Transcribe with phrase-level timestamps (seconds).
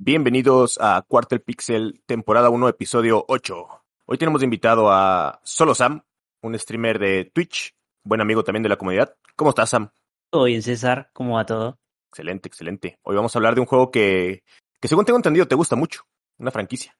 [0.00, 3.66] Bienvenidos a Quarter Pixel, temporada 1, episodio 8.
[4.06, 6.04] Hoy tenemos invitado a Solo Sam,
[6.40, 7.74] un streamer de Twitch,
[8.04, 9.16] buen amigo también de la comunidad.
[9.34, 9.90] ¿Cómo estás, Sam?
[10.30, 11.10] Todo bien, César.
[11.12, 11.80] ¿Cómo va todo?
[12.10, 13.00] Excelente, excelente.
[13.02, 14.44] Hoy vamos a hablar de un juego que,
[14.80, 16.02] que según tengo entendido, te gusta mucho.
[16.38, 16.96] Una franquicia.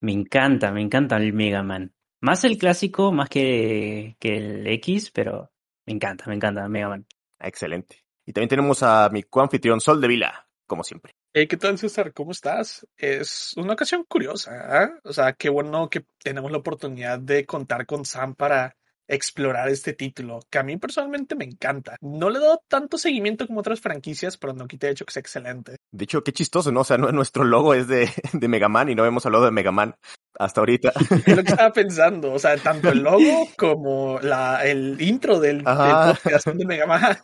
[0.00, 1.92] Me encanta, me encanta el Mega Man.
[2.22, 5.50] Más el clásico, más que, que el X, pero
[5.84, 7.06] me encanta, me encanta Mega Man.
[7.38, 8.04] Excelente.
[8.24, 11.15] Y también tenemos a mi coanfitrión Sol de Vila, como siempre.
[11.38, 12.14] Hey, ¿qué tal, César?
[12.14, 12.86] ¿Cómo estás?
[12.96, 14.88] Es una ocasión curiosa, ¿eh?
[15.04, 18.74] O sea, qué bueno que tenemos la oportunidad de contar con Sam para
[19.06, 21.98] explorar este título, que a mí personalmente me encanta.
[22.00, 25.10] No le he dado tanto seguimiento como otras franquicias, pero no quita de hecho que
[25.10, 25.76] es excelente.
[25.92, 26.80] De hecho, qué chistoso, ¿no?
[26.80, 29.72] O sea, nuestro logo es de, de Mega Man y no hemos hablado de Mega
[29.72, 29.94] Man
[30.38, 30.94] hasta ahorita.
[31.26, 35.58] Es lo que estaba pensando, o sea, tanto el logo como la, el intro del,
[35.58, 37.18] del podcast de Mega Man.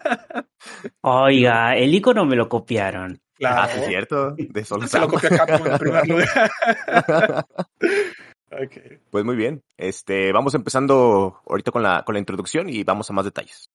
[1.00, 3.18] Oiga, el icono me lo copiaron.
[3.42, 3.72] Claro.
[3.72, 4.36] Ah, es cierto.
[4.36, 6.52] De solo Se lo copió Capcom en primer lugar.
[8.52, 9.00] okay.
[9.10, 9.64] Pues muy bien.
[9.76, 13.68] Este, vamos empezando ahorita con la, con la introducción y vamos a más detalles.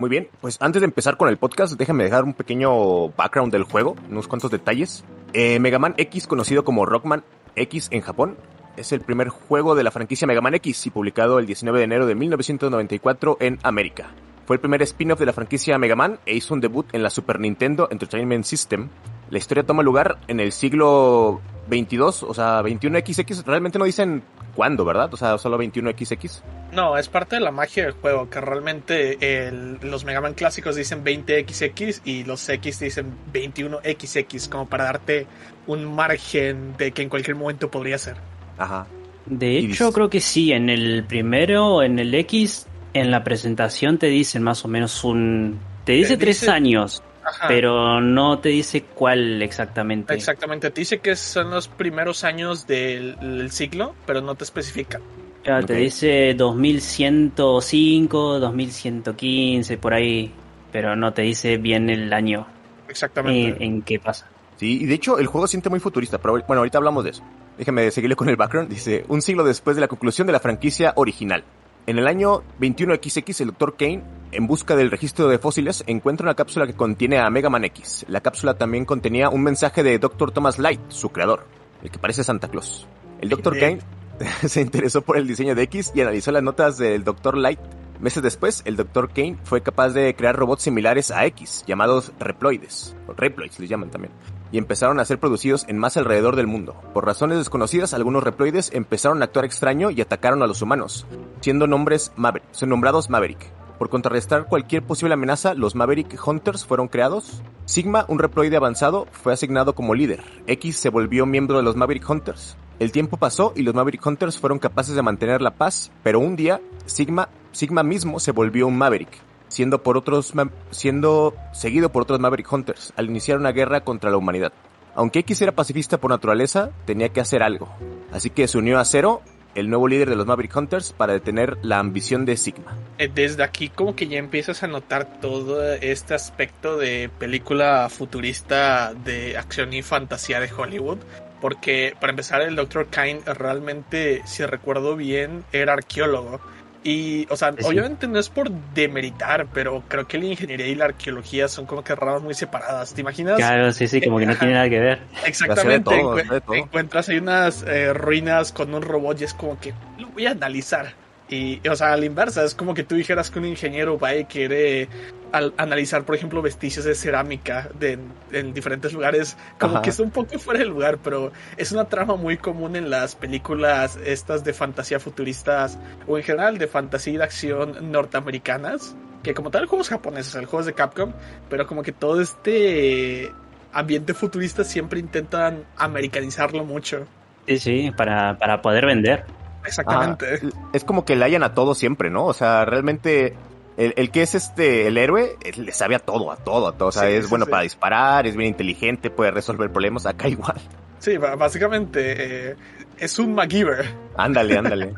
[0.00, 3.64] Muy bien, pues antes de empezar con el podcast, déjame dejar un pequeño background del
[3.64, 5.04] juego, unos cuantos detalles.
[5.34, 7.22] Eh, Mega Man X, conocido como Rockman
[7.54, 8.38] X en Japón,
[8.78, 11.84] es el primer juego de la franquicia Mega Man X y publicado el 19 de
[11.84, 14.08] enero de 1994 en América.
[14.46, 17.10] Fue el primer spin-off de la franquicia Mega Man e hizo un debut en la
[17.10, 18.88] Super Nintendo Entertainment System.
[19.28, 23.44] La historia toma lugar en el siglo 22, o sea, 21XX.
[23.44, 25.12] Realmente no dicen cuándo, ¿verdad?
[25.12, 26.42] O sea, solo 21XX.
[26.72, 30.76] No, es parte de la magia del juego, que realmente el, los Mega Man clásicos
[30.76, 35.26] dicen 20XX y los X dicen 21XX, como para darte
[35.66, 38.16] un margen de que en cualquier momento podría ser.
[38.58, 38.86] Ajá.
[39.26, 44.06] De hecho, creo que sí, en el primero, en el X, en la presentación te
[44.06, 45.58] dicen más o menos un...
[45.84, 46.40] Te dice, te dice...
[46.40, 47.02] tres años.
[47.24, 47.48] Ajá.
[47.48, 50.14] Pero no te dice cuál exactamente.
[50.14, 55.00] Exactamente, te dice que son los primeros años del, del siglo, pero no te especifica.
[55.42, 55.76] Claro, okay.
[55.76, 60.32] te dice 2105, 2115, por ahí,
[60.72, 62.46] pero no te dice bien el año.
[62.88, 63.64] Exactamente.
[63.64, 64.26] En, en qué pasa.
[64.56, 67.22] Sí, y de hecho el juego siente muy futurista, pero bueno, ahorita hablamos de eso.
[67.56, 68.68] Déjame seguirle con el background.
[68.68, 71.44] Dice, un siglo después de la conclusión de la franquicia original.
[71.86, 73.76] En el año 21XX, el Dr.
[73.76, 74.02] Kane,
[74.32, 78.04] en busca del registro de fósiles, encuentra una cápsula que contiene a Mega Man X.
[78.08, 80.30] La cápsula también contenía un mensaje de Dr.
[80.30, 81.46] Thomas Light, su creador,
[81.82, 82.86] el que parece Santa Claus.
[83.20, 83.58] El Dr.
[83.58, 83.80] Kane
[84.46, 87.36] se interesó por el diseño de X y analizó las notas del Dr.
[87.36, 87.60] Light.
[87.98, 89.10] Meses después, el Dr.
[89.10, 93.90] Kane fue capaz de crear robots similares a X, llamados Reploides, o Reploids les llaman
[93.90, 94.12] también,
[94.52, 96.74] y empezaron a ser producidos en más alrededor del mundo.
[96.92, 101.06] Por razones desconocidas, algunos Reploides empezaron a actuar extraño y atacaron a los humanos,
[101.40, 103.50] siendo nombres Maverick, son nombrados Maverick.
[103.78, 107.42] Por contrarrestar cualquier posible amenaza, los Maverick Hunters fueron creados.
[107.64, 110.22] Sigma, un Reploide avanzado, fue asignado como líder.
[110.46, 112.58] X se volvió miembro de los Maverick Hunters.
[112.78, 116.36] El tiempo pasó y los Maverick Hunters fueron capaces de mantener la paz, pero un
[116.36, 119.18] día Sigma, Sigma mismo se volvió un Maverick,
[119.50, 120.32] siendo por otros
[120.70, 124.52] siendo seguido por otros Maverick Hunters al iniciar una guerra contra la humanidad.
[124.94, 127.68] Aunque X era pacifista por naturaleza, tenía que hacer algo.
[128.12, 129.22] Así que se unió a Zero,
[129.54, 132.76] el nuevo líder de los Maverick Hunters, para detener la ambición de Sigma.
[132.98, 139.36] Desde aquí como que ya empiezas a notar todo este aspecto de película futurista de
[139.36, 140.98] acción y fantasía de Hollywood.
[141.40, 142.88] Porque para empezar el Dr.
[142.88, 146.40] Kane realmente, si recuerdo bien, era arqueólogo.
[146.82, 147.64] Y, o sea, sí.
[147.64, 151.84] obviamente no es por demeritar, pero creo que la ingeniería y la arqueología son como
[151.84, 152.94] que ramas muy separadas.
[152.94, 153.36] ¿Te imaginas?
[153.36, 155.00] Claro, sí, sí, como que no tiene nada que ver.
[155.26, 155.84] Exactamente.
[155.84, 160.08] Todo, encu encuentras ahí unas eh, ruinas con un robot y es como que lo
[160.08, 160.94] voy a analizar.
[161.30, 164.16] Y, o sea, a la inversa, es como que tú dijeras que un ingeniero va
[164.16, 164.88] y quiere
[165.30, 168.00] al analizar, por ejemplo, vestigios de cerámica de,
[168.32, 169.82] en diferentes lugares, como Ajá.
[169.82, 173.14] que está un poco fuera de lugar, pero es una trama muy común en las
[173.14, 175.78] películas estas de fantasía futuristas
[176.08, 178.96] o en general de fantasía y de acción norteamericanas.
[179.22, 181.12] que como tal juegos japoneses, el juego es de Capcom,
[181.48, 183.30] pero como que todo este
[183.72, 187.06] ambiente futurista siempre intentan americanizarlo mucho.
[187.46, 189.24] Sí, sí, para, para poder vender.
[189.64, 190.40] Exactamente.
[190.72, 192.26] es como que le hayan a todo siempre, ¿no?
[192.26, 193.36] O sea, realmente
[193.76, 196.88] el, que es este el héroe le sabe a todo, a todo, a todo.
[196.88, 200.06] O sea, es bueno para disparar, es bien inteligente, puede resolver problemas.
[200.06, 200.60] Acá igual.
[200.98, 202.56] Sí, básicamente eh,
[202.98, 203.94] es un MacGyver.
[204.16, 204.94] Ándale, ándale.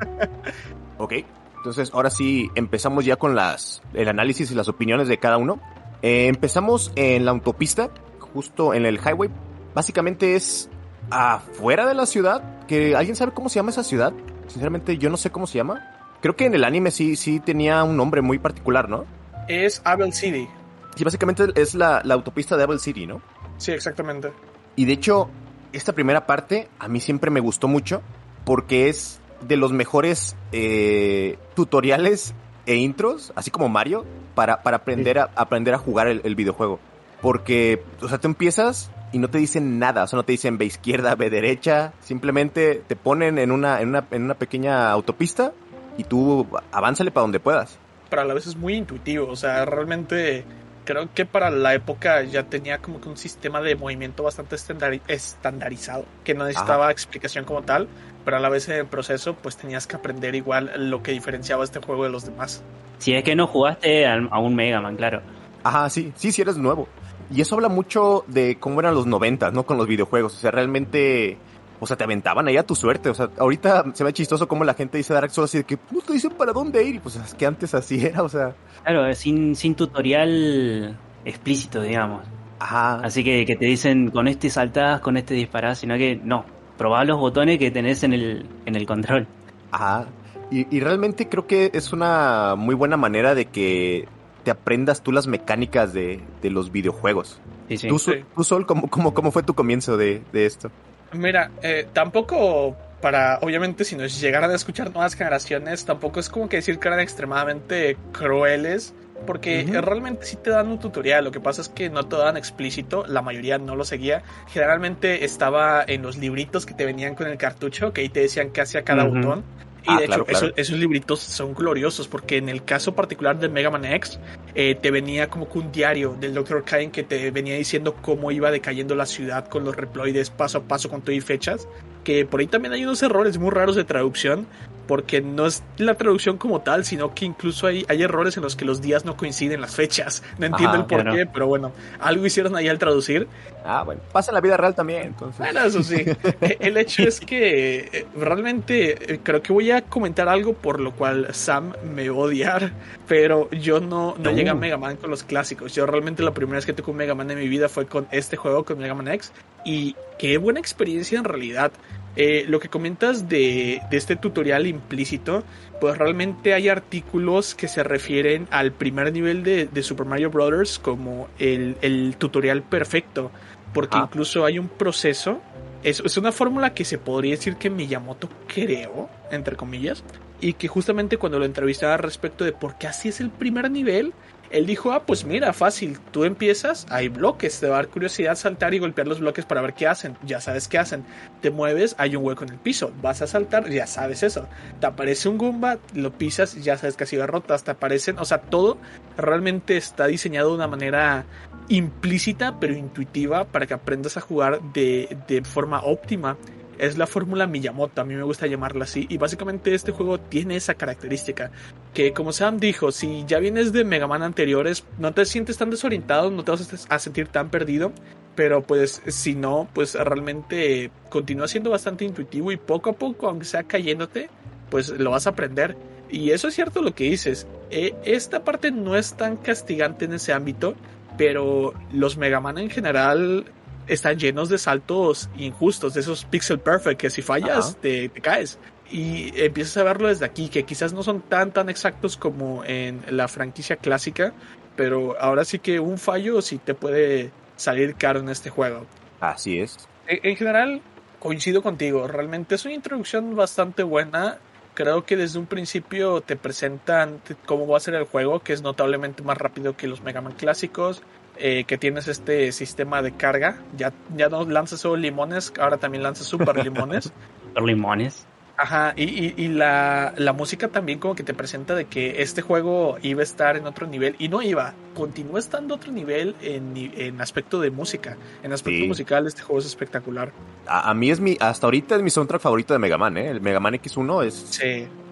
[0.98, 1.12] ok.
[1.58, 5.60] Entonces, ahora sí empezamos ya con las el análisis y las opiniones de cada uno.
[6.02, 9.30] Eh, empezamos en la autopista, justo en el highway.
[9.74, 10.68] Básicamente es
[11.08, 12.66] afuera de la ciudad.
[12.66, 14.12] Que alguien sabe cómo se llama esa ciudad.
[14.52, 15.80] Sinceramente, yo no sé cómo se llama.
[16.20, 19.06] Creo que en el anime sí, sí tenía un nombre muy particular, ¿no?
[19.48, 20.46] Es Abel City.
[20.94, 23.22] Sí, básicamente es la, autopista de Abel City, ¿no?
[23.56, 24.30] Sí, exactamente.
[24.76, 25.30] Y de hecho,
[25.72, 28.02] esta primera parte a mí siempre me gustó mucho
[28.44, 32.34] porque es de los mejores eh, tutoriales
[32.66, 34.04] e intros, así como Mario,
[34.34, 36.78] para, para aprender, a, aprender a jugar el, el, videojuego.
[37.22, 40.58] Porque, o sea, tú empiezas y no te dicen nada, o sea, no te dicen
[40.58, 45.52] ve izquierda, ve derecha, simplemente te ponen en una, en una, en una pequeña autopista
[45.98, 47.78] y tú avánzale para donde puedas.
[48.08, 50.44] Pero a la vez es muy intuitivo, o sea, realmente
[50.84, 56.04] creo que para la época ya tenía como que un sistema de movimiento bastante estandarizado,
[56.24, 57.88] que no necesitaba explicación como tal,
[58.24, 61.64] pero a la vez en el proceso pues tenías que aprender igual lo que diferenciaba
[61.64, 62.62] este juego de los demás.
[62.98, 65.22] Si es que no jugaste a un Mega Man, claro.
[65.64, 66.88] Ajá, sí, sí, sí eres nuevo.
[67.32, 69.64] Y eso habla mucho de cómo eran los 90, ¿no?
[69.64, 70.34] Con los videojuegos.
[70.34, 71.38] O sea, realmente
[71.82, 73.10] o sea, te aventaban ahí a tu suerte.
[73.10, 75.76] O sea, ahorita se ve chistoso como la gente dice Dark Souls así de que
[75.76, 76.94] te dicen para dónde ir.
[76.94, 78.54] Y pues es que antes así era, o sea.
[78.84, 82.24] Claro, sin, sin tutorial explícito, digamos.
[82.60, 83.00] Ajá.
[83.02, 86.44] Así que, que te dicen con este saltás, con este disparás, sino que no,
[86.78, 89.26] probá los botones que tenés en el, en el control.
[89.72, 90.06] Ajá.
[90.52, 94.06] Y, y realmente creo que es una muy buena manera de que
[94.44, 97.40] te aprendas tú las mecánicas de, de los videojuegos.
[97.68, 97.88] Sí, sí.
[97.88, 98.00] ¿Tú,
[98.34, 100.70] tú Sol, ¿cómo, cómo, cómo fue tu comienzo de, de esto?
[101.12, 106.48] Mira, eh, tampoco para, obviamente, si nos llegaran a escuchar nuevas generaciones, tampoco es como
[106.48, 108.94] que decir que eran extremadamente crueles,
[109.26, 111.24] porque realmente sí te dan un tutorial.
[111.24, 114.22] Lo que pasa es que no te dan explícito, la mayoría no lo seguía.
[114.48, 118.50] Generalmente estaba en los libritos que te venían con el cartucho, que ahí te decían
[118.50, 119.44] qué hacía cada botón.
[119.84, 123.70] Y ah, de hecho, Esos, libritos son gloriosos porque en el caso particular de Mega
[123.70, 124.18] Man X,
[124.54, 126.62] eh, te venía como que un diario del Dr.
[126.64, 130.62] Kain que te venía diciendo cómo iba decayendo la ciudad con los reploides paso a
[130.62, 131.66] paso con todo y fechas.
[132.04, 134.46] Que por ahí también hay unos errores muy raros de traducción
[134.86, 138.56] porque no es la traducción como tal, sino que incluso hay, hay errores en los
[138.56, 140.22] que los días no coinciden las fechas.
[140.42, 143.28] No entiendo el por qué, pero bueno, algo hicieron ahí al traducir.
[143.64, 145.38] Ah, bueno, pasa en la vida real también, entonces.
[145.38, 146.04] Bueno, eso sí.
[146.40, 150.80] E, el hecho es que eh, realmente eh, creo que voy a comentar algo por
[150.80, 152.72] lo cual Sam me va a odiar,
[153.06, 155.74] pero yo no, no llegué a Mega Man con los clásicos.
[155.74, 158.08] Yo realmente la primera vez que tuve un Mega Man en mi vida fue con
[158.10, 159.32] este juego, con Mega Man X,
[159.64, 161.70] y qué buena experiencia en realidad.
[162.14, 165.44] Eh, lo que comentas de, este tutorial implícito,
[165.80, 170.78] pues realmente hay artículos que se refieren al primer nivel de, Super Mario Bros.
[170.78, 173.30] como el, tutorial perfecto,
[173.72, 174.02] porque ah.
[174.04, 175.40] incluso hay un proceso,
[175.82, 180.04] es, es una fórmula que se podría decir que Miyamoto creó, entre comillas,
[180.42, 184.12] y que justamente cuando lo entrevistaba respecto de por qué así es el primer nivel,
[184.52, 188.36] él dijo, ah, pues mira, fácil, tú empiezas, hay bloques, te va a dar curiosidad
[188.36, 191.04] saltar y golpear los bloques para ver qué hacen, ya sabes qué hacen,
[191.40, 194.46] te mueves, hay un hueco en el piso, vas a saltar, ya sabes eso,
[194.80, 198.24] te aparece un Goomba, lo pisas, ya sabes que ha sido rotas, te aparecen, o
[198.24, 198.78] sea, todo
[199.16, 201.24] realmente está diseñado de una manera
[201.68, 206.36] implícita pero intuitiva para que aprendas a jugar de, de forma óptima
[206.78, 210.56] es la fórmula Miyamoto, a mí me gusta llamarla así, y básicamente este juego tiene
[210.56, 211.50] esa característica,
[211.94, 215.70] que como Sam dijo, si ya vienes de Mega Man anteriores, no te sientes tan
[215.70, 217.92] desorientado, no te vas a sentir tan perdido,
[218.34, 223.44] pero pues si no, pues realmente continúa siendo bastante intuitivo y poco a poco, aunque
[223.44, 224.30] sea cayéndote,
[224.70, 225.76] pues lo vas a aprender.
[226.10, 227.46] Y eso es cierto lo que dices.
[227.70, 230.74] Eh, esta parte no es tan castigante en ese ámbito,
[231.16, 233.46] pero los Mega Man en general
[233.92, 238.58] están llenos de saltos injustos, de esos pixel perfect que si fallas te, caes.
[238.90, 243.02] Y empiezas a verlo desde aquí, que quizás no son tan tan exactos como en
[243.08, 244.34] la franquicia clásica,
[244.76, 248.86] pero ahora sí que un fallo sí te puede salir caro en este juego.
[249.20, 249.88] Así es.
[250.06, 250.82] En, general,
[251.20, 254.38] coincido contigo, realmente es una introducción bastante buena.
[254.74, 258.62] Creo que desde un principio te presentan cómo va a ser el juego, que es
[258.62, 261.02] notablemente más rápido que los Mega Man clásicos.
[261.38, 263.62] Eh, que tienes este sistema de carga.
[263.76, 267.12] Ya, ya no lanzas solo limones, ahora también lanzas super limones.
[267.48, 268.26] super limones.
[268.56, 272.96] Ajá, y, y, la, la, música también como que te presenta de que este juego
[273.02, 277.20] iba a estar en otro nivel y no iba, continúa estando otro nivel en, en
[277.20, 280.32] aspecto de música, en aspecto musical este juego es espectacular.
[280.66, 283.30] A, a, mí es mi, hasta ahorita es mi soundtrack favorito de Mega Man, ¿eh?
[283.30, 284.60] el Mega Man X1 es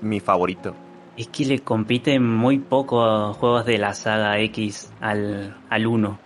[0.03, 0.77] mi favorito.
[1.21, 6.19] Es que le compite muy poco a juegos de la saga X al, al 1.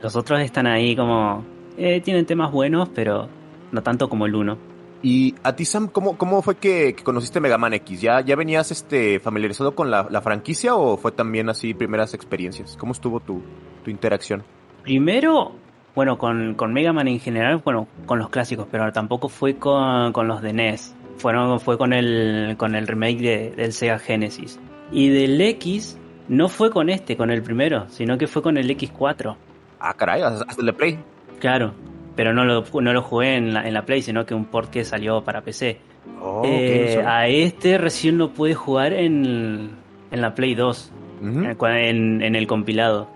[0.00, 1.44] Los otros están ahí como...
[1.76, 3.28] Eh, tienen temas buenos, pero
[3.72, 4.56] no tanto como el 1.
[5.02, 8.00] Y a ti, Sam, ¿cómo, cómo fue que, conociste Mega Man X?
[8.00, 12.76] ¿Ya, ya venías este, familiarizado con la, franquicia o fue también así primeras experiencias?
[12.76, 13.42] ¿Cómo estuvo tu,
[13.82, 14.44] tu interacción?
[14.84, 15.54] Primero,
[15.96, 20.12] bueno, con, con, Mega Man en general, bueno, con los clásicos, pero tampoco fue con,
[20.12, 20.94] con los de NES.
[21.18, 24.58] Fueron, fue con el, con el remake del Sega Genesis.
[24.90, 25.98] Y del X,
[26.28, 29.36] no fue con este, con el primero, sino que fue con el X4.
[29.80, 30.98] Ah, caray, hasta el de Play.
[31.40, 31.74] Claro,
[32.16, 34.70] pero no lo, no lo jugué en la, en la Play, sino que un port
[34.70, 35.78] que salió para PC.
[36.20, 39.70] Oh, eh, a este recién lo pude jugar en,
[40.10, 43.08] en la Play 2, en, en, el compilado.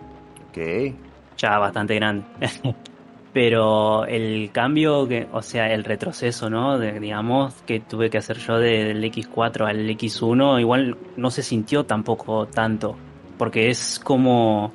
[0.48, 0.94] Ok.
[1.36, 2.24] Ya bastante grande.
[3.32, 6.78] pero el cambio, que, o sea, el retroceso, ¿no?
[6.78, 11.84] De, digamos, que tuve que hacer yo del X4 al X1, igual no se sintió
[11.84, 12.96] tampoco tanto,
[13.38, 14.72] porque es como...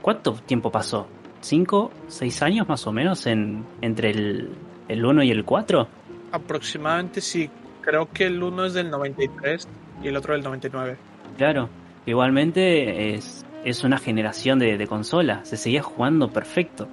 [0.00, 1.08] ¿Cuánto tiempo pasó?
[1.40, 4.50] ¿Cinco, seis años más o menos en, entre el,
[4.88, 5.88] el 1 y el 4?
[6.32, 7.50] Aproximadamente sí.
[7.80, 9.68] Creo que el 1 es del 93
[10.02, 10.96] y el otro del 99.
[11.38, 11.68] Claro.
[12.04, 15.44] Igualmente es, es una generación de, de consola.
[15.44, 16.88] Se seguía jugando perfecto.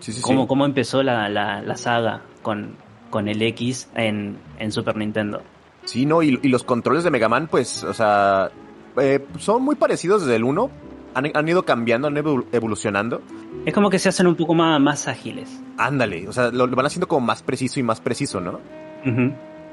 [0.00, 2.76] Sí, sí, ¿Cómo, ¿Cómo, empezó la, la, la saga con,
[3.10, 5.42] con el X en, en, Super Nintendo?
[5.84, 8.50] Sí, no, y, y, los controles de Mega Man, pues, o sea,
[9.00, 10.70] eh, son muy parecidos desde el 1.
[11.14, 13.22] Han, han, ido cambiando, han ido evolucionando.
[13.64, 15.60] Es como que se hacen un poco más, más ágiles.
[15.78, 18.60] Ándale, o sea, lo, van haciendo como más preciso y más preciso, ¿no?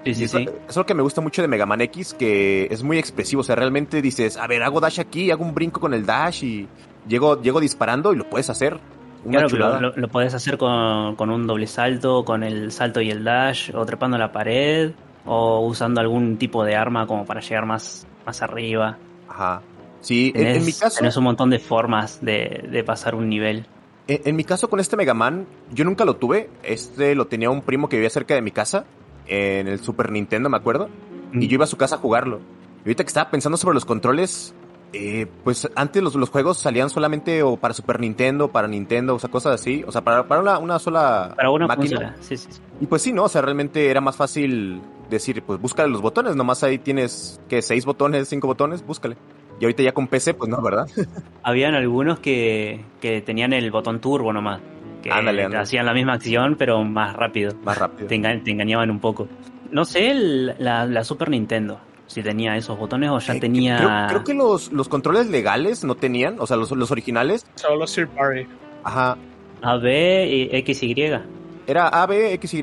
[0.05, 0.45] Sí, sí, eso, sí.
[0.67, 3.41] es lo que me gusta mucho de Mega Man X, que es muy expresivo.
[3.41, 6.43] O sea, realmente dices, a ver, hago dash aquí, hago un brinco con el dash
[6.43, 6.67] y
[7.07, 8.79] llego, llego disparando y lo puedes hacer.
[9.25, 13.09] Una claro, lo, lo, puedes hacer con, con, un doble salto, con el salto y
[13.09, 14.91] el dash, o trepando la pared,
[15.25, 18.97] o usando algún tipo de arma como para llegar más, más arriba.
[19.29, 19.61] Ajá.
[20.01, 20.99] Sí, en, en, mi caso.
[20.99, 23.65] Tienes un montón de formas de, de pasar un nivel.
[24.07, 26.49] En, mi caso con este Mega Man, yo nunca lo tuve.
[26.61, 28.85] Este lo tenía un primo que vivía cerca de mi casa,
[29.27, 30.89] en el Super Nintendo, me acuerdo.
[31.31, 32.41] Y yo iba a su casa a jugarlo.
[32.83, 34.53] Y ahorita que estaba pensando sobre los controles,
[34.93, 39.19] eh, pues antes los, los, juegos salían solamente o para Super Nintendo, para Nintendo, o
[39.19, 39.83] sea, cosas así.
[39.87, 42.15] O sea, para, para una, una, sola para una máquina.
[42.21, 42.61] Sí, sí, sí.
[42.79, 43.23] Y pues sí, ¿no?
[43.23, 46.35] O sea, realmente era más fácil decir, pues búscale los botones.
[46.35, 47.61] Nomás ahí tienes, ¿qué?
[47.61, 48.85] ¿Seis botones, cinco botones?
[48.85, 49.17] Búscale.
[49.59, 50.87] Y ahorita ya con PC, pues no, ¿verdad?
[51.43, 54.61] Habían algunos que, que tenían el botón turbo nomás.
[55.01, 55.63] Que ándale, ándale.
[55.63, 57.53] hacían la misma acción, pero más rápido.
[57.63, 58.07] Más rápido.
[58.07, 59.27] Te, enga te engañaban un poco.
[59.71, 61.79] No sé, el, la, la, Super Nintendo,
[62.13, 63.77] si tenía esos botones o ya eh, tenía...
[63.77, 67.45] Creo, creo, que los, los controles legales no tenían, o sea, los, los originales.
[67.55, 68.47] Solo Sir Party.
[68.83, 69.17] Ajá.
[69.61, 70.95] A, B, y X, Y.
[71.65, 72.59] Era A, B, X, Y,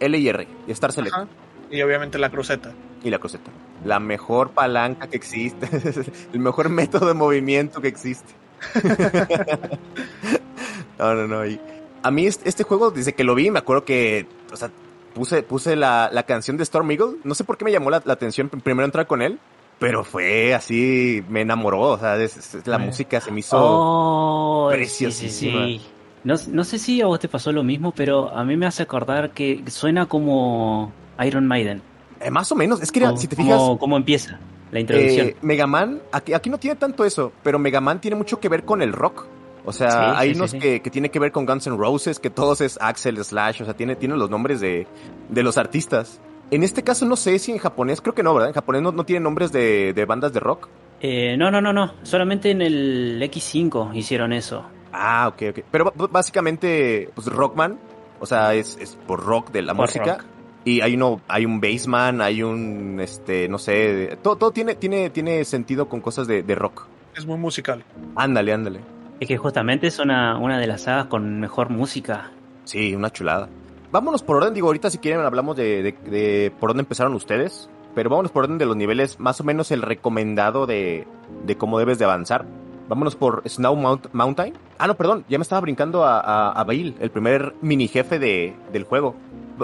[0.00, 0.48] L y R.
[0.66, 1.14] Y Star Select.
[1.14, 1.26] Ajá.
[1.70, 2.72] Y obviamente la cruceta.
[3.02, 3.50] Y la cruceta
[3.86, 5.68] la mejor palanca que existe,
[6.32, 8.32] el mejor método de movimiento que existe.
[10.98, 11.46] no, no, no.
[11.46, 11.60] Y
[12.02, 14.70] a mí este juego, desde que lo vi, me acuerdo que, o sea,
[15.16, 17.16] puse, puse la, la canción de Storm Eagle.
[17.24, 19.38] No sé por qué me llamó la, la, atención primero entrar con él,
[19.78, 21.80] pero fue así, me enamoró.
[21.80, 25.64] O sea, es, es, la música se me hizo oh, preciosísima.
[25.64, 25.86] Sí, sí,
[26.22, 28.82] no, no sé si a vos te pasó lo mismo, pero a mí me hace
[28.82, 30.92] acordar que suena como
[31.24, 31.80] Iron Maiden.
[32.20, 33.56] Eh, más o menos, es que era, si te fijas.
[33.56, 34.38] ¿Cómo, cómo empieza
[34.70, 35.28] la introducción?
[35.28, 38.50] Eh, Mega Man, aquí, aquí no tiene tanto eso, pero Mega Man tiene mucho que
[38.50, 39.26] ver con el rock.
[39.66, 41.76] O sea, sí, hay sí, unos sí, que, que tiene que ver con Guns N'
[41.76, 44.86] Roses, que todos es Axel Slash, o sea, tiene, tiene los nombres de,
[45.28, 46.20] de los artistas.
[46.52, 48.50] En este caso no sé si en japonés, creo que no, ¿verdad?
[48.50, 50.68] En japonés no, no tiene nombres de, de, bandas de rock.
[51.00, 51.94] Eh, no, no, no, no.
[52.04, 54.64] Solamente en el X5 hicieron eso.
[54.92, 55.64] Ah, ok, ok.
[55.70, 57.76] Pero básicamente, pues Rockman,
[58.20, 60.18] o sea, es, es por rock de la por música.
[60.18, 60.24] Rock.
[60.64, 65.10] Y hay uno, hay un bassman, hay un, este, no sé, todo, todo tiene, tiene,
[65.10, 66.86] tiene sentido con cosas de, de rock.
[67.16, 67.84] Es muy musical.
[68.14, 68.95] Ándale, ándale.
[69.20, 72.30] Es que justamente es una, una de las sagas con mejor música.
[72.64, 73.48] Sí, una chulada.
[73.92, 78.10] Vámonos por orden, digo, ahorita si quieren hablamos de, de, por dónde empezaron ustedes, pero
[78.10, 81.06] vámonos por orden de los niveles, más o menos el recomendado de,
[81.46, 82.44] de cómo debes de avanzar.
[82.88, 84.54] Vámonos por Snow Mount Mountain.
[84.78, 88.18] Ah, no, perdón, ya me estaba brincando a, a, a Bail, el primer mini jefe
[88.18, 89.16] de, del juego.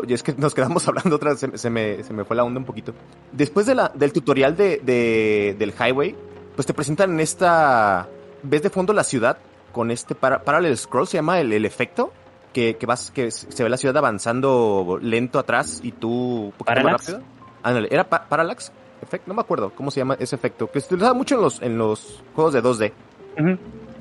[0.09, 2.45] Y es que nos quedamos hablando otra vez, se, se, me, se me fue la
[2.45, 2.95] onda un poquito.
[3.33, 6.15] Después de la, del tutorial de, de, del highway,
[6.55, 8.09] pues te presentan en esta...
[8.43, 9.39] ¿Ves de fondo la ciudad?
[9.73, 12.13] Con este para, parallel scroll, se llama el, el efecto.
[12.53, 16.83] que, que vas, que se ve la ciudad avanzando lento atrás y tú un poquito
[16.83, 17.23] más rápido.
[17.63, 18.73] Ándale, ¿era Parallax?
[19.01, 21.63] Efecto, no me acuerdo cómo se llama ese efecto, que se utiliza mucho en los,
[21.63, 22.93] en los juegos de 2D.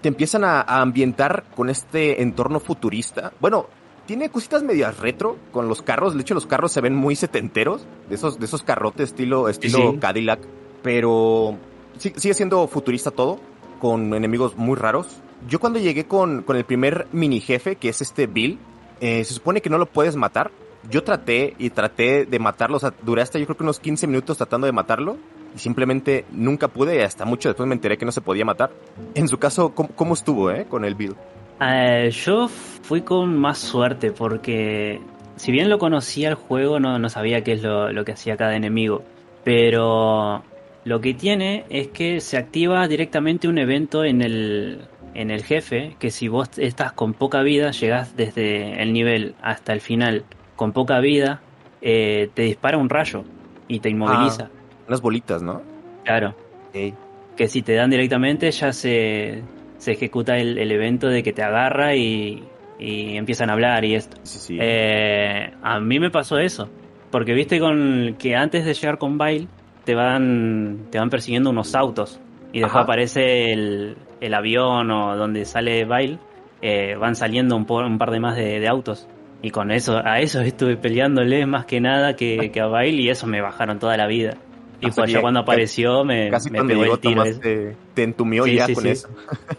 [0.02, 3.34] Te empiezan a, ambientar con este entorno futurista.
[3.40, 3.68] Bueno,
[4.06, 6.14] tiene cositas medias retro con los carros.
[6.14, 10.00] De hecho, los carros se ven muy setenteros, de esos, de esos carrotes estilo, estilo
[10.00, 10.40] Cadillac.
[10.84, 11.58] Pero
[11.98, 13.40] sigue siendo futurista todo,
[13.82, 15.08] con enemigos muy raros.
[15.50, 18.60] Yo cuando llegué con, con el primer mini jefe, que es este Bill,
[19.02, 20.52] eh, se supone que no lo puedes matar.
[20.90, 24.06] Yo traté y traté de matarlo, o sea, duré hasta yo creo que unos 15
[24.08, 25.18] minutos tratando de matarlo
[25.56, 28.72] y simplemente nunca pude y hasta mucho después me enteré que no se podía matar.
[29.16, 31.16] En su caso, ¿cómo, estuvo eh, con el Bill?
[31.60, 35.02] Eh, yo fui con más suerte porque
[35.38, 38.38] si bien lo conocía el juego, no, no sabía qué es lo, lo que hacía
[38.38, 39.04] cada enemigo.
[39.44, 40.44] Pero
[40.84, 44.82] lo que tiene es que se activa directamente un evento en el,
[45.14, 49.74] en el jefe que si vos estás con poca vida, llegas desde el nivel hasta
[49.74, 51.42] el final con poca vida,
[51.82, 53.24] eh, te dispara un rayo
[53.68, 54.46] y te inmoviliza.
[54.46, 55.62] Ah, unas bolitas, ¿no?
[56.04, 56.36] Claro.
[56.74, 59.44] Que si te dan directamente ya se,
[59.78, 62.44] se ejecuta el, evento de que te agarra y,
[62.80, 64.18] y empiezan a hablar y esto.
[64.50, 66.70] Eh, a mí me pasó eso.
[67.12, 69.50] Porque viste con que antes de llegar con Bail
[69.84, 72.20] te van, te van persiguiendo unos autos.
[72.54, 76.20] Y después aparece el, el avión o donde sale Bail,
[76.62, 79.08] eh, van saliendo un, un, par de más de, autos.
[79.42, 83.10] Y con eso, a eso estuve peleándole más que nada que, que a Bail y
[83.10, 84.38] eso me bajaron toda la vida.
[84.82, 87.24] Y pues ya cuando apareció me, me pegó el tiro.
[87.24, 89.10] Te, te, entumió ya con eso.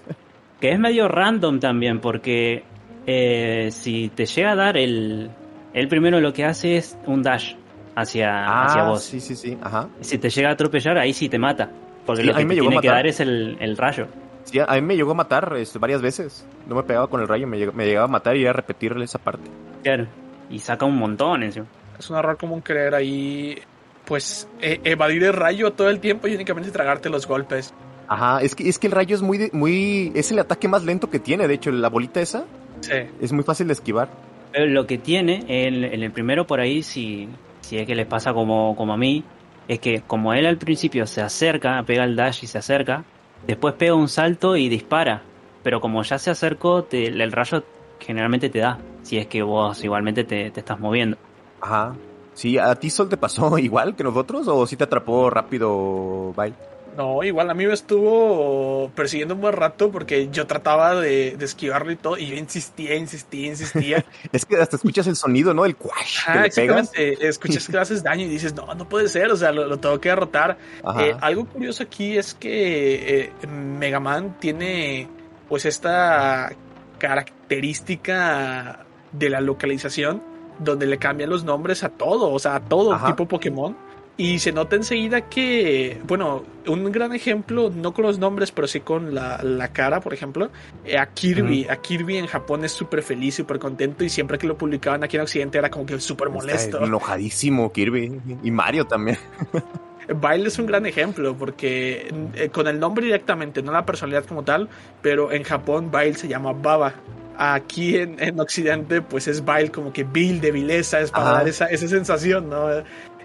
[0.60, 2.64] que es medio random también, porque
[3.06, 5.30] eh, si te llega a dar el.
[5.72, 7.54] El primero lo que hace es un dash
[7.94, 9.02] hacia, ah, hacia vos.
[9.02, 9.58] Sí, sí, sí.
[9.62, 9.88] Ajá.
[10.00, 11.70] Si te llega a atropellar, ahí sí te mata.
[12.06, 14.08] Porque lo que te tiene que dar es el, el rayo.
[14.44, 16.46] Sí, a mí me llegó a matar este, varias veces.
[16.66, 19.50] No me pegaba con el rayo, me, llegaba a matar y a repetirle esa parte.
[19.82, 20.06] Claro,
[20.50, 21.64] y saca un montón eso.
[21.98, 23.56] Es un error común creer ahí,
[24.04, 27.72] pues, e, evadir el rayo todo el tiempo y únicamente tragarte los golpes.
[28.08, 30.12] Ajá, es que, es que el rayo es muy, muy...
[30.14, 32.44] Es el ataque más lento que tiene, de hecho, la bolita esa.
[32.80, 32.94] Sí.
[33.20, 34.08] Es muy fácil de esquivar.
[34.52, 37.28] Pero lo que tiene, en, el primero por ahí, si,
[37.62, 39.24] si es que les pasa como, como a mí,
[39.68, 43.04] es que como él al principio se acerca, pega el dash y se acerca,
[43.46, 45.22] después pega un salto y dispara.
[45.62, 47.62] Pero como ya se acercó, el rayo
[48.00, 51.16] generalmente te da, si es que vos igualmente te, te estás moviendo.
[51.60, 51.94] Ajá.
[52.34, 56.54] Sí, ¿a ti Sol te pasó igual que nosotros o si te atrapó rápido Bye?
[56.96, 61.90] No, igual a mí me estuvo persiguiendo un buen rato porque yo trataba de, esquivarlo
[61.90, 64.04] y todo, y yo insistía, insistía, insistía.
[64.32, 65.64] es que hasta escuchas el sonido, ¿no?
[65.64, 66.20] El quash.
[66.26, 67.26] Ah, exactamente.
[67.26, 70.10] Escuchas que haces daño y dices, no, no puede ser, o sea, lo, tengo que
[70.10, 70.58] derrotar.
[70.98, 75.08] Eh, algo curioso aquí es que eh, Mega Man tiene,
[75.48, 76.52] pues, esta
[76.98, 80.22] característica de la localización
[80.58, 83.76] donde le cambian los nombres a todo, o sea, a todo tipo Pokémon
[84.16, 88.80] y se nota enseguida que, bueno, un gran ejemplo, no con los nombres, pero sí
[88.80, 90.50] con la, cara, por ejemplo,
[90.84, 91.66] eh, a Kirby.
[91.68, 95.16] A Kirby en Japón es súper feliz, súper contento y siempre que lo publicaban aquí
[95.16, 96.84] en Occidente era como que súper molesto.
[96.84, 99.18] enojadísimo Kirby y Mario también.
[100.14, 104.42] Baile es un gran ejemplo porque eh, con el nombre directamente, no la personalidad como
[104.42, 104.68] tal,
[105.00, 106.94] pero en Japón Baile se llama Baba.
[107.38, 111.66] Aquí en, Occidente, pues es Baile como que Bill de vileza, es para dar esa,
[111.66, 112.68] esa sensación, ¿no?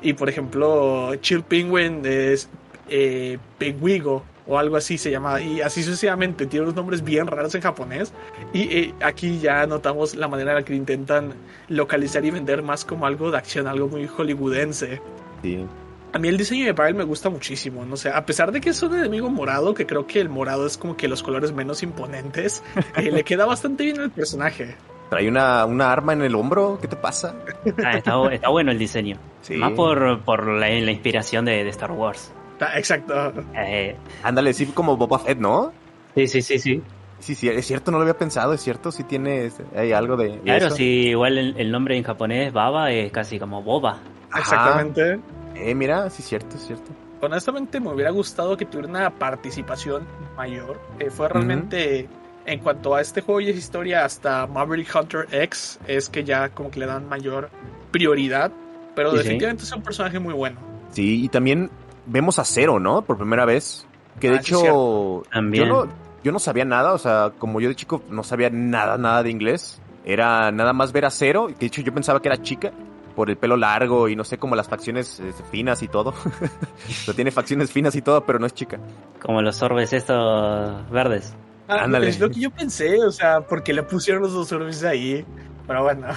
[0.02, 2.50] Y por ejemplo, Chill Penguin es
[2.90, 3.38] eh,
[4.48, 5.42] o algo así se llama.
[5.42, 6.46] Y así sucesivamente.
[6.46, 8.14] Tiene unos nombres bien raros en japonés.
[8.54, 11.34] Y eh, aquí ya notamos la manera en la que intentan
[11.68, 15.02] localizar y vender más como algo de acción, algo muy hollywoodense.
[15.42, 15.66] Sí.
[16.14, 18.70] A mí el diseño de Bile me gusta muchísimo, no sé, a pesar de que
[18.70, 21.84] es un enemigo morado, que creo que el morado es como que los colores menos
[21.84, 22.64] imponentes,
[22.96, 24.78] eh, le queda bastante bien el personaje.
[25.10, 27.36] Trae una, una arma en el hombro, ¿qué te pasa?
[27.84, 29.18] Ah, está, bueno el diseño.
[29.58, 32.34] Más por, la, inspiración de, Star Wars.
[32.60, 33.34] Ah, exacto.
[33.56, 35.72] Eh, Ándale, sí, como Boba Fett, ¿no?
[36.16, 36.82] Sí, sí, sí, sí.
[37.20, 40.40] Sí, sí, es cierto, no lo había pensado, es cierto, sí tiene hay algo de.
[40.40, 44.00] claro, sí, igual el, nombre en japonés, Baba, es casi como Boba.
[44.38, 45.20] Exactamente.
[45.56, 46.92] Eh, mira, sí, es cierto, es cierto.
[47.22, 50.04] Honestamente, me hubiera gustado que tuviera una participación
[50.36, 50.80] mayor.
[51.00, 52.08] Eh, fue realmente
[52.48, 56.50] en cuanto a este juego y es historia hasta Maverick Hunter X es que ya
[56.50, 57.50] como que le dan mayor
[57.92, 58.52] prioridad,
[58.96, 60.58] pero definitivamente es un personaje muy bueno.
[60.92, 61.70] Sí, y también
[62.06, 63.04] vemos a Zero, ¿no?
[63.04, 63.86] Por primera vez.
[64.20, 65.88] Que de ah, hecho, yo no,
[66.24, 69.30] yo no sabía nada, o sea, como yo de chico no sabía nada, nada de
[69.30, 69.80] inglés.
[70.06, 72.72] Era nada más ver a Zero, de hecho yo pensaba que era chica
[73.14, 76.14] por el pelo largo y no sé, como las facciones este, finas y todo.
[77.08, 78.80] no tiene facciones finas y todo, pero no es chica.
[79.22, 81.36] Como los orbes estos verdes.
[81.68, 85.26] Ah, es lo que yo pensé, o sea, porque le pusieron los dos orbes ahí.
[85.66, 86.08] pero bueno.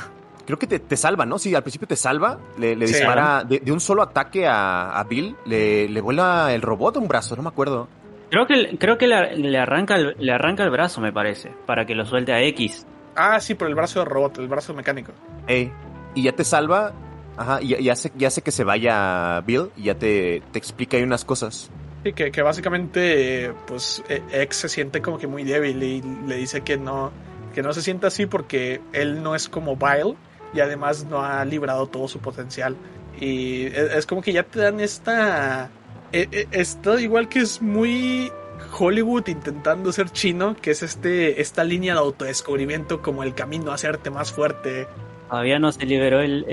[0.47, 1.39] Creo que te, salva, ¿no?
[1.39, 6.01] Sí, al principio te salva, le, dispara de, un solo ataque a, Bill, le, le,
[6.01, 7.89] vuela el robot un brazo, no me acuerdo.
[8.31, 11.95] Creo que, creo que le, arranca el, le arranca el brazo, me parece, para que
[11.95, 12.87] lo suelte a X.
[13.17, 15.13] Ah, sí, por el brazo de robot, el brazo mecánico.
[15.49, 15.71] Eh,
[16.15, 16.93] y ya te salva,
[17.37, 20.97] ajá, y ya hace, ya hace que se vaya Bill y ya te, te explica
[20.97, 21.71] ahí unas cosas.
[22.03, 26.37] Sí, que, que básicamente, pues, e, X se siente como que muy débil y le
[26.37, 27.13] dice que no,
[27.55, 30.17] que no se sienta así porque él no es como Bile
[30.55, 32.77] y además no ha librado todo su potencial.
[33.21, 35.71] Y e, es, como que ya te dan esta...
[36.13, 38.33] E, esto igual que es muy
[38.79, 43.75] Hollywood intentando ser chino, que es este esta línea de autodescubrimiento como el camino a
[43.75, 44.87] hacerte más fuerte.
[45.29, 46.45] Todavía no se liberó el,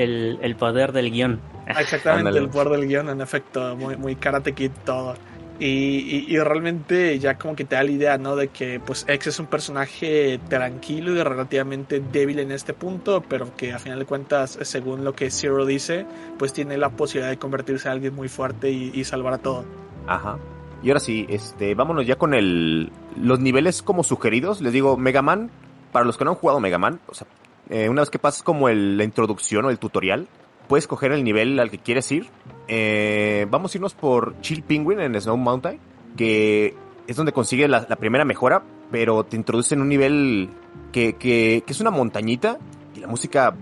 [0.42, 1.42] el, poder del guion.
[1.66, 5.16] Exactamente, el poder del guion, en efecto, muy, muy Karate Kid todo.
[5.60, 8.36] Y, realmente ya como que te da la idea, ¿no?
[8.36, 13.56] De que pues X es un personaje tranquilo y relativamente débil en este punto, pero
[13.56, 16.06] que a final de cuentas, según lo que Zero dice,
[16.38, 19.64] pues tiene la posibilidad de convertirse en alguien muy fuerte y, salvar a todo.
[20.06, 20.38] Ajá.
[20.84, 24.62] Y ahora sí, este, vámonos ya con el, los niveles como sugeridos.
[24.62, 25.50] Les digo, Mega Man,
[25.92, 27.26] para los que no han jugado Mega Man, o sea,
[27.70, 30.28] eh, una vez que pasas como la introducción o el tutorial,
[30.68, 32.28] puedes coger el nivel al que quieres ir.
[32.68, 35.80] Eh, vamos a irnos por Chill Penguin en Snow Mountain,
[36.16, 36.76] que
[37.08, 40.50] es donde consigue la, primera mejora, pero te introduce en un nivel
[40.92, 42.58] que, que, es una montañita
[42.96, 43.56] y la música,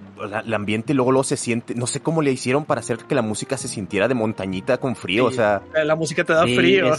[0.46, 3.22] el ambiente luego, luego se siente, no sé cómo le hicieron para hacer que la
[3.22, 5.62] música se sintiera de montañita con frío, o sea...
[5.84, 6.92] La música te da frío.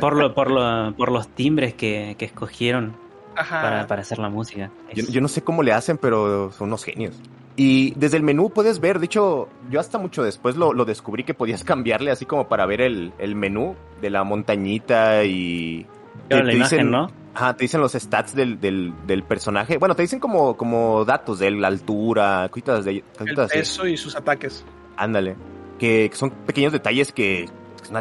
[0.00, 2.96] por, lo, por, lo, por los timbres que, que escogieron
[3.34, 4.70] para, para, hacer la música.
[4.94, 7.20] Yo, yo, no sé cómo le hacen, pero son unos genios.
[7.56, 11.34] Y desde el menú puedes ver, de hecho, yo hasta mucho después lo, descubrí que
[11.34, 15.86] podías cambiarle así como para ver el, menú de la montañita y...
[16.28, 17.10] Te, la imagen, ¿no?
[17.34, 19.78] Ajá, te dicen los stats del, del, personaje.
[19.78, 23.02] Bueno, te dicen como, como datos de la altura, cositas de...
[23.20, 24.64] el peso y sus ataques.
[24.96, 25.36] Ándale.
[25.78, 27.48] Que, son pequeños detalles que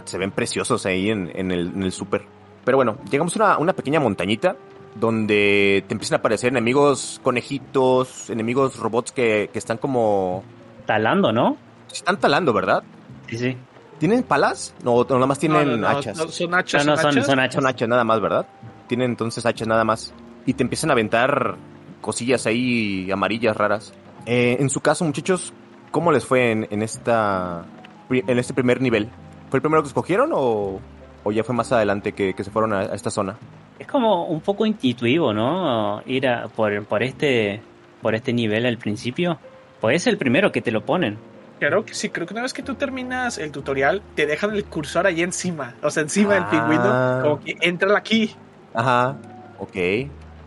[0.05, 2.23] se ven preciosos ahí en, en el, en el super.
[2.63, 4.55] Pero bueno, llegamos a una, una pequeña montañita
[4.95, 10.43] donde te empiezan a aparecer enemigos conejitos, enemigos robots que, están como...
[10.85, 11.57] Talando, ¿no?
[11.91, 12.83] Están talando, ¿verdad?
[13.27, 13.57] Sí, sí.
[13.99, 14.73] ¿Tienen palas?
[14.83, 16.17] No, nada más tienen hachas.
[16.17, 16.85] son hachas.
[16.85, 17.55] No, son, son, hachas.
[17.55, 18.47] Son hachas nada más, ¿verdad?
[18.87, 20.13] Tienen entonces hachas nada más.
[20.45, 21.55] Y te empiezan a aventar
[22.01, 23.93] cosillas ahí amarillas raras.
[24.25, 25.53] Eh, en su caso, muchachos,
[25.91, 27.65] ¿cómo les fue en, esta
[28.09, 29.09] en este primer nivel?
[29.49, 30.79] ¿Fue el primero que escogieron o,
[31.23, 33.37] o ya fue más adelante que, se fueron a esta zona?
[33.81, 36.03] Es como un poco intuitivo, ¿no?
[36.05, 37.61] Ir a, por, por, este,
[38.01, 39.39] por este nivel al principio.
[39.79, 41.17] Pues es el primero que te lo ponen.
[41.57, 44.65] Claro que sí, creo que una vez que tú terminas el tutorial, te dejan el
[44.65, 47.19] cursor ahí encima, o sea, encima del pingüino, ah.
[47.23, 48.35] como que entra aquí.
[48.73, 49.17] Ajá,
[49.59, 49.77] ok.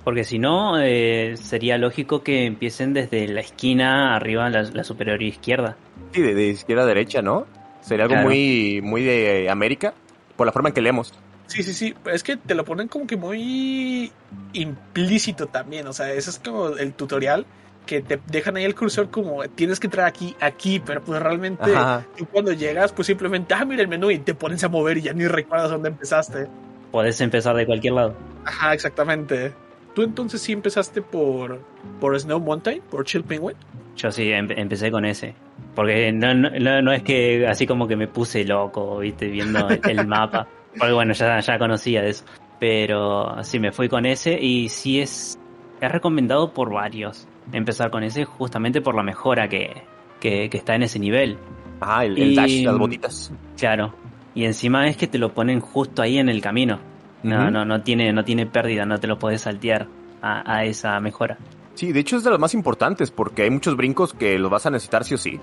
[0.05, 5.20] Porque si no, eh, sería lógico que empiecen desde la esquina arriba, la, la superior
[5.23, 5.77] izquierda.
[6.12, 7.47] Sí, de, izquierda a derecha, ¿no?
[7.81, 9.94] Sería algo muy, muy de América,
[10.37, 11.12] por la forma en que leemos.
[11.46, 11.94] Sí, sí, sí.
[12.07, 14.11] Es que te lo ponen como que muy
[14.52, 15.87] implícito también.
[15.87, 17.46] O sea, eso es como el tutorial
[17.85, 21.70] que te dejan ahí el cursor como tienes que entrar aquí, aquí, pero pues realmente
[22.16, 25.02] tú cuando llegas, pues simplemente, ah, mira el menú y te pones a mover y
[25.02, 26.48] ya ni recuerdas dónde empezaste.
[26.90, 28.14] Puedes empezar de cualquier lado.
[28.44, 29.52] Ajá, exactamente.
[29.94, 31.61] ¿Tú entonces sí empezaste por,
[32.00, 33.57] por Snow Mountain, por Chill Penguin?
[33.96, 35.35] Yo sí, empecé con ese.
[35.74, 40.07] Porque no, no, no, es que así como que me puse loco, viste, viendo el
[40.07, 40.46] mapa.
[40.78, 42.24] Porque bueno, ya, ya conocía de eso.
[42.58, 45.38] Pero sí, me fui con ese y sí es,
[45.80, 49.82] es recomendado por varios empezar con ese justamente por la mejora que,
[50.20, 51.38] que, está en ese nivel.
[51.80, 53.32] Ah, el, dash, las botitas.
[53.56, 53.94] Claro.
[54.34, 56.80] Y encima es que te lo ponen justo ahí en el camino.
[57.22, 59.88] No, no, no tiene, no tiene pérdida, no te lo puedes saltear
[60.20, 61.38] a, esa mejora.
[61.74, 64.66] Sí, de hecho es de los más importantes porque hay muchos brincos que los vas
[64.66, 65.40] a necesitar sí o sí.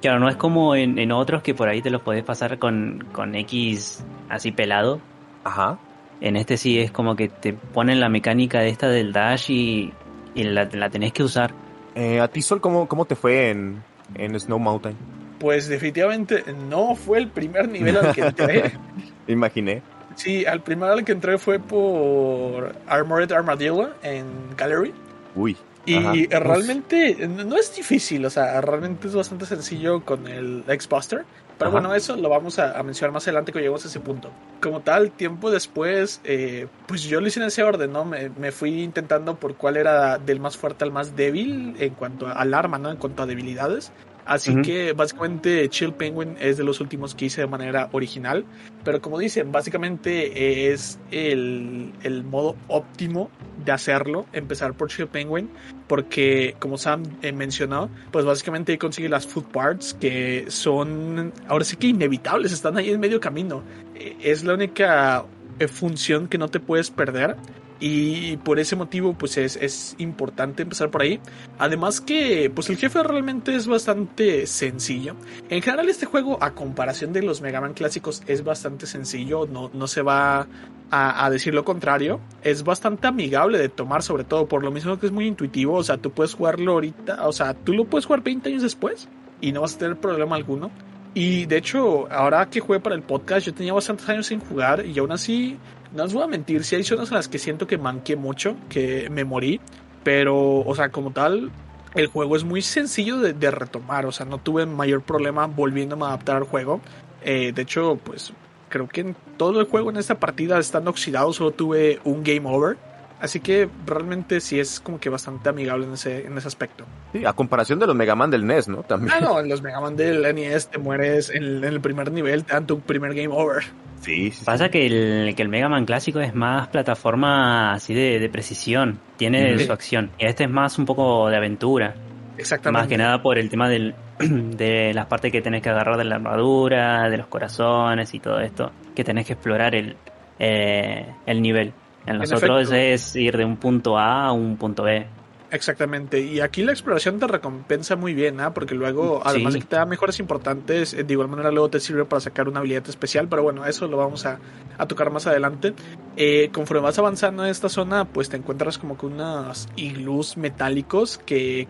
[0.00, 3.34] Claro, no es como en, otros que por ahí te los podés pasar con, con
[3.34, 5.00] X así pelado.
[5.44, 5.78] Ajá.
[6.20, 9.92] En este sí es como que te ponen la mecánica de esta del dash y,
[10.34, 11.52] la, tenés que usar.
[11.94, 13.82] Eh, ¿A ti, Sol, cómo, cómo te fue en,
[14.14, 14.96] en Snow Mountain?
[15.40, 18.72] Pues definitivamente no fue el primer nivel al que entré.
[19.26, 19.82] Imaginé.
[20.14, 24.92] Sí, al primer al que entré fue por Armored Armadillo en Gallery.
[25.34, 25.56] Uy.
[25.92, 31.24] Y realmente no es difícil, o sea, realmente es bastante sencillo con el X-Buster.
[31.58, 34.30] Pero bueno, eso lo vamos a, mencionar más adelante cuando lleguemos a ese punto.
[34.60, 38.04] Como tal, tiempo después, eh, pues yo lo hice en ese orden, ¿no?
[38.04, 42.28] Me, me, fui intentando por cuál era del más fuerte al más débil en cuanto
[42.28, 42.90] al arma, ¿no?
[42.90, 43.90] En cuanto a debilidades.
[44.28, 48.44] Así que básicamente Chill Penguin es de los últimos que hice de manera original.
[48.84, 53.30] Pero como dicen, básicamente es el, el modo óptimo
[53.64, 55.48] de hacerlo, empezar por Chill Penguin.
[55.86, 61.64] Porque como Sam eh, mencionó, pues básicamente ahí consigue las food parts que son ahora
[61.64, 63.62] sí que inevitables, están ahí en medio camino.
[63.94, 65.24] Eh, es la única
[65.58, 67.34] eh, función que no te puedes perder
[67.80, 71.20] y por ese motivo pues es, es, importante empezar por ahí.
[71.58, 75.14] Además que pues el jefe realmente es bastante sencillo.
[75.48, 79.70] En general este juego a comparación de los Mega Man clásicos es bastante sencillo, no,
[79.72, 80.46] no se va
[80.90, 82.20] a, decir lo contrario.
[82.42, 85.74] Es bastante amigable de tomar sobre todo por lo mismo que es muy intuitivo.
[85.74, 89.08] O sea, tú puedes jugarlo ahorita, o sea, tú lo puedes jugar 20 años después
[89.40, 90.70] y no vas a tener problema alguno.
[91.14, 94.84] Y de hecho, ahora que jugué para el podcast, yo tenía bastantes años sin jugar
[94.86, 95.58] y aún así
[95.94, 98.56] no os voy a mentir, si hay zonas en las que siento que manqué mucho,
[98.68, 99.60] que me morí,
[100.04, 101.50] pero, o sea, como tal,
[101.94, 106.08] el juego es muy sencillo de, retomar, o sea, no tuve mayor problema volviéndome a
[106.08, 106.80] adaptar al juego.
[107.22, 108.32] Eh, de hecho, pues
[108.68, 112.48] creo que en todo el juego en esta partida están oxidados, solo tuve un game
[112.48, 112.76] over.
[113.20, 116.84] Así que realmente sí es como que bastante amigable en ese, en ese aspecto.
[117.12, 118.82] Sí, a comparación de los Mega Man del NES, ¿no?
[118.84, 119.12] También.
[119.16, 122.44] Ah, no, en los Mega Man del NES te mueres en, en el primer nivel,
[122.44, 123.64] te dan tu primer game over.
[124.00, 129.00] Sí, Pasa que el, que el Mega Man clásico es más plataforma así de, precisión,
[129.16, 130.10] tiene su acción.
[130.18, 131.94] Y este es más un poco de aventura.
[132.36, 132.82] Exactamente.
[132.82, 136.04] Más que nada por el tema del, de las partes que tenés que agarrar de
[136.04, 139.96] la armadura, de los corazones y todo esto, que tenés que explorar el,
[140.38, 141.72] eh, el nivel.
[142.08, 145.06] En los otros es ir de un punto A a un punto B.
[145.50, 148.52] Exactamente, y aquí la exploración te recompensa muy bien, ¿ah?
[148.52, 151.80] porque luego, además de que te da mejoras importantes, eh, de igual manera luego te
[151.80, 154.38] sirve para sacar una habilidad especial, pero bueno, eso lo vamos a,
[154.86, 155.72] tocar más adelante.
[156.16, 161.18] Eh, conforme vas avanzando en esta zona, pues te encuentras como con unos iglús metálicos
[161.18, 161.66] que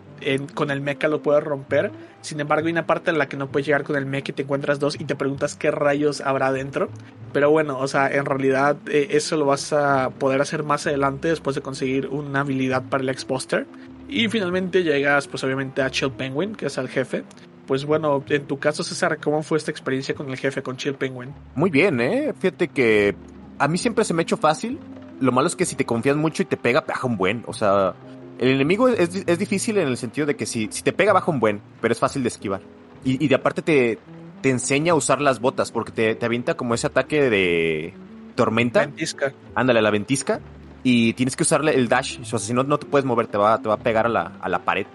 [0.53, 1.91] con el mecha lo puedes romper.
[2.21, 4.35] Sin embargo, hay una parte en la que no puedes llegar con el mecha y
[4.35, 6.89] te encuentras dos y te preguntas qué rayos habrá dentro.
[7.31, 11.29] Pero bueno, o sea, en realidad eh, eso lo vas a poder hacer más adelante
[11.29, 13.67] después de conseguir una habilidad para el X-Buster.
[14.09, 17.23] Y finalmente llegas, pues obviamente, a Chill Penguin, que es el jefe.
[17.67, 20.95] Pues bueno, en tu caso, César, ¿cómo fue esta experiencia con el jefe, con Chill
[20.95, 21.33] Penguin?
[21.53, 22.33] Muy bien, ¿eh?
[22.39, 23.15] Fíjate que
[23.59, 24.79] a mí siempre se me ha hecho fácil.
[25.19, 27.43] Lo malo es que si te confías mucho y te pega, baja un buen.
[27.45, 27.93] O sea,
[28.39, 31.29] el enemigo es, es, difícil en el sentido de que si, si te pega baja
[31.31, 32.61] un buen, pero es fácil de esquivar.
[33.03, 33.99] Y, y de aparte te,
[34.41, 37.93] te enseña a usar las botas, porque te, te avienta como ese ataque de
[38.35, 38.81] tormenta.
[38.81, 39.33] Ventisca.
[39.55, 40.39] Ándale, la ventisca.
[40.83, 42.19] Y tienes que usarle el dash.
[42.21, 44.09] O sea, si no, no te puedes mover, te va, te va a pegar a
[44.09, 44.87] la, a la pared.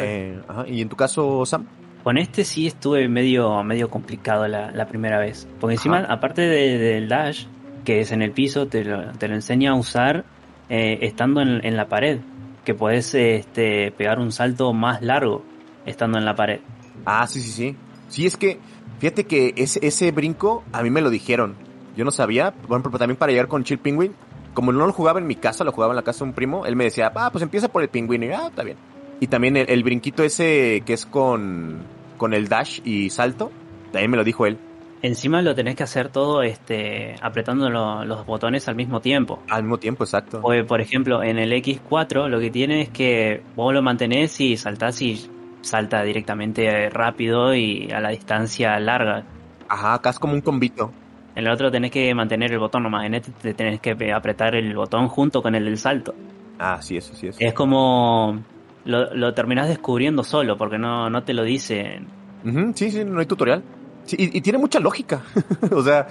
[0.00, 1.66] Eh, ¿Y en tu caso, Sam?
[2.02, 5.46] Con este sí estuve medio, medio complicado la, la primera vez.
[5.60, 7.46] Porque encima, aparte del dash,
[7.84, 10.24] que es en el piso, te lo, te lo enseña a usar
[10.68, 12.18] eh, estando en, en, la pared.
[12.64, 15.42] Que puedes este, pegar un salto más largo
[15.86, 16.60] estando en la pared.
[17.04, 17.76] Ah, sí, sí, sí.
[18.08, 18.58] Sí, es que,
[18.98, 21.56] fíjate que ese, ese brinco a mí me lo dijeron.
[21.96, 24.14] Yo no sabía, bueno, pero también para llegar con Chill Penguin,
[24.54, 26.66] como no lo jugaba en mi casa, lo jugaba en la casa de un primo,
[26.66, 28.76] él me decía, ah, pues empieza por el pingüino, y ah, está bien.
[29.20, 31.82] Y también el, brinquito ese que es con,
[32.18, 33.52] con el dash y salto,
[33.92, 34.58] también me lo dijo él.
[35.02, 39.42] Encima lo tenés que hacer todo este apretando los botones al mismo tiempo.
[39.50, 40.40] Al mismo tiempo, exacto.
[40.42, 44.56] O, por ejemplo, en el X4 lo que tiene es que vos lo mantenés y
[44.56, 45.28] saltás y
[45.60, 49.24] salta directamente rápido y a la distancia larga.
[49.68, 50.92] Ajá, acá es como un combito.
[51.34, 54.54] En el otro tenés que mantener el botón nomás, en este te tenés que apretar
[54.54, 56.14] el botón junto con el del salto.
[56.60, 57.38] Ah, sí, eso, sí, eso.
[57.40, 58.40] Es como...
[58.84, 62.06] Lo, lo terminás descubriendo solo, porque no, no te lo dicen.
[62.74, 63.62] sí, sí, no hay tutorial.
[64.10, 65.22] Y, tiene mucha lógica.
[65.70, 66.08] o sea,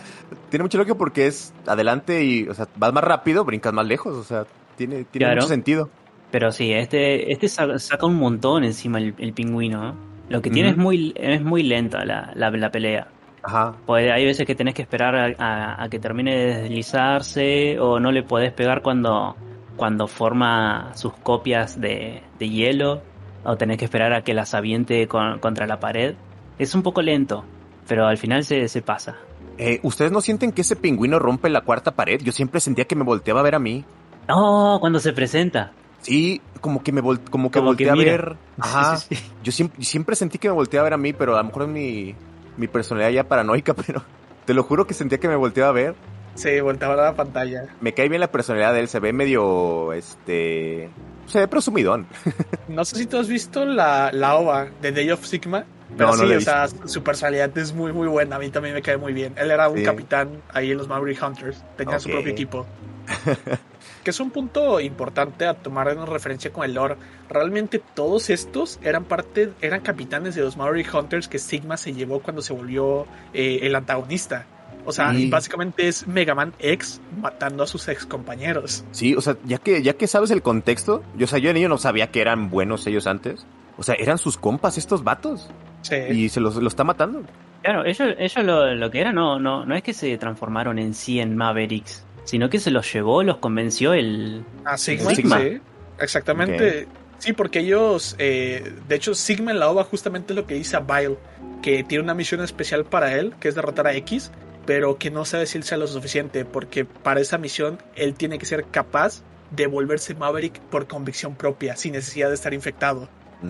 [0.49, 4.15] tiene mucha lógica porque es adelante y, o sea, vas más rápido, brincas más lejos.
[4.15, 5.89] O sea, tiene, tiene mucho sentido.
[6.31, 9.95] Pero sí, este, este saca un montón encima el, pingüino.
[10.29, 13.07] Lo que tiene es muy, es muy lenta la, la, pelea.
[13.43, 13.75] Ajá.
[13.87, 18.53] hay veces que tenés que esperar a, que termine de deslizarse o no le podés
[18.53, 19.35] pegar cuando,
[19.75, 23.01] cuando forma sus copias de, de hielo
[23.43, 26.15] o tenés que esperar a que las aviente contra la pared.
[26.59, 27.43] Es un poco lento,
[27.87, 29.17] pero al final se, se pasa.
[29.57, 32.21] Eh, ¿Ustedes no sienten que ese pingüino rompe la cuarta pared?
[32.21, 33.85] Yo siempre sentía que me volteaba a ver a mí.
[34.27, 35.71] No, cuando se presenta.
[36.01, 38.37] Sí, como que me como que volteé a ver.
[38.59, 38.97] Ajá.
[39.43, 41.63] Yo siempre, siempre sentí que me volteé a ver a mí, pero a lo mejor
[41.63, 42.15] es mi,
[42.57, 44.03] mi personalidad ya paranoica, pero
[44.45, 45.95] te lo juro que sentía que me volteaba a ver.
[46.33, 47.65] Sí, volteaba a la pantalla.
[47.81, 50.89] Me cae bien la personalidad de él, se ve medio, este,
[51.27, 52.07] se ve presumidón.
[52.67, 55.65] No sé si tú has visto la, la OVA de Day of Sigma.
[55.97, 58.37] Pero sí, o sea, su personalidad es muy, muy buena.
[58.37, 59.33] A mí también me cae muy bien.
[59.37, 61.63] Él era un capitán ahí en los Maverick Hunters.
[61.77, 62.65] Tenía su propio equipo.
[64.03, 66.95] que es un punto importante a tomar en referencia con el lore.
[67.29, 72.19] Realmente todos estos eran parte, eran capitanes de los Maverick Hunters que Sigma se llevó
[72.21, 74.45] cuando se volvió eh, el antagonista.
[74.83, 78.83] O sea, básicamente es Mega Man X matando a sus ex compañeros.
[78.91, 81.77] Sí, o sea, ya que, ya que sabes el contexto, yo, o sea, yo, no
[81.77, 83.45] sabía que eran buenos ellos antes.
[83.77, 85.49] O sea, eran sus compas estos vatos.
[85.81, 85.95] Sí.
[85.95, 87.23] Y se los, está matando.
[87.63, 90.93] Claro, ellos, ellos lo, lo, que era no, no, no es que se transformaron en
[90.93, 95.13] sí en Mavericks, sino que se los llevó, los convenció el, ah, Sigma.
[95.13, 95.59] Sí,
[95.99, 96.87] exactamente.
[97.19, 100.79] Sí, porque ellos, eh, de hecho, Sigma en la OVA justamente lo que dice a
[100.79, 101.17] Bile,
[101.61, 104.31] que tiene una misión especial para él, que es derrotar a X,
[104.65, 108.39] pero que no sabe si él sea lo suficiente, porque para esa misión él tiene
[108.39, 113.07] que ser capaz de volverse Maverick por convicción propia, sin necesidad de estar infectado.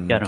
[0.08, 0.26] Claro.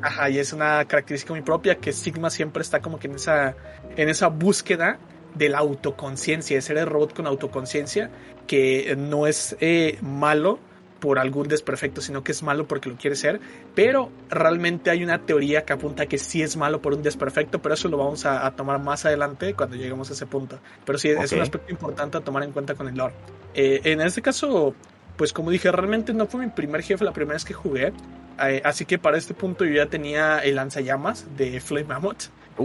[0.00, 3.56] Ajá, y es una característica muy propia que Sigma siempre está como que en esa,
[3.96, 4.98] en esa búsqueda
[5.34, 8.10] de la autoconciencia, de ser el robot con autoconciencia,
[8.46, 10.60] que no es eh, malo,
[11.02, 13.40] por algún desperfecto, sino que es malo porque lo quiere ser.
[13.74, 17.74] Pero realmente hay una teoría que apunta que sí es malo por un desperfecto, pero
[17.74, 20.60] eso lo vamos a, tomar más adelante cuando lleguemos a ese punto.
[20.84, 23.14] Pero sí, es un aspecto importante a tomar en cuenta con el lore.
[23.52, 24.76] Eh, en este caso,
[25.16, 27.92] pues como dije, realmente no fue mi primer jefe la primera vez que jugué.
[28.40, 32.24] Eh, así que para este punto yo ya tenía el lanzallamas de Flame Mammoth.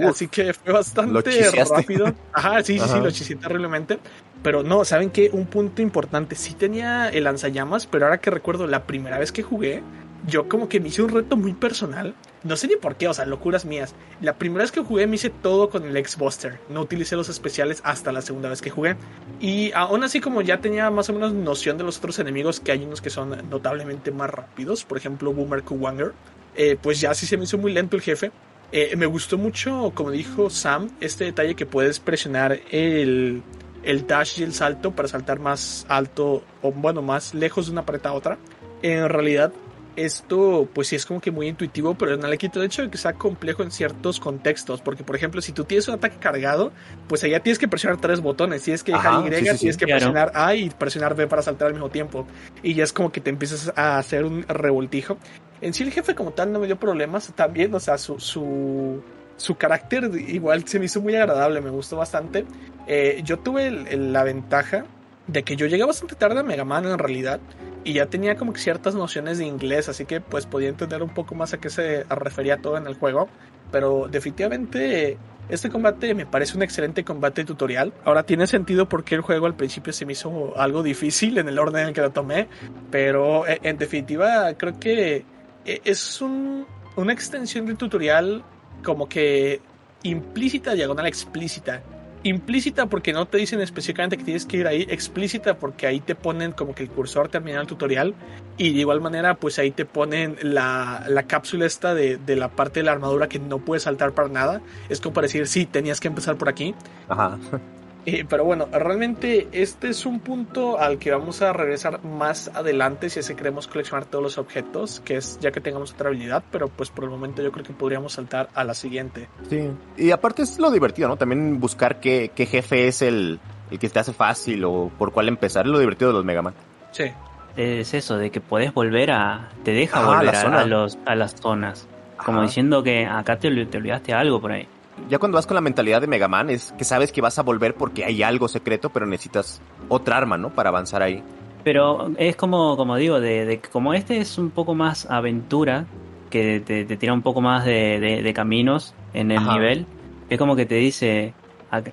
[0.09, 2.13] así que fue bastante rápido.
[2.33, 3.99] Ajá, sí, sí, sí, lo chisé terriblemente.
[4.43, 5.29] Pero no, ¿saben qué?
[5.33, 6.35] Un punto importante.
[6.35, 9.81] Sí tenía el lanzallamas, pero ahora que recuerdo la primera vez que jugué,
[10.25, 12.15] yo como que me hice un reto muy personal.
[12.43, 13.93] No sé ni por qué, o sea, locuras mías.
[14.21, 16.59] La primera vez que jugué me hice todo con el X-Buster.
[16.69, 18.95] No utilicé los especiales hasta la segunda vez que jugué.
[19.39, 22.71] Y aún así como ya tenía más o menos noción de los otros enemigos, que
[22.71, 24.83] hay unos que son notablemente más rápidos.
[24.83, 26.13] Por ejemplo, Boomer Kuwanger.
[26.55, 28.31] Eh, pues ya sí se me hizo muy lento el jefe.
[28.71, 33.41] Eh, me gustó mucho, como dijo Sam, este detalle que puedes presionar el,
[33.83, 37.85] el dash y el salto para saltar más alto o bueno, más lejos de una
[37.85, 38.37] pared a otra.
[38.81, 39.53] En realidad
[39.97, 42.89] esto pues sí es como que muy intuitivo, pero no le quito el hecho de
[42.89, 46.71] que sea complejo en ciertos contextos, porque por ejemplo, si tú tienes un ataque cargado,
[47.07, 50.53] pues allá tienes que presionar tres botones, tienes que dejar Y, tienes que presionar A
[50.53, 52.27] y presionar B para saltar al mismo tiempo,
[52.61, 55.17] y ya es como que te empiezas a hacer un revoltijo.
[55.59, 59.01] En sí el jefe como tal no me dio problemas, también, o sea, su, su,
[59.35, 62.45] su carácter igual se me hizo muy agradable, me gustó bastante.
[62.85, 64.85] Eh, yo tuve la ventaja
[65.27, 67.39] de que yo llegué bastante tarde a Mega Man en realidad
[67.83, 71.09] y ya tenía como que ciertas nociones de inglés, así que pues podía entender un
[71.09, 73.29] poco más a qué se refería todo en el juego.
[73.71, 75.17] Pero definitivamente
[75.49, 77.93] este combate me parece un excelente combate tutorial.
[78.03, 81.59] Ahora tiene sentido porque el juego al principio se me hizo algo difícil en el
[81.59, 82.47] orden en el que lo tomé,
[82.91, 85.25] pero eh, en definitiva creo que
[85.65, 88.43] eh, es una extensión del tutorial
[88.83, 89.61] como que
[90.03, 91.83] implícita, diagonal explícita
[92.27, 96.15] implícita porque no te dicen específicamente que tienes que ir ahí, explícita porque ahí te
[96.15, 98.13] ponen como que el cursor termina el tutorial
[98.57, 102.49] y de igual manera pues ahí te ponen la, la cápsula esta de, de, la
[102.49, 104.61] parte de la armadura que no puedes saltar para nada.
[104.89, 106.73] Es como para decir, sí, tenías que empezar por aquí.
[107.07, 107.37] Ajá.
[108.09, 113.09] Eh, pero bueno, realmente este es un punto al que vamos a regresar más adelante
[113.09, 116.41] si es que queremos coleccionar todos los objetos, que es ya que tengamos otra habilidad,
[116.49, 119.27] pero pues por el momento yo creo que podríamos saltar a la siguiente.
[119.49, 121.17] Sí, y aparte es lo divertido, ¿no?
[121.17, 125.27] También buscar qué, qué jefe es el, el que te hace fácil o por cuál
[125.27, 126.53] empezar, es lo divertido de los Mega Man.
[126.91, 127.11] Sí.
[127.57, 129.49] Es eso, de que podés volver a...
[129.65, 131.85] te deja volver a, los, a las zonas.
[132.23, 134.65] Como diciendo que acá te, te olvidaste algo por ahí
[135.09, 137.43] ya cuando vas con la mentalidad de Mega Man es que sabes que vas a
[137.43, 140.49] volver porque hay algo secreto, pero necesitas otra arma, ¿no?
[140.49, 141.23] Para avanzar ahí.
[141.63, 145.85] Pero es como, como digo, de, como este es un poco más aventura,
[146.29, 149.85] que te, tira un poco más de, caminos en el nivel,
[150.29, 151.33] es como que te dice,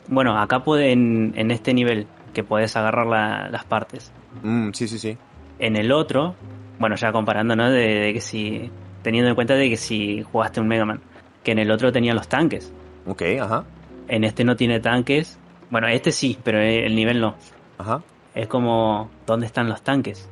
[0.09, 3.07] bueno, acá puede en, este nivel que puedes agarrar
[3.51, 4.13] las partes.
[4.43, 5.17] Mm, sí, sí, sí.
[5.59, 6.35] En el otro,
[6.79, 7.71] bueno, ya comparando, ¿no?
[7.71, 8.71] De, que si,
[9.03, 11.01] teniendo en cuenta de que si jugaste un Mega Man,
[11.43, 12.73] que en el otro tenía los tanques.
[13.07, 13.65] Ok, ajá.
[14.09, 15.39] En este no tiene tanques.
[15.71, 17.35] Bueno, este sí, pero el nivel no.
[17.79, 18.03] Ajá.
[18.35, 20.29] Es como, ¿dónde están los tanques?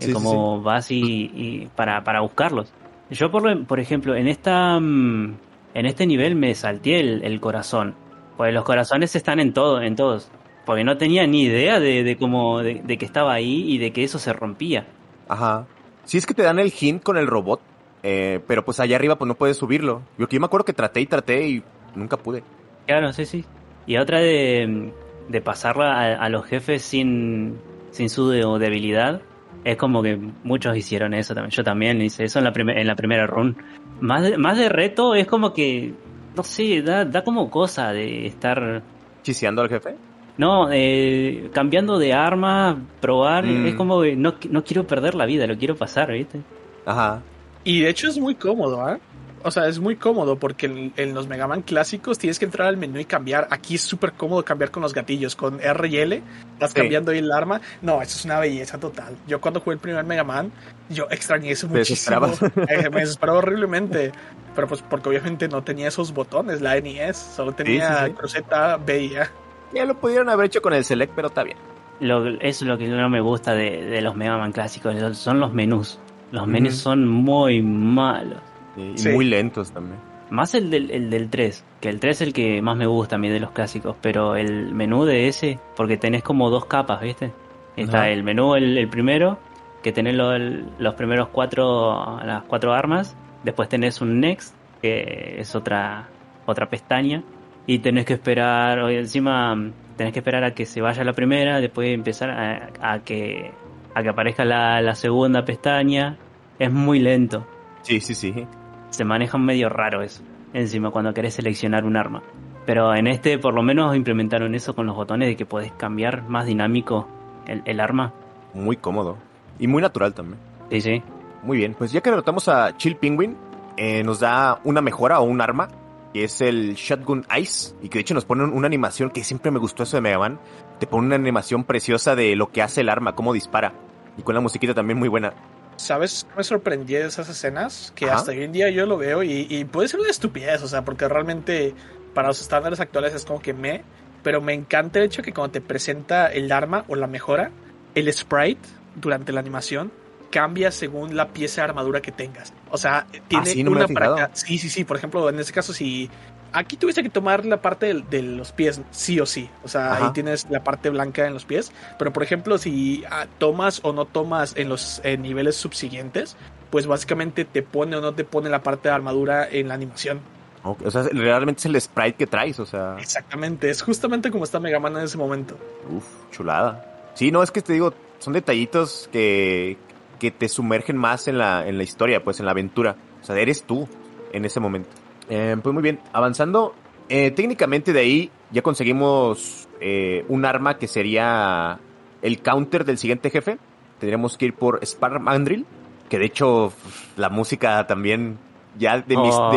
[0.00, 2.72] es como vas y, para, para buscarlos.
[3.10, 5.34] Yo, por, por ejemplo, en esta mm,
[5.74, 7.94] en este nivel me salté el, corazón.
[8.36, 10.30] Pues los corazones están en todo, en todos.
[10.64, 14.18] Porque no tenía ni idea de, cómo, de, que estaba ahí y de que eso
[14.18, 14.86] se rompía.
[15.28, 15.66] Ajá.
[16.04, 17.60] Si es que te dan el hint con el robot,
[18.02, 20.02] eh, pero pues allá arriba pues no puedes subirlo.
[20.16, 21.62] Yo que yo me acuerdo que traté y traté y
[21.94, 22.42] nunca pude.
[22.86, 23.44] Claro, sí, sí.
[23.86, 24.92] Y otra de,
[25.28, 27.58] de pasarla a, los jefes sin,
[27.90, 29.20] sin su debilidad.
[29.64, 31.50] Es como que muchos hicieron eso también.
[31.50, 33.56] Yo también hice eso en la, en la primera run.
[34.00, 35.94] Más de, más de reto es como que,
[36.36, 38.82] no sé, da, da como cosa de estar...
[39.22, 39.96] ¿Chiseando al jefe?
[40.36, 43.66] No, eh, cambiando de arma, probar, mm.
[43.66, 46.40] es como que no, no quiero perder la vida, lo quiero pasar, ¿viste?
[46.84, 47.22] Ajá.
[47.62, 48.98] Y de hecho es muy cómodo, ¿eh?
[49.46, 52.78] O sea, es muy cómodo porque en, los Mega Man clásicos tienes que entrar al
[52.78, 53.46] menú y cambiar.
[53.50, 55.36] Aquí es súper cómodo cambiar con los gatillos.
[55.36, 56.22] Con R y L
[56.54, 57.60] estás cambiando ahí el arma.
[57.82, 59.14] No, eso es una belleza total.
[59.26, 60.50] Yo cuando jugué el primer Mega Man,
[60.88, 62.26] yo extrañé eso muchísimo.
[62.68, 64.12] Eh, me desesperaba horriblemente.
[64.54, 67.16] Pero pues porque obviamente no tenía esos botones, la NES.
[67.16, 69.30] Solo tenía cruceta B y A.
[69.74, 71.58] Ya lo pudieron haber hecho con el Select, pero está bien.
[72.00, 75.18] Lo, eso es lo que no me gusta de, los Mega Man clásicos.
[75.18, 75.98] Son los menús.
[76.30, 78.40] Los menús son muy malos.
[78.76, 79.98] Y, muy lentos también.
[80.30, 83.16] Más el del, el del 3, que el 3 es el que más me gusta
[83.16, 87.02] a mí de los clásicos, pero el menú de ese, porque tenés como dos capas,
[87.02, 87.32] ¿viste?
[87.76, 89.38] Está el menú, el, primero,
[89.82, 96.08] que tenés los primeros cuatro, las cuatro armas, después tenés un next, que es otra,
[96.46, 97.22] otra pestaña,
[97.66, 99.56] y tenés que esperar, o encima
[99.96, 103.52] tenés que esperar a que se vaya la primera, después empezar a, que,
[103.94, 106.16] a que aparezca la, la segunda pestaña,
[106.58, 107.46] es muy lento.
[107.82, 108.46] Sí, sí, sí
[108.94, 110.22] se maneja medio raro eso,
[110.52, 112.22] encima cuando querés seleccionar un arma.
[112.66, 116.28] Pero en este por lo menos implementaron eso con los botones de que podés cambiar
[116.28, 117.08] más dinámico
[117.46, 118.12] el, arma.
[118.54, 119.18] Muy cómodo.
[119.58, 120.38] Y muy natural también.
[120.70, 121.02] Sí, sí.
[121.42, 123.36] Muy bien, pues ya que derrotamos a Chill Penguin,
[123.76, 125.68] eh, nos da una mejora o un arma,
[126.14, 129.50] que es el Shotgun Ice, y que de hecho nos pone una animación que siempre
[129.50, 130.38] me gustó eso de Mega Man.
[130.78, 133.74] Te pone una animación preciosa de lo que hace el arma, cómo dispara.
[134.16, 135.34] Y con la musiquita también muy buena.
[135.76, 137.92] ¿Sabes me sorprendí de esas escenas?
[137.94, 140.84] Que hasta hoy en día yo lo veo y, puede ser una estupidez, o sea,
[140.84, 141.74] porque realmente
[142.14, 143.82] para los estándares actuales es como que me.
[144.22, 147.50] Pero me encanta el hecho que cuando te presenta el arma o la mejora,
[147.94, 149.92] el sprite durante la animación
[150.30, 152.54] cambia según la pieza de armadura que tengas.
[152.70, 154.84] O sea, tiene ah, una para Sí, sí, sí.
[154.84, 156.10] Por ejemplo, en este caso, si
[156.54, 159.50] aquí tuviste que tomar la parte de, los pies, sí o sí.
[159.64, 161.72] O sea, ahí tienes la parte blanca en los pies.
[161.98, 166.36] Pero por ejemplo, si ah, tomas o no tomas en los niveles subsiguientes,
[166.70, 170.20] pues básicamente te pone o no te pone la parte de armadura en la animación.
[170.64, 172.96] O sea, realmente es el sprite que traes, o sea.
[172.98, 175.58] Exactamente, es justamente como está Mega Man en ese momento.
[175.90, 177.12] Uf, chulada.
[177.14, 179.76] Sí, no, es que te digo, son detallitos que,
[180.18, 182.96] que te sumergen más en la, en la historia, pues en la aventura.
[183.20, 183.86] O sea, eres tú
[184.32, 185.03] en ese momento.
[185.28, 186.74] Eh, pues muy bien, avanzando.
[187.08, 191.78] Eh, técnicamente de ahí ya conseguimos eh, un arma que sería
[192.22, 193.58] el counter del siguiente jefe.
[193.98, 195.66] Tendríamos que ir por Spar Mandrill,
[196.08, 196.72] que de hecho
[197.16, 198.38] la música también
[198.78, 199.50] ya de mis oh,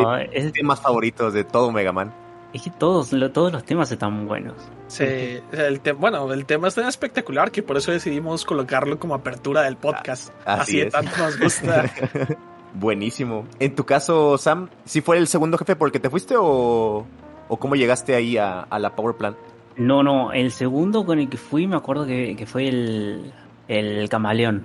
[0.53, 2.13] temas favoritos de todo Mega Man.
[2.53, 4.55] Es que todos, todos los temas están buenos.
[4.87, 9.63] Sí, el bueno, el tema es tan espectacular que por eso decidimos colocarlo como apertura
[9.63, 10.29] del podcast.
[10.45, 11.91] Ah, así, de tanto nos gusta.
[12.79, 13.45] Buenísimo.
[13.59, 17.07] En tu caso, Sam, ¿si fue el segundo jefe porque te fuiste o,
[17.47, 19.35] o cómo llegaste ahí a, la Power Plant?
[19.77, 23.33] No, no, el segundo con el que fui me acuerdo que, fue el,
[23.67, 24.63] el camaleón.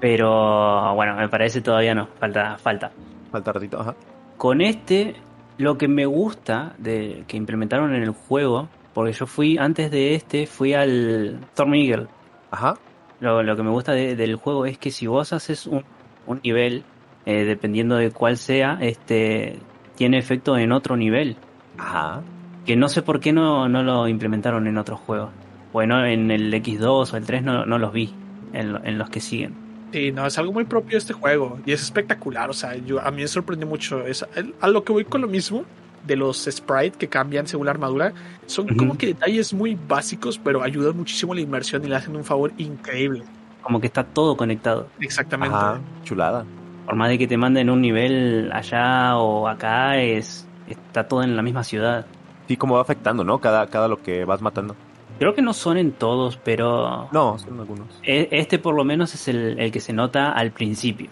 [0.00, 2.92] Pero bueno, me parece todavía no, falta, falta.
[3.32, 3.96] Falta ratito, ajá.
[4.36, 5.16] Con este,
[5.56, 10.14] lo que me gusta de que implementaron en el juego, porque yo fui, antes de
[10.14, 12.06] este, fui al Storm Eagle.
[12.52, 12.76] Ajá.
[13.18, 15.82] Lo, lo que me gusta del juego es que si vos haces un
[16.28, 16.84] un nivel,
[17.26, 19.58] eh, dependiendo de cuál sea, este
[19.96, 21.36] tiene efecto en otro nivel.
[21.76, 22.22] Ajá.
[22.64, 25.30] Que no sé por qué no, no lo implementaron en otros juegos.
[25.72, 28.14] Bueno, en el X2 o el 3 no, no los vi,
[28.52, 29.54] en, los que siguen.
[29.92, 32.50] Sí, no, es algo muy propio de este juego y es espectacular.
[32.50, 34.06] O sea, yo, a mí me sorprendió mucho.
[34.06, 34.24] Es,
[34.60, 35.64] a lo que voy con lo mismo
[36.06, 38.12] de los sprites que cambian según la armadura.
[38.46, 42.16] Son como que detalles muy básicos, pero ayudan muchísimo a la inmersión y le hacen
[42.16, 43.24] un favor increíble
[43.62, 44.88] como que está todo conectado.
[45.00, 45.56] Exactamente.
[46.04, 46.44] chulada.
[46.86, 51.36] Por más de que te manden un nivel allá o acá, es está todo en
[51.36, 52.06] la misma ciudad.
[52.46, 53.38] Sí, como va afectando, ¿no?
[53.40, 54.74] Cada, cada lo que vas matando.
[55.18, 57.08] Creo que no son en todos, pero...
[57.12, 57.88] No, son algunos.
[58.02, 61.10] E, este por lo menos es el, que se nota al principio.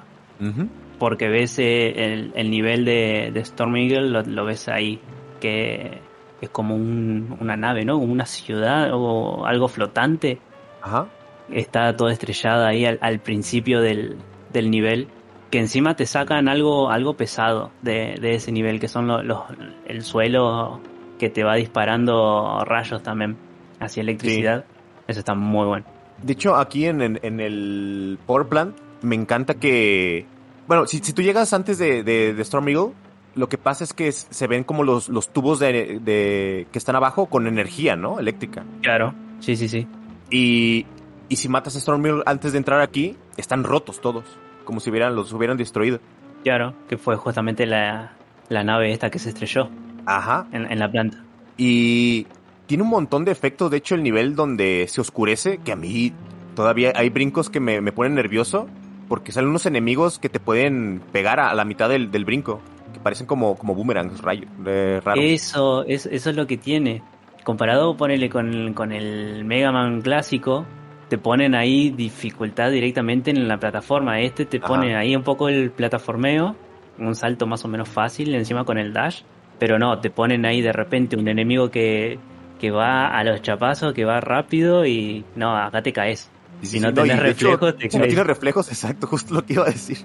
[0.98, 5.00] Porque ves eh, el, nivel de, Storm Eagle, lo, ves ahí,
[5.40, 6.00] que
[6.40, 7.98] es como una nave, ¿no?
[7.98, 10.38] Como una ciudad o algo flotante.
[10.82, 11.06] Ajá
[11.50, 14.16] está toda estrellada ahí al, principio del,
[14.54, 15.08] nivel,
[15.50, 19.42] que encima te sacan algo, algo pesado de, ese nivel, que son los,
[19.86, 20.80] el suelo
[21.18, 23.36] que te va disparando rayos también
[23.80, 24.64] hacia electricidad.
[25.06, 25.86] Eso está muy bueno.
[26.22, 30.26] De hecho, aquí en, el Power Plant me encanta que...
[30.66, 32.92] Bueno, si, tú llegas antes de, de, Storm Eagle,
[33.34, 36.96] lo que pasa es que se ven como los, los tubos de, de, que están
[36.96, 38.18] abajo con energía, ¿no?
[38.18, 38.64] Eléctrica.
[38.82, 39.86] Claro, sí, sí, sí.
[40.28, 40.86] Y
[41.28, 44.24] y si matas a Stormwheel antes de entrar aquí, están rotos todos.
[44.64, 46.00] Como si hubieran, los hubieran destruido.
[46.44, 48.12] Claro, que fue justamente la,
[48.48, 49.68] nave esta que se estrelló.
[50.06, 50.46] Ajá.
[50.52, 51.24] En, la planta.
[51.56, 52.26] Y
[52.66, 53.70] tiene un montón de efectos.
[53.70, 56.12] De hecho, el nivel donde se oscurece, que a mí
[56.54, 58.68] todavía hay brincos que me, me ponen nervioso,
[59.08, 62.60] porque salen unos enemigos que te pueden pegar a, la mitad del, del, brinco,
[62.92, 65.24] que parecen como, como boomerangs rayo, raros.
[65.24, 67.02] Eso, es, eso es lo que tiene.
[67.44, 70.66] Comparado, ponele con, con el Mega Man clásico,
[71.08, 74.20] te ponen ahí dificultad directamente en la plataforma.
[74.20, 76.56] Este te pone ahí un poco el plataformeo,
[76.98, 79.22] un salto más o menos fácil encima con el dash,
[79.58, 82.18] pero no, te ponen ahí de repente un enemigo que,
[82.60, 86.30] que va a los chapazos, que va rápido y no, acá te caes.
[86.62, 89.70] si no tienes reflejos, te Si no tienes reflejos, exacto, justo lo que iba a
[89.70, 89.98] decir.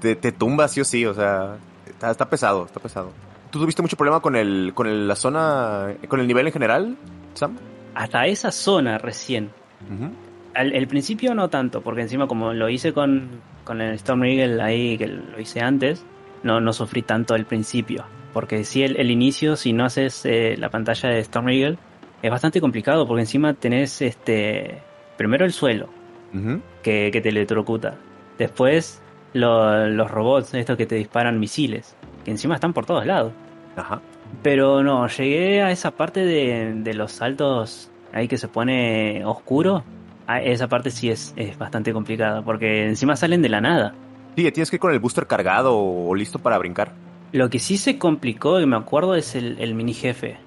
[0.00, 1.56] Te, te tumba sí o sí, o sea,
[1.86, 3.12] está, está pesado, está pesado.
[3.50, 6.96] ¿Tú tuviste mucho problema con el, con la zona, con el nivel en general,
[7.34, 7.56] Sam?
[7.94, 9.50] Hasta esa zona recién.
[10.54, 13.28] Al, el principio no tanto, porque encima como lo hice con,
[13.64, 16.04] con el Storm Eagle ahí, que lo hice antes,
[16.42, 18.04] no, no sufrí tanto al principio.
[18.32, 21.78] Porque si el, el inicio, si no haces eh, la pantalla de Storm Eagle,
[22.22, 24.80] es bastante complicado, porque encima tenés este
[25.16, 25.88] primero el suelo,
[26.82, 27.96] que, que te electrocuta.
[28.38, 29.00] Después
[29.34, 33.32] los robots, estos que te disparan misiles, que encima están por todos lados.
[33.76, 34.00] Ajá.
[34.42, 39.84] Pero no, llegué a esa parte de, de los saltos ahí que se pone oscuro.
[40.26, 43.94] Ah, esa parte sí es, es bastante complicada, porque encima salen de la nada.
[44.36, 46.92] Sí, tienes que ir con el booster cargado o listo para brincar.
[47.32, 50.38] Lo que sí se complicó, y me acuerdo, es el, el mini jefe.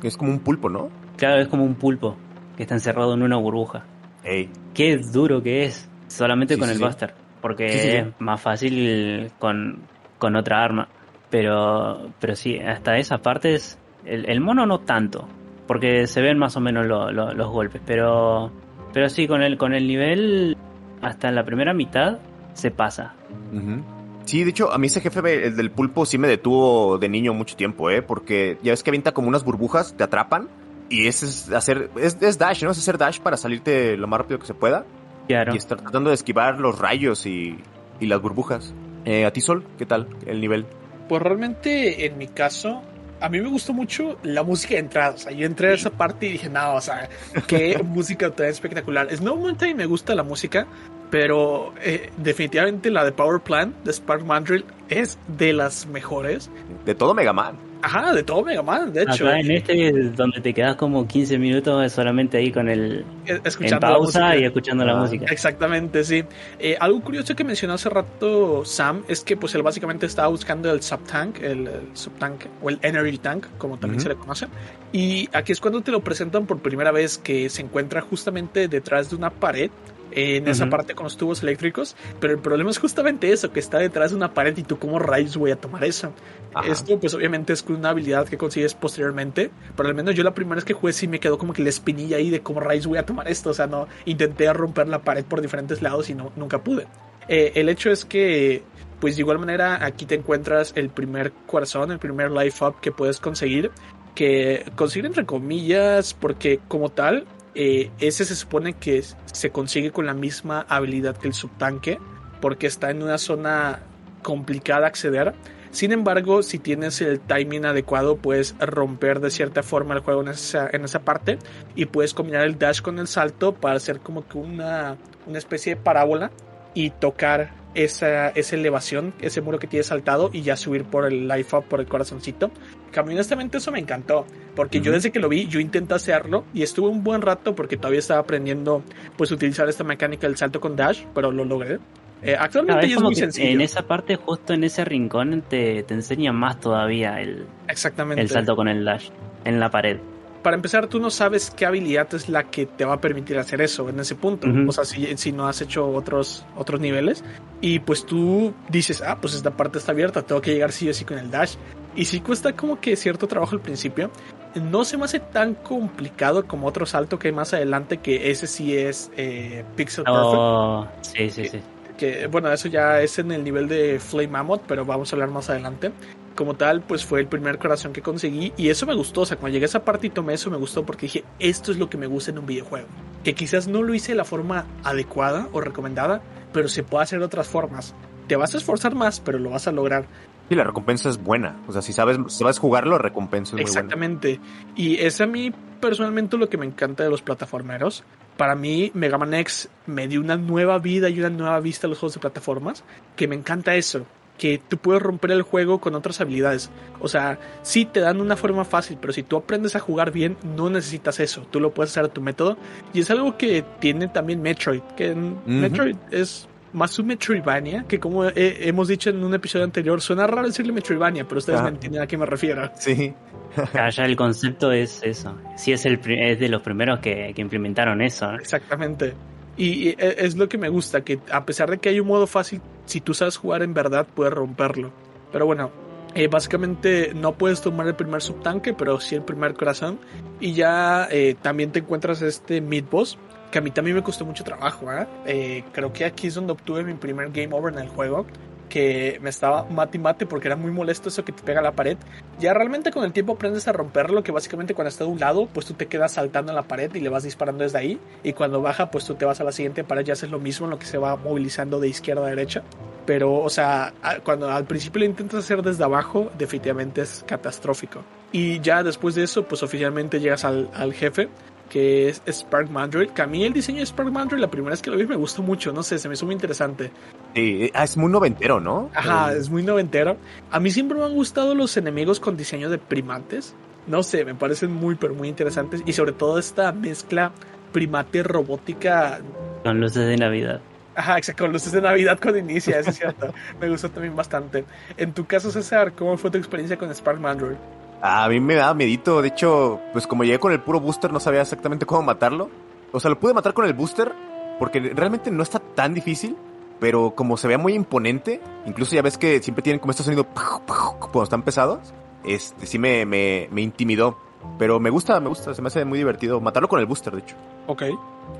[0.00, 0.88] que es como un pulpo, ¿no?
[1.16, 2.16] Claro, es como un pulpo
[2.56, 3.84] que está encerrado en una burbuja.
[4.24, 4.48] Ey.
[4.72, 6.84] Qué duro que es, solamente sí, con sí, el sí.
[6.84, 9.80] Buster, porque es más fácil con,
[10.18, 10.88] con otra arma.
[11.28, 13.78] Pero, pero sí, hasta esa parte es.
[14.04, 15.28] El, el mono no tanto,
[15.72, 18.52] porque se ven más o menos lo, lo, los golpes, pero,
[18.92, 20.54] pero sí, con el, con el nivel,
[21.00, 22.18] hasta en la primera mitad,
[22.52, 23.14] se pasa.
[23.54, 23.82] Uh -huh.
[24.26, 27.32] Sí, de hecho, a mí ese jefe el del pulpo sí me detuvo de niño
[27.32, 28.02] mucho tiempo, ¿eh?
[28.02, 30.50] Porque ya ves que avienta como unas burbujas, te atrapan.
[30.90, 31.88] Y ese es hacer.
[31.96, 32.70] Es, es, dash, ¿no?
[32.72, 34.84] Es hacer dash para salirte lo más rápido que se pueda.
[35.26, 35.54] Claro.
[35.54, 37.56] Y estar tratando de esquivar los rayos y,
[37.98, 38.74] y las burbujas.
[39.06, 39.64] Eh, ¿A ti, Sol?
[39.78, 40.66] ¿Qué tal el nivel?
[41.08, 42.82] Pues realmente, en mi caso,
[43.22, 45.14] a mí me gustó mucho la música de entrada.
[45.14, 47.08] O sea, yo entré a esa parte y dije, no, o sea,
[47.46, 49.08] qué música tan espectacular.
[49.14, 50.66] Snow Mountain me gusta la música,
[51.10, 56.50] pero eh, definitivamente la de Power Plant de Spark Mandrill es de las mejores.
[56.84, 57.71] De todo Mega Man.
[57.82, 59.26] Ajá, de todo Mega Man, de hecho.
[59.26, 63.04] Acá en este donde te quedas como 15 minutos solamente ahí con el
[63.44, 65.26] escuchando en pausa y escuchando ah, la música.
[65.28, 66.22] Exactamente, sí.
[66.60, 70.72] Eh, algo curioso que mencionó hace rato Sam es que pues él básicamente estaba buscando
[70.72, 74.02] el subtank, el, el subtank o el energy tank, como también uh -huh.
[74.04, 74.46] se le conoce.
[74.92, 79.10] Y aquí es cuando te lo presentan por primera vez que se encuentra justamente detrás
[79.10, 79.70] de una pared
[80.14, 80.70] en esa uh -huh.
[80.70, 84.16] parte con los tubos eléctricos, pero el problema es justamente eso, que está detrás de
[84.16, 86.12] una pared y tú como rayos voy a tomar eso.
[86.54, 86.70] Ajá.
[86.70, 90.56] Esto pues obviamente es una habilidad que consigues posteriormente, pero al menos yo la primera
[90.56, 92.98] vez que jugué sí me quedó como que la espinilla ahí de cómo rayos voy
[92.98, 96.32] a tomar esto, o sea, no intenté romper la pared por diferentes lados y no,
[96.36, 96.86] nunca pude.
[97.28, 98.62] Eh, el hecho es que
[99.00, 102.92] pues de igual manera aquí te encuentras el primer corazón, el primer life up que
[102.92, 103.72] puedes conseguir,
[104.14, 110.06] que conseguir entre comillas porque como tal eh, ese se supone que se consigue con
[110.06, 111.98] la misma habilidad que el subtanque,
[112.40, 113.80] porque está en una zona
[114.22, 115.34] complicada acceder.
[115.70, 120.28] Sin embargo, si tienes el timing adecuado, puedes romper de cierta forma el juego en
[120.28, 121.38] esa, en esa parte
[121.74, 125.74] y puedes combinar el dash con el salto para hacer como que una, una especie
[125.74, 126.30] de parábola
[126.74, 131.26] y tocar esa, esa elevación, ese muro que tienes saltado y ya subir por el
[131.26, 132.50] life up, por el corazoncito.
[132.92, 134.84] Que a mí honestamente eso me encantó, porque uh -huh.
[134.84, 137.98] yo desde que lo vi, yo intenté hacerlo y estuve un buen rato porque todavía
[138.00, 138.82] estaba aprendiendo
[139.16, 141.78] pues utilizar esta mecánica del salto con dash, pero lo logré.
[142.22, 143.48] Eh, actualmente es, es muy sencillo.
[143.48, 148.22] En esa parte, justo en ese rincón, te, te enseña más todavía el, Exactamente.
[148.22, 149.08] el salto con el dash
[149.44, 149.98] en la pared
[150.42, 153.60] para empezar, tú no sabes qué habilidad es la que te va a permitir hacer
[153.60, 154.48] eso en ese punto.
[154.48, 154.68] Uh -huh.
[154.68, 157.24] O sea, si, si, no has hecho otros, otros niveles.
[157.60, 160.94] Y pues tú dices, ah, pues esta parte está abierta, tengo que llegar sí o
[160.94, 161.54] sí con el dash.
[161.94, 164.10] Y sí cuesta como que cierto trabajo al principio.
[164.54, 168.46] No se me hace tan complicado como otro salto que hay más adelante, que ese
[168.46, 171.16] sí es eh, Pixel oh, Perfect.
[171.16, 171.60] Sí, sí, sí.
[171.96, 175.16] Que, que, bueno, eso ya es en el nivel de Flame Mammoth, pero vamos a
[175.16, 175.92] hablar más adelante
[176.34, 179.36] como tal, pues fue el primer corazón que conseguí y eso me gustó, o sea,
[179.36, 181.88] cuando llegué a esa parte y tomé eso me gustó porque dije, esto es lo
[181.88, 182.88] que me gusta en un videojuego,
[183.22, 186.22] que quizás no lo hice de la forma adecuada o recomendada,
[186.52, 187.94] pero se puede hacer de otras formas.
[188.28, 190.06] Te vas a esforzar más, pero lo vas a lograr.
[190.52, 193.62] Y la recompensa es buena, o sea, si sabes, si sabes jugarlo, la recompensa es
[193.62, 194.38] Exactamente.
[194.38, 194.72] Muy buena.
[194.76, 195.50] Y es a mí
[195.80, 198.04] personalmente lo que me encanta de los plataformeros.
[198.36, 201.88] Para mí, Mega Man X me dio una nueva vida y una nueva vista a
[201.88, 202.84] los juegos de plataformas,
[203.16, 204.04] que me encanta eso
[204.36, 206.68] que tú puedes romper el juego con otras habilidades.
[207.00, 210.36] O sea, sí te dan una forma fácil, pero si tú aprendes a jugar bien,
[210.56, 211.46] no necesitas eso.
[211.50, 212.58] Tú lo puedes hacer a tu método.
[212.92, 218.24] Y es algo que tiene también Metroid, que Metroid es más un Metroidvania, que como
[218.34, 222.06] hemos dicho en un episodio anterior, suena raro decirle Metroidvania, pero ustedes me entienden a
[222.06, 222.70] qué me refiero.
[222.78, 223.14] Sí.
[223.74, 225.36] ya el concepto es eso.
[225.56, 228.32] Sí es, el, es de los primeros que, que implementaron eso.
[228.34, 229.14] Exactamente.
[229.56, 232.26] Y e, es lo que me gusta, que a pesar de que hay un modo
[232.26, 234.90] fácil, si tú sabes jugar en verdad, puedes romperlo.
[235.30, 235.70] Pero bueno,
[236.14, 239.98] eh, básicamente no puedes tomar el primer subtanque, pero sí el primer corazón.
[240.40, 243.18] Y ya eh, también te encuentras este mid boss,
[243.52, 244.86] que a mí también me costó mucho trabajo.
[245.24, 245.64] ¿eh?
[245.72, 248.26] creo que aquí es donde obtuve mi primer game over en el juego
[248.72, 251.72] que me estaba mate y mate porque era muy molesto eso que te pega la
[251.72, 251.98] pared.
[252.40, 255.46] Ya realmente con el tiempo aprendes a romperlo, que básicamente cuando está de un lado,
[255.52, 258.00] pues tú te quedas saltando en la pared y le vas disparando desde ahí.
[258.22, 260.64] Y cuando baja, pues tú te vas a la siguiente pared y haces lo mismo
[260.64, 262.62] en lo que se va movilizando de izquierda a derecha.
[263.04, 263.92] Pero, o sea,
[264.24, 268.02] cuando al principio lo intentas hacer desde abajo, definitivamente es catastrófico.
[268.32, 271.28] Y ya después de eso, pues oficialmente llegas al jefe
[271.72, 273.10] que es Spark Mandroid.
[273.10, 275.16] Que a mí el diseño de Spark Mandroid, la primera vez que lo vi, me
[275.16, 275.72] gustó mucho.
[275.72, 276.90] No sé, se me hizo muy interesante.
[277.34, 278.90] Sí, ah, es muy noventero, ¿no?
[278.94, 280.18] Ajá, es muy noventero.
[280.50, 283.54] A mí siempre me han gustado los enemigos con diseño de primates.
[283.86, 285.82] No sé, me parecen muy, pero muy interesantes.
[285.86, 287.32] Y sobre todo esta mezcla
[287.72, 289.20] primate robótica.
[289.64, 290.60] Con luces de Navidad.
[290.94, 293.32] Ajá, exacto, con luces de Navidad con inicia, eso es cierto.
[293.60, 294.66] me gustó también bastante.
[294.98, 297.56] En tu caso, César, ¿cómo fue tu experiencia con Spark Mandroid?
[298.02, 299.22] A mí me daba medito.
[299.22, 302.50] De hecho, pues como llegué con el puro booster, no sabía exactamente cómo matarlo.
[302.90, 304.12] O sea, lo pude matar con el booster
[304.58, 306.36] porque realmente no está tan difícil.
[306.80, 310.26] Pero como se vea muy imponente, incluso ya ves que siempre tienen como este sonido
[310.66, 311.94] cuando están pesados.
[312.24, 314.18] Este sí me, me, me intimidó.
[314.58, 317.20] Pero me gusta, me gusta, se me hace muy divertido matarlo con el booster, de
[317.20, 317.36] hecho.
[317.68, 317.84] Ok.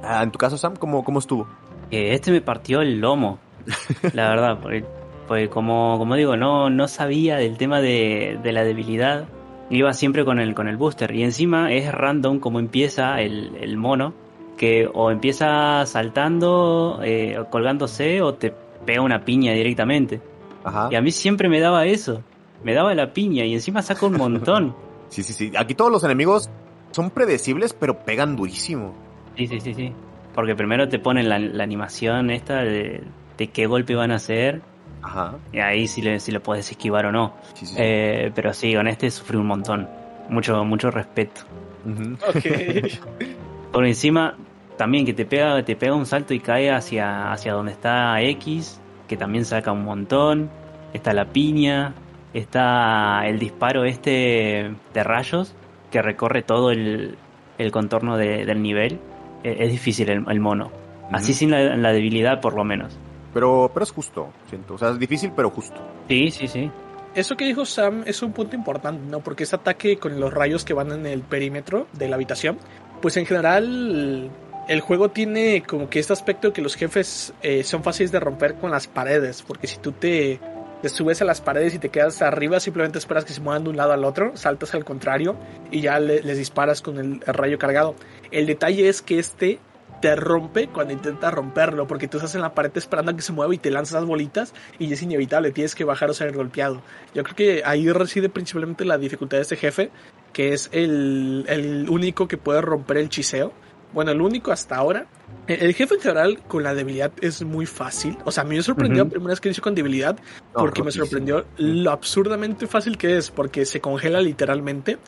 [0.03, 1.47] Ah, en tu caso, Sam, ¿cómo, cómo estuvo?
[1.93, 3.39] este me partió el lomo,
[4.15, 9.29] la verdad, porque, como, como digo, no, no sabía del tema de, de la debilidad
[9.77, 11.15] iba siempre con el, con el booster.
[11.15, 14.15] Y encima es random como empieza el, el mono,
[14.57, 18.53] que o empieza saltando, eh, colgándose, o te
[18.85, 20.21] pega una piña directamente.
[20.65, 20.89] Ajá.
[20.91, 22.23] Y a mí siempre me daba eso.
[22.63, 24.77] Me daba la piña y encima saca un montón.
[25.09, 25.53] sí, sí, sí.
[25.57, 26.51] Aquí todos los enemigos
[26.93, 28.95] son predecibles, pero pegan durísimo.
[29.37, 29.93] Sí, sí, sí, sí.
[30.35, 33.03] Porque primero te ponen la, la animación esta de,
[33.37, 34.63] de, qué golpe van a hacer
[35.03, 35.37] Ajá.
[35.53, 37.35] Y ahí si le, si le puedes esquivar o no.
[37.77, 39.89] Eh, pero sí, con este sufrí un montón.
[40.29, 41.43] Mucho, mucho respeto.
[43.73, 44.37] Por encima,
[44.77, 48.81] también que te pega, te pega un salto y cae hacia, hacia donde está X,
[49.09, 50.51] que también saca un montón.
[50.93, 51.95] Está la piña,
[52.35, 55.55] está el disparo este de rayos,
[55.91, 57.17] que recorre todo el,
[57.59, 59.01] el contorno del nivel.
[59.43, 60.71] E, es, difícil el, mono.
[61.11, 62.99] Así sin la debilidad por lo menos.
[63.33, 64.75] Pero, pero es justo, siento.
[64.75, 65.81] O sea, es difícil, pero justo.
[66.09, 66.71] Sí, sí, sí.
[67.15, 69.21] Eso que dijo Sam es un punto importante, ¿no?
[69.21, 72.59] Porque ese ataque con los rayos que van en el perímetro de la habitación,
[73.03, 74.31] pues en general
[74.69, 78.55] el juego tiene como que este aspecto que los jefes eh, son fáciles de romper
[78.55, 80.41] con las paredes, porque si tú te,
[80.81, 83.71] te, subes a las paredes y te quedas arriba, simplemente esperas que se muevan de
[83.71, 85.37] un lado al otro, saltas al contrario
[85.71, 87.95] y ya les disparas con el rayo cargado.
[88.31, 89.59] El detalle es que este
[90.03, 93.33] te rompe cuando intentas romperlo, porque tú estás en la pared esperando a que se
[93.33, 96.83] mueva y te lanzas las bolitas y es inevitable, tienes que bajar o ser golpeado.
[97.15, 99.91] Yo creo que ahí reside principalmente la dificultad de este jefe,
[100.33, 103.53] que es el, el único que puede romper el chiseo.
[103.93, 105.07] Bueno, el único hasta ahora.
[105.47, 108.19] El jefe en general con la debilidad es muy fácil.
[108.25, 110.19] O sea, a mí me sorprendió la primera vez que lo hice con debilidad,
[110.53, 114.99] porque me sorprendió lo absurdamente fácil que es, porque se congela literalmente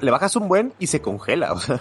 [0.00, 1.80] le bajas un buen y se congela, o sea,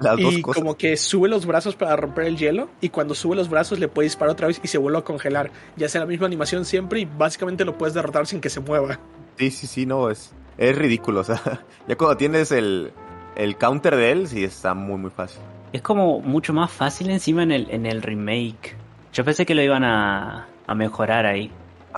[0.00, 3.48] las y como que sube los brazos para romper el hielo y cuando sube los
[3.48, 5.50] brazos le puede disparar otra vez y se vuelve a congelar.
[5.76, 8.98] Ya sea la misma animación siempre y básicamente lo puedes derrotar sin que se mueva.
[9.38, 11.40] Sí, sí, sí, no, es, es ridículo, o sea,
[11.88, 12.92] ya cuando tienes el,
[13.36, 15.40] el counter de él, sí está muy, muy fácil.
[15.72, 18.76] Es como mucho más fácil encima en el, en el remake.
[19.12, 21.50] Yo pensé que lo iban a, a mejorar ahí,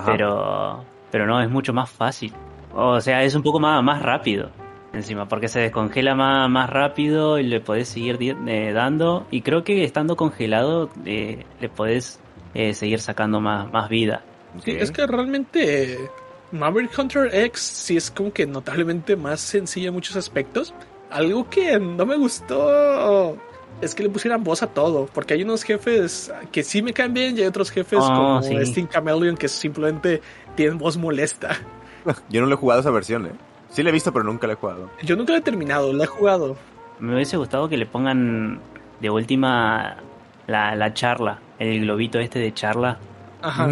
[0.04, 2.32] pero pero no, es mucho más fácil.
[2.74, 4.50] O sea, es un poco más, más rápido
[4.92, 9.26] encima, porque se descongela más, más rápido y le podés seguir eh, dando.
[9.30, 12.20] Y creo que estando congelado eh, le podés
[12.54, 14.22] eh, seguir sacando más, más vida.
[14.64, 15.98] Sí, es que realmente
[16.52, 20.74] Maverick Hunter X sí es como que notablemente más sencillo en muchos aspectos.
[21.10, 23.36] Algo que no me gustó
[23.80, 27.14] es que le pusieran voz a todo, porque hay unos jefes que sí me caen
[27.14, 28.66] bien y hay otros jefes oh, como sí.
[28.66, 30.20] Steam Chameleon que simplemente
[30.54, 31.56] tienen voz molesta.
[32.28, 33.32] Yo no le he jugado esa versión, eh.
[33.70, 34.90] Sí la he visto, pero nunca la he jugado.
[35.02, 36.56] Yo nunca la he terminado, la he jugado.
[36.98, 38.60] Me hubiese gustado que le pongan
[39.00, 39.96] de última
[40.46, 42.98] la, la charla, el globito este de charla.
[43.42, 43.68] Ajá.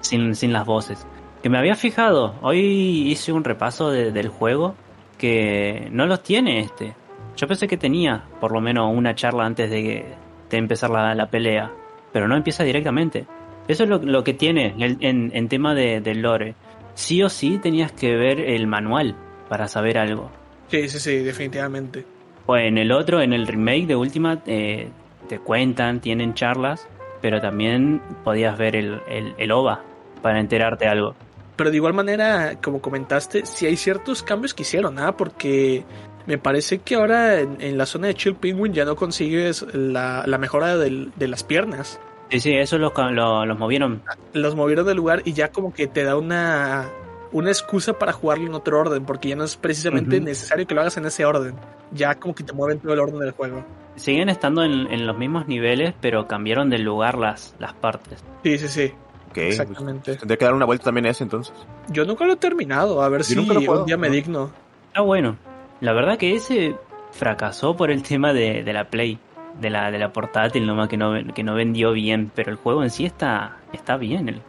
[0.00, 1.06] Sin, sin las voces.
[1.42, 2.34] que me había fijado.
[2.42, 4.74] Hoy hice un repaso del juego
[5.16, 6.94] que no los tiene este.
[7.36, 10.04] Yo pensé que tenía por lo menos una charla antes de,
[10.50, 11.70] de empezar la, pelea,
[12.12, 13.26] pero no empieza directamente.
[13.68, 16.54] Eso es lo, que tiene en, en, tema de, del lore.
[16.94, 19.14] Sí o sí tenías que ver el manual
[19.48, 20.30] para saber algo.
[20.68, 22.04] Sí, sí, sí, definitivamente.
[22.46, 24.88] Pues en el otro, en el remake de Ultima, eh,
[25.28, 26.86] te cuentan, tienen charlas,
[27.20, 29.00] pero también podías ver el,
[29.38, 29.82] el, OVA
[30.22, 31.14] para enterarte algo.
[31.56, 35.16] Pero de igual manera, como comentaste, si hay ciertos cambios que hicieron, ¿ah?
[35.16, 35.84] Porque
[36.26, 40.76] me parece que ahora en, la zona de Chill Penguin ya no consigues la, mejora
[40.76, 42.00] de las piernas.
[42.30, 44.02] Sí, sí, eso los, los movieron.
[44.34, 46.90] Los movieron del lugar y ya como que te da una,
[47.32, 50.80] una excusa para jugarlo en otro orden, porque ya no es precisamente necesario que lo
[50.80, 51.54] hagas en ese orden.
[51.92, 53.64] Ya como que te mueven todo el orden del juego.
[53.96, 58.22] Siguen estando en, los mismos niveles, pero cambiaron de lugar las, las partes.
[58.42, 58.92] Sí, sí, sí.
[59.34, 60.16] Exactamente.
[60.16, 61.54] tendría que dar una vuelta también a ese entonces.
[61.90, 64.50] Yo nunca lo he terminado, a ver si un día me digno.
[64.94, 65.36] Ah, bueno.
[65.80, 66.74] La verdad que ese
[67.12, 69.18] fracasó por el tema de, de la Play,
[69.60, 72.82] de la, de la portátil, nomás que no, que no vendió bien, pero el juego
[72.82, 74.28] en sí está, está bien.
[74.28, 74.42] El...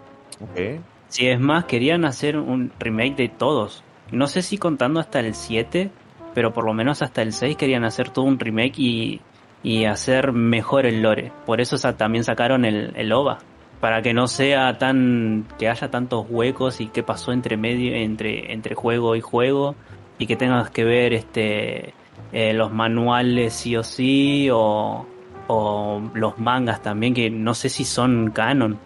[0.51, 0.80] Okay.
[1.10, 3.84] Sí, es más, querían hacer un remake de todos.
[4.12, 5.89] No sé si contando hasta el 7,
[6.34, 9.22] pero por lo menos hasta el 6 querían hacer todo un remake y,
[9.64, 11.32] y hacer mejor el lore.
[11.45, 13.39] Por eso también sacaron el, el OVA.
[13.80, 15.45] Para que no sea tan.
[15.57, 19.76] que haya tantos huecos y qué pasó entre medio, entre, entre juego y juego.
[20.18, 21.93] Y que tengas que ver este
[22.34, 24.49] eh, los manuales sí o sí.
[24.51, 25.05] O,
[25.47, 28.78] o los mangas también, que no sé si son canon.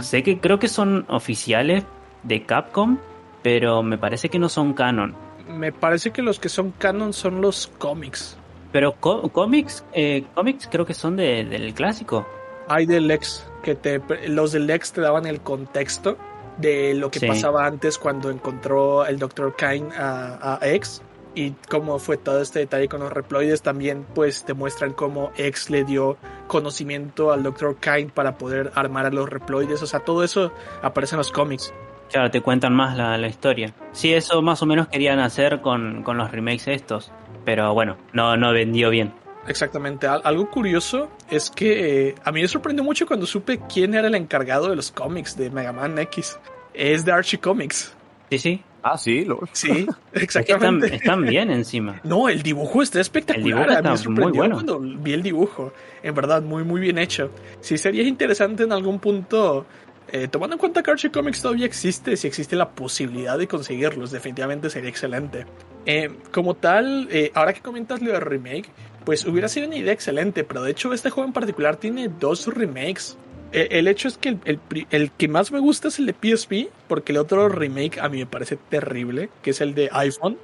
[0.00, 1.84] Sé que creo que son oficiales
[2.22, 2.98] de Capcom,
[3.42, 5.14] pero me parece que no son canon.
[5.48, 8.36] Me parece que los que son canon son los cómics.
[8.70, 12.26] Pero cómics, eh, cómics creo que son de, del clásico.
[12.68, 16.16] Hay del Lex, que te, los del Lex te daban el contexto
[16.58, 19.54] de lo que pasaba antes cuando encontró el Dr.
[19.56, 21.02] Kane a, a X
[21.34, 25.70] y cómo fue todo este detalle con los reploides también pues te muestran cómo X
[25.70, 26.16] le dio
[26.46, 27.76] conocimiento al Dr.
[27.76, 30.52] Kine para poder armar a los reploides, o sea, todo eso
[30.82, 31.72] aparece en los cómics.
[32.10, 33.72] Claro, te cuentan más la, la historia.
[33.92, 37.10] Sí, eso más o menos querían hacer con, con los remakes estos,
[37.44, 39.14] pero bueno, no, no vendió bien.
[39.46, 40.06] Exactamente.
[40.06, 44.14] Algo curioso es que eh, a mí me sorprendió mucho cuando supe quién era el
[44.14, 46.38] encargado de los cómics de Mega Man X.
[46.74, 47.94] Es de Archie Comics.
[48.30, 48.62] Sí, sí.
[48.82, 49.40] Ah, sí, lo...
[49.52, 50.96] sí, exactamente.
[50.96, 52.00] están, bien encima.
[52.04, 53.68] No, el dibujo está espectacular.
[53.68, 54.54] El dibujo está muy bueno.
[54.56, 55.72] cuando vi el dibujo.
[56.02, 57.30] En verdad, muy, muy bien hecho.
[57.60, 59.66] Sí, sería interesante en algún punto,
[60.08, 64.10] eh, tomando en cuenta que Archie Comics todavía existe, si existe la posibilidad de conseguirlos,
[64.10, 65.46] definitivamente sería excelente.
[65.86, 68.68] Eh, como tal, eh, ahora que comentas lo de remake,
[69.04, 72.46] pues hubiera sido una idea excelente, pero de hecho este juego en particular tiene dos
[72.46, 73.16] remakes.
[73.52, 77.18] El hecho es que el, que más me gusta es el de PSP, porque el
[77.18, 80.38] otro remake a mí me parece terrible, que es el de iPhone.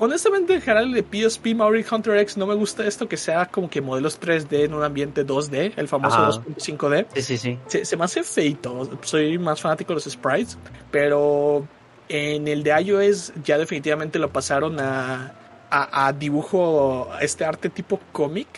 [0.00, 3.46] Honestamente, en general, el de PSP Mario Hunter X no me gusta esto que sea
[3.46, 7.06] como que modelos 3D en un ambiente 2D, el famoso 2.5D.
[7.14, 7.58] Sí, sí, sí.
[7.68, 8.90] Se, se, me hace feito.
[9.02, 10.58] Soy más fanático de los sprites,
[10.90, 11.68] pero
[12.08, 15.34] en el de iOS ya definitivamente lo pasaron a,
[15.70, 18.48] a, a dibujo, este arte tipo cómic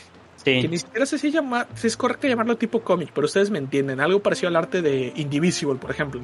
[0.62, 3.59] que ni siquiera sé si, llama, si es correcto llamarlo tipo cómic, pero ustedes me
[3.59, 4.01] entienden.
[4.01, 6.20] Algo parecido al arte de Indivisible, por ejemplo.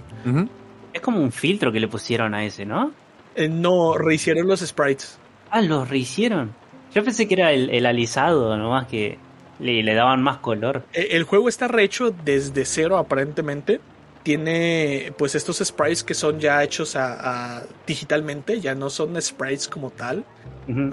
[0.93, 2.93] Es como un filtro que le pusieron a ese, ¿no?
[3.35, 5.19] Eh, no, rehicieron los sprites.
[5.51, 6.55] Ah, los rehicieron.
[6.95, 9.19] Yo pensé que era el, alisado nomás que
[9.59, 10.85] le, le, daban más color.
[10.93, 13.81] El, el juego está rehecho desde cero aparentemente
[14.25, 19.91] tiene pues estos sprites que son ya hechos a, digitalmente, ya no son sprites como
[19.91, 20.25] tal,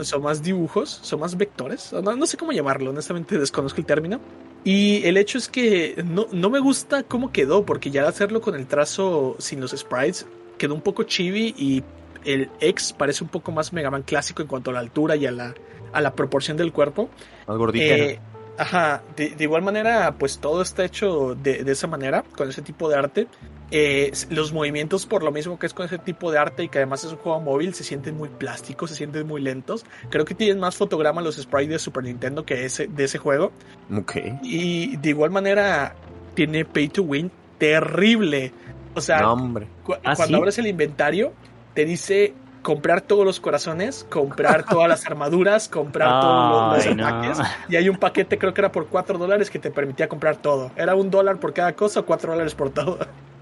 [0.04, 4.20] son más dibujos, son más vectores, no, sé cómo llamarlo, honestamente desconozco el término.
[4.64, 8.54] Y el hecho es que no, no me gusta cómo quedó, porque ya hacerlo con
[8.54, 10.28] el trazo sin los sprites
[10.60, 11.84] quedó un poco chibi y
[12.26, 15.26] el X parece un poco más Mega Man clásico en cuanto a la altura y
[15.26, 15.56] a la,
[15.94, 17.10] a la proporción del cuerpo.
[17.48, 17.86] Más gordito.
[17.86, 18.20] Eh,
[18.58, 22.96] Ajá, de, igual manera, pues todo está hecho de, esa manera, con ese tipo de
[22.98, 23.28] arte.
[23.72, 26.80] Eh, los movimientos, por lo mismo que es con ese tipo de arte y que
[26.80, 29.86] además es un juego móvil, se sienten muy plásticos, se sienten muy lentos.
[30.10, 33.52] Creo que tienen más fotogramas los sprites de Super Nintendo que ese, de ese juego.
[33.96, 34.18] Ok.
[34.44, 35.96] Y de igual manera,
[36.36, 38.52] tiene pay to win terrible.
[38.94, 41.34] O sea, ¿Ah, cuando abres el inventario,
[41.74, 47.48] te dice comprar todos los corazones, comprar todas las armaduras, comprar todos los, ataques.
[47.70, 50.72] Y hay un paquete, creo que era por 4 dólares, que te permitía comprar todo.
[50.76, 53.00] Era un dólar por cada cosa o 4 dólares por todo.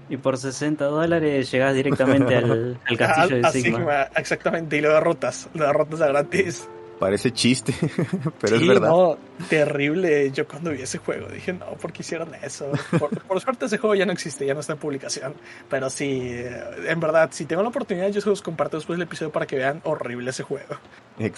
[0.08, 4.02] Y por 60 dólares llegas directamente al, castillo de Sigma.
[4.16, 6.68] Exactamente, y lo derrotas, lo derrotas a gratis.
[7.00, 7.74] Parece chiste,
[8.40, 8.90] pero es verdad.
[8.90, 9.16] No,
[9.48, 10.30] terrible.
[10.32, 12.70] Yo cuando vi ese juego dije, no, ¿por qué hicieron eso?
[13.26, 15.32] Por, suerte ese juego ya no existe, ya no está en publicación.
[15.70, 16.30] Pero sí,
[16.86, 19.56] en verdad, si tengo la oportunidad, yo se los comparto después del episodio para que
[19.56, 20.76] vean horrible ese juego.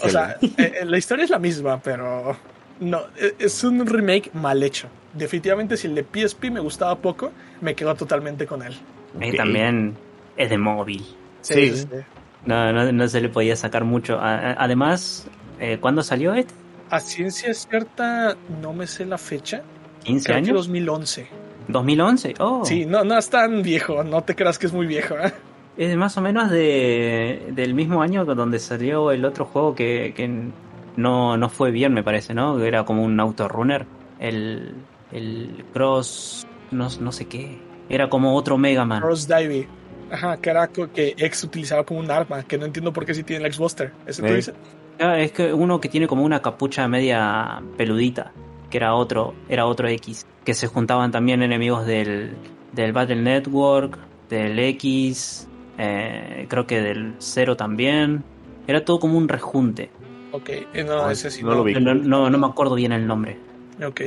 [0.03, 2.37] O sea, eh, eh, la historia es la misma, pero
[2.81, 4.89] no, e, es un remake mal hecho.
[5.15, 8.75] Definitivamente, si el de PSP me gustaba poco, me quedo totalmente con él.
[9.21, 9.95] Y también
[10.37, 11.07] es de móvil.
[11.41, 11.73] Sí.
[12.47, 14.19] No, no, no, se le podía sacar mucho.
[14.21, 15.29] Además,
[15.61, 16.55] eh, ¿Cuándo salió este?
[16.91, 19.63] A ciencia cierta, no me sé la fecha.
[20.05, 20.49] ¿15 Creo años?
[20.49, 21.27] Que 2011.
[21.69, 22.35] ¿2011?
[22.39, 22.65] Oh.
[22.65, 25.15] Sí, no, no es tan viejo, no te creas que es muy viejo.
[25.17, 25.33] ¿eh?
[25.77, 30.29] Es más o menos de, del mismo año donde salió el otro juego que, que
[30.97, 32.63] no, no fue bien, me parece, ¿no?
[32.63, 33.87] Era como un autorunner.
[34.19, 34.75] El,
[35.13, 36.47] el Cross.
[36.71, 37.59] No, no sé qué.
[37.89, 39.01] Era como otro Mega Man.
[39.01, 39.67] Cross Divey.
[40.11, 43.23] Ajá, que era que X utilizaba como un arma, que no entiendo por qué si
[43.23, 43.93] tiene el X-Buster.
[44.07, 44.55] ¿Eso tú dices?
[45.03, 48.31] Ah, es que uno que tiene como una capucha media peludita,
[48.71, 52.37] que era otro, era otro X, que se juntaban también enemigos del,
[52.73, 53.99] del Battle Network,
[54.31, 58.23] del X, eh, creo que del Zero también.
[58.69, 59.91] Era todo como un rejunte.
[60.31, 61.75] Ok, eh, no, ese sí no, lo vi.
[61.75, 63.41] No, no, me acuerdo bien el nombre.
[63.85, 64.03] Ok,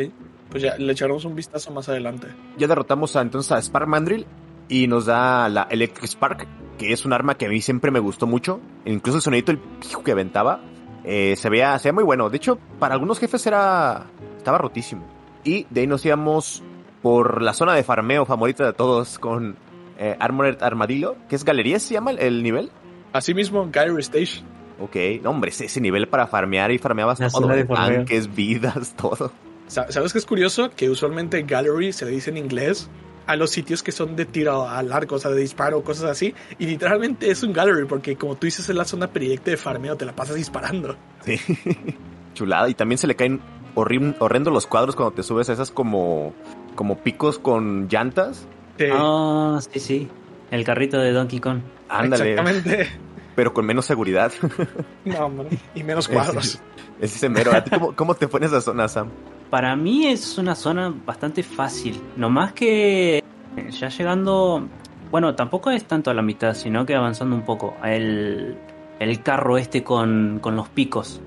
[0.49, 2.27] pues ya le echaremos un vistazo más adelante.
[2.57, 4.25] Ya derrotamos a, entonces a Spark Mandrill
[4.69, 7.99] y nos da la Electric Spark, que es un arma que a mí siempre me
[7.99, 8.61] gustó mucho.
[8.85, 10.61] Incluso el sonidito el pijo que aventaba
[11.05, 12.29] eh, se, veía, se veía muy bueno.
[12.29, 14.05] De hecho, para algunos jefes era
[14.37, 15.05] estaba rotísimo.
[15.43, 16.63] Y de ahí nos íbamos
[17.01, 19.55] por la zona de farmeo favorita de todos con
[19.99, 22.71] eh, Armored Armadillo, que es Galería, se llama el, nivel.
[23.13, 24.45] Asimismo, Gallery Station.
[24.79, 29.31] Ok, no, hombre, ese, nivel para farmear y farmeabas todo, tanques, vidas, todo.
[29.67, 30.69] ¿Sabes qué es curioso?
[30.75, 32.89] Que usualmente Gallery se le dice en inglés
[33.27, 36.33] a los sitios que son de tiro a largo, o sea, de disparo, cosas así.
[36.59, 39.95] Y literalmente es un gallery, porque como tú dices, es la zona predilecta de farmeo,
[39.95, 40.95] te la pasas disparando.
[41.23, 41.39] Sí,
[42.33, 42.69] chulada.
[42.69, 43.41] Y también se le caen
[43.75, 46.33] horrendo los cuadros cuando te subes a esas como,
[46.75, 48.47] como picos con llantas.
[48.77, 48.85] Sí.
[48.91, 50.09] Ah, sí, sí.
[50.51, 51.59] El carrito de Donkey Kong.
[51.89, 52.31] Ándale.
[52.31, 52.89] Exactamente.
[53.35, 54.31] Pero con menos seguridad.
[55.05, 55.49] No, hombre.
[55.75, 56.59] Y menos cuadros.
[56.99, 57.51] Es ese mero.
[57.69, 59.09] cómo, cómo te pones esa zona, Sam?
[59.49, 61.99] Para mí es una zona bastante fácil.
[62.15, 63.23] No más que
[63.69, 64.67] ya llegando.
[65.11, 67.75] Bueno, tampoco es tanto a la mitad, sino que avanzando un poco.
[67.83, 68.57] El,
[68.99, 71.21] el carro este con, con los picos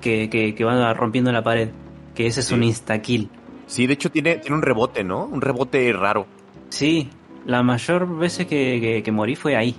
[0.00, 1.70] que, que, van rompiendo la pared.
[2.14, 3.28] Que ese es un insta-kill.
[3.66, 5.24] Sí, de hecho tiene, tiene un rebote, ¿no?
[5.24, 6.26] Un rebote raro.
[6.70, 7.10] Sí,
[7.44, 9.74] la mayor veces que, que, morí fue ahí.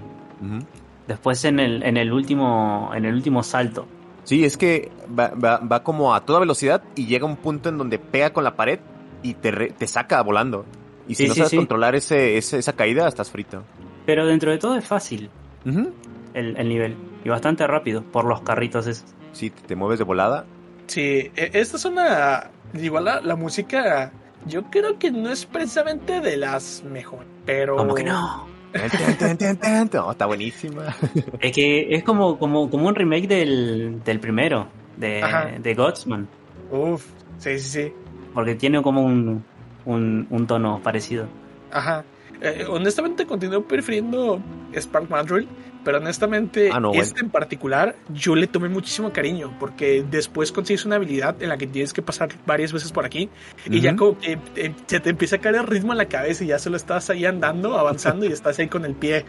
[1.07, 2.91] Después en el, en el último.
[2.93, 3.88] En el último salto.
[4.30, 7.97] Sí, es que va, va, como a toda velocidad y llega un punto en donde
[7.97, 8.80] pega con la pared
[9.23, 10.67] y te, te saca volando.
[11.07, 13.63] Y si no sabes controlar ese, esa caída, estás frito.
[14.05, 15.32] Pero dentro de todo es fácil
[15.65, 16.95] el, el, nivel.
[17.25, 19.15] Y bastante rápido por los carritos esos.
[19.32, 20.45] Sí, te, mueves de volada.
[20.86, 22.51] Sí, e, esta es una...
[22.75, 24.11] Igual la, la música
[24.45, 27.77] yo creo que no es precisamente de las mejores, pero...
[27.77, 28.47] ¿Cómo que no?
[28.74, 30.95] Está buenísima.
[31.39, 34.67] Es que es como, como, como un remake del, del primero,
[34.97, 35.24] de,
[35.61, 36.28] de Godsman.
[36.72, 37.05] Uf,
[37.38, 37.93] sí, sí, sí.
[38.34, 39.43] Porque tiene como un,
[39.86, 41.28] un, un tono parecido.
[41.72, 42.03] Ajá.
[42.41, 44.39] Eh, honestamente continúo prefiriendo
[44.74, 45.47] Spark Madrill
[45.84, 50.97] pero honestamente, ah, este en particular, yo le tomé muchísimo cariño, porque después consigues una
[50.97, 53.30] habilidad en la que tienes que pasar varias veces por aquí,
[53.65, 54.39] y ya como que
[54.88, 57.25] se te empieza a caer el ritmo en la cabeza y ya solo estás ahí
[57.25, 59.25] andando, avanzando y estás ahí con el pie.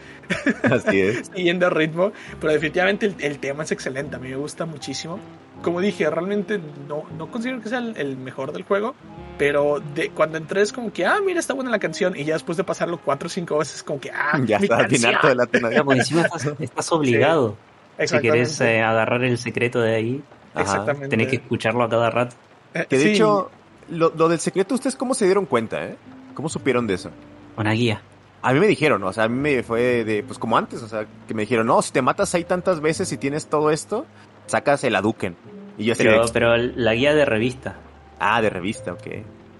[0.63, 1.31] Así es.
[1.35, 5.19] Siguiendo el ritmo, pero definitivamente el, el tema es excelente, a mí me gusta muchísimo
[5.63, 8.95] como dije, realmente no, no considero que sea el, mejor del juego,
[9.39, 12.35] pero de, cuando entré es como que, ah, mira, está buena la canción, y ya
[12.35, 15.35] después de pasarlo cuatro o cinco veces, como que, ah, ya está bien harto de
[15.35, 15.85] la tonalidad.
[15.93, 16.27] encima
[16.59, 17.57] estás, obligado.
[18.05, 20.23] si quieres eh, agarrar el secreto de ahí,
[20.57, 21.09] Exactamente.
[21.09, 22.37] tenés que escucharlo a cada rato.
[22.75, 23.51] Eh, que de hecho,
[23.91, 25.97] lo, lo, del secreto, ¿ustedes cómo se dieron cuenta, eh?
[26.35, 27.11] ¿Cómo supieron de eso?
[27.57, 28.03] Una guía.
[28.43, 30.89] A mí me dijeron, o sea, a mí me fue de, pues como antes, o
[30.89, 34.07] sea, que me dijeron, no, si te matas ahí tantas veces y tienes todo esto,
[34.51, 35.37] sacas el aduken.
[35.79, 37.77] Y yo pero, pero la guía de revista.
[38.19, 39.07] Ah, de revista, ok.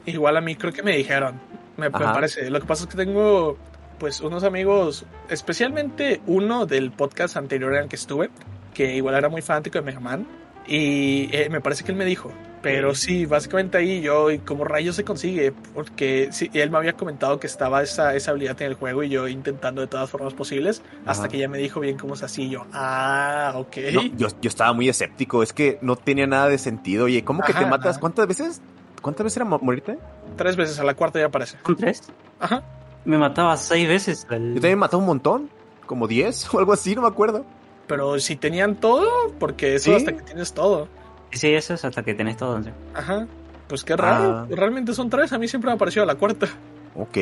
[0.07, 1.41] Igual a mí creo que me dijeron,
[1.77, 2.51] me, parece.
[2.51, 3.57] Lo que pasa es que tengo
[3.99, 8.31] pues unos amigos, especialmente uno del podcast anterior en el que estuve,
[8.75, 10.27] que igual era muy fanático de Mega Man.
[10.67, 12.31] Y eh, me parece que él me dijo,
[12.63, 15.53] pero sí, básicamente ahí yo, ¿y cómo rayos se consigue?
[15.75, 19.09] Porque sí, él me había comentado que estaba esa, esa habilidad en el juego y
[19.09, 22.43] yo intentando de todas formas posibles, hasta que ya me dijo bien cómo es así.
[22.43, 23.77] Y yo, ah, ok.
[24.17, 27.07] yo, yo, estaba muy escéptico, es que no tenía nada de sentido.
[27.07, 27.99] Oye, ¿cómo que te matas?
[27.99, 28.61] ¿Cuántas veces?
[29.01, 29.99] ¿Cuántas veces era morirte?
[30.37, 31.57] Tres veces, a la cuarta ya aparece.
[31.79, 32.13] tres?
[32.39, 32.63] Ajá.
[33.05, 34.25] Me mataba seis veces.
[34.25, 35.51] Yo también me mataba un montón,
[35.87, 37.47] como diez o algo así, no me acuerdo.
[37.87, 40.89] pero si tenían todo, porque eso hasta que tienes todo.
[41.33, 42.61] Sí, eso es hasta que tienes todo.
[42.95, 43.27] Ajá.
[43.69, 44.39] Pues qué raro.
[44.39, 44.47] Ah.
[44.51, 45.33] Realmente son tres.
[45.33, 46.49] A mí siempre me ha parecido la cuarta.
[46.95, 47.17] Ok.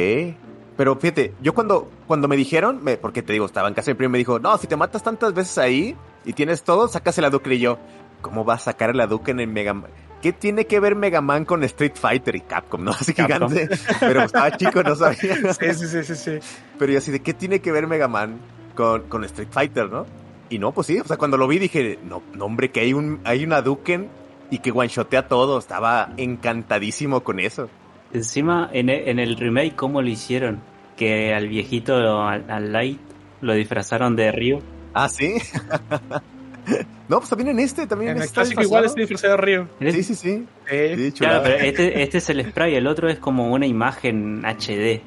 [0.76, 3.94] Pero fíjate, yo cuando, cuando me dijeron, me, porque te digo, estaba en casa y
[3.94, 7.28] primo me dijo, no, si te matas tantas veces ahí y tienes todo, sacas el
[7.30, 7.78] Duke y yo,
[8.20, 9.90] ¿cómo vas a sacar el Duke en el Mega Man?
[10.22, 12.80] ¿Qué tiene que ver Mega Man con Street Fighter y Capcom?
[12.84, 13.68] No, así gigante.
[13.98, 15.52] Pero estaba chico, no sabía.
[15.54, 16.38] Sí, sí, sí, sí,
[16.78, 18.38] Pero yo así de, ¿qué tiene que ver Mega Man
[18.76, 20.06] con, con Street Fighter, no?
[20.50, 22.92] Y no, pues sí, o sea, cuando lo vi dije, no, no hombre, que hay
[22.92, 24.08] un, hay una Duken
[24.50, 25.58] y que one-shotea todo.
[25.58, 27.68] Estaba encantadísimo con eso.
[28.12, 30.60] Encima, en el, en el remake, ¿cómo lo hicieron?
[30.96, 31.94] Que al viejito,
[32.26, 33.00] al, Light,
[33.40, 34.62] lo disfrazaron de Ryu.
[34.94, 35.34] Ah, sí.
[37.08, 39.66] no, pues también en este, también en, este igual es disfrazado de Ryu.
[39.92, 41.12] Sí, sí, sí.
[41.18, 45.02] claro, pero este, este es el spray, el otro es como una imagen HD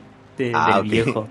[0.54, 1.28] ah, del viejo.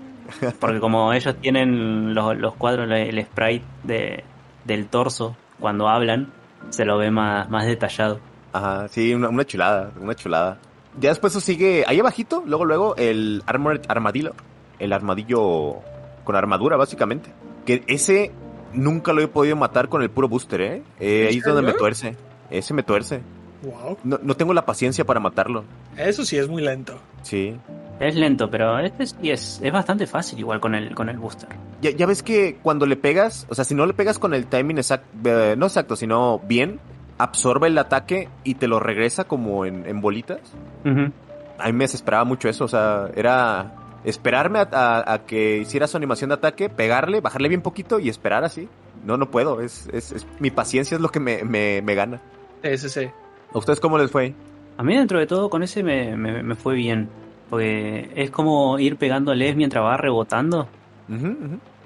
[0.59, 4.23] Porque como ellos tienen los, los cuadros, el sprite de,
[4.65, 6.31] del torso, cuando hablan,
[6.69, 8.19] se lo ve más, más detallado.
[8.53, 10.59] Ajá, sí, una, una chulada, una chulada.
[10.99, 14.33] Ya después eso sigue ahí abajito, luego luego el Armored Armadillo,
[14.77, 15.75] el armadillo
[16.23, 17.31] con armadura básicamente.
[17.65, 18.31] Que ese
[18.73, 20.83] nunca lo he podido matar con el puro booster, ¿eh?
[20.99, 22.17] eh ahí es donde me tuerce.
[22.49, 23.21] Ese me tuerce.
[23.63, 23.97] Wow.
[24.03, 25.63] No, no, tengo la paciencia para matarlo.
[25.95, 26.99] Eso sí es muy lento.
[27.21, 27.55] Sí.
[28.01, 31.49] Es lento, pero este sí es, es bastante fácil igual con el, con el booster.
[31.81, 34.47] Ya, ya ves que cuando le pegas, o sea, si no le pegas con el
[34.47, 36.79] timing exacto, eh, no exacto, sino bien,
[37.19, 40.39] absorbe el ataque y te lo regresa como en, bolitas.
[40.83, 46.29] A mí me desesperaba mucho eso, o sea, era esperarme a, que hiciera su animación
[46.29, 48.67] de ataque, pegarle, bajarle bien poquito y esperar así.
[49.05, 52.19] No, no puedo, es, es, mi paciencia es lo que me, me, me gana.
[52.63, 53.09] Sí, sí,
[53.53, 54.33] ¿A ustedes cómo les fue?
[54.77, 57.09] A mí dentro de todo con ese me, me, fue bien,
[57.51, 60.69] porque es como ir pegándoles mientras va rebotando.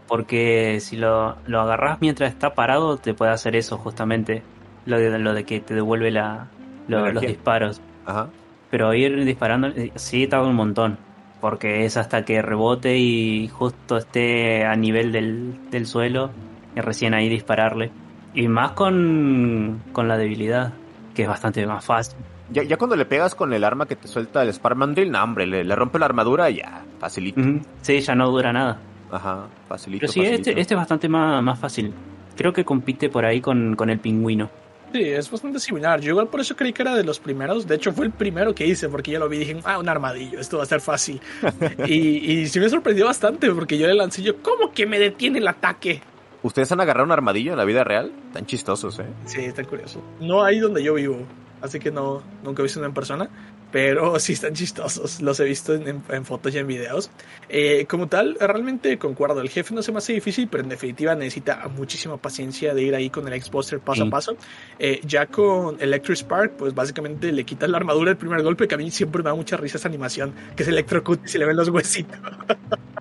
[0.08, 4.44] Porque si lo, lo agarras mientras está parado, te puede hacer eso justamente
[4.86, 6.50] lo de, lo de que te devuelve la,
[6.88, 7.82] los disparos.
[8.06, 8.30] Ajá.
[8.70, 11.00] Pero ir disparando, sí tarda un montón.
[11.42, 16.30] Porque es hasta que rebote y justo esté a nivel del, del suelo
[16.76, 17.90] y recién ahí dispararle.
[18.36, 20.74] Y más con, con la debilidad,
[21.16, 22.20] que es bastante más fácil.
[22.52, 25.48] Ya, ya cuando le pegas con el arma que te suelta el Sparmandrill, no, hombre,
[25.48, 27.42] le, le, rompe la armadura y ya, facilito.
[27.82, 28.80] Sí, ya no dura nada.
[29.12, 30.02] Ajá, facilito.
[30.02, 31.94] Pero sí, Este, este es bastante más, más fácil.
[32.36, 34.50] Creo que compite por ahí con, con el pingüino.
[34.94, 36.00] Sí, es bastante similar.
[36.00, 37.68] Yo igual por eso creí que era de los primeros.
[37.68, 39.90] De hecho, fue el primero que hice porque ya lo vi y dije, ah, un
[39.90, 41.20] armadillo, esto va a ser fácil.
[41.88, 45.40] y, y sí me sorprendió bastante porque yo le lancé yo, ¿cómo que me detiene
[45.40, 46.02] el ataque?
[46.44, 48.12] ¿Ustedes han agarrado un armadillo en la vida real?
[48.32, 49.06] Tan chistosos, ¿eh?
[49.26, 50.02] Sí, está curioso.
[50.22, 51.18] No ahí donde yo vivo,
[51.62, 53.30] así que no, nunca he visto uno en persona
[53.76, 55.22] pero sí están chistosos.
[55.22, 57.12] Los he visto en, fotos y en videos.
[57.50, 59.42] Eh, como tal, realmente concuerdo.
[59.42, 62.96] El jefe no se me hace difícil, pero en definitiva necesita muchísima paciencia de ir
[62.96, 64.38] ahí con el X-Buster paso a paso.
[64.80, 68.76] Eh, ya con Electric Spark, pues básicamente le quitas la armadura el primer golpe, que
[68.76, 71.46] a mí siempre me da mucha risa esa animación, que es electrocute y se le
[71.46, 72.18] ven los huesitos.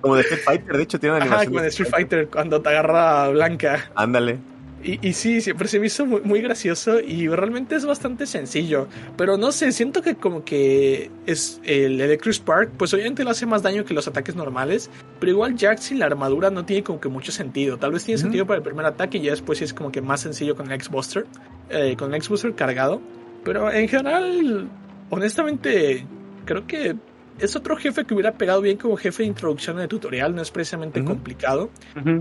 [0.01, 1.53] Como de Street Fighter, de hecho, tiene una animación.
[1.53, 3.93] como de Street Fighter, cuando te agarra blanca.
[3.95, 4.54] Ándale.
[4.85, 8.87] Y, sí, siempre se me hizo muy, gracioso y realmente es bastante sencillo.
[9.17, 13.47] Pero no sé, siento que como que es el Electric Spark, pues obviamente le hace
[13.47, 14.91] más daño que los ataques normales.
[15.21, 17.79] Pero igual Jack sin la armadura no tiene como que mucho sentido.
[17.79, 20.21] Tal vez tiene sentido para el primer ataque y ya después es como que más
[20.21, 21.27] sencillo con el X-Buster.
[21.71, 23.01] Eh, con el X-Buster cargado.
[23.43, 24.69] Pero en general,
[25.09, 26.07] honestamente,
[26.45, 26.95] creo que
[27.39, 30.51] es otro jefe que hubiera pegado bien como jefe de introducción de tutorial, no es
[30.51, 31.71] precisamente complicado,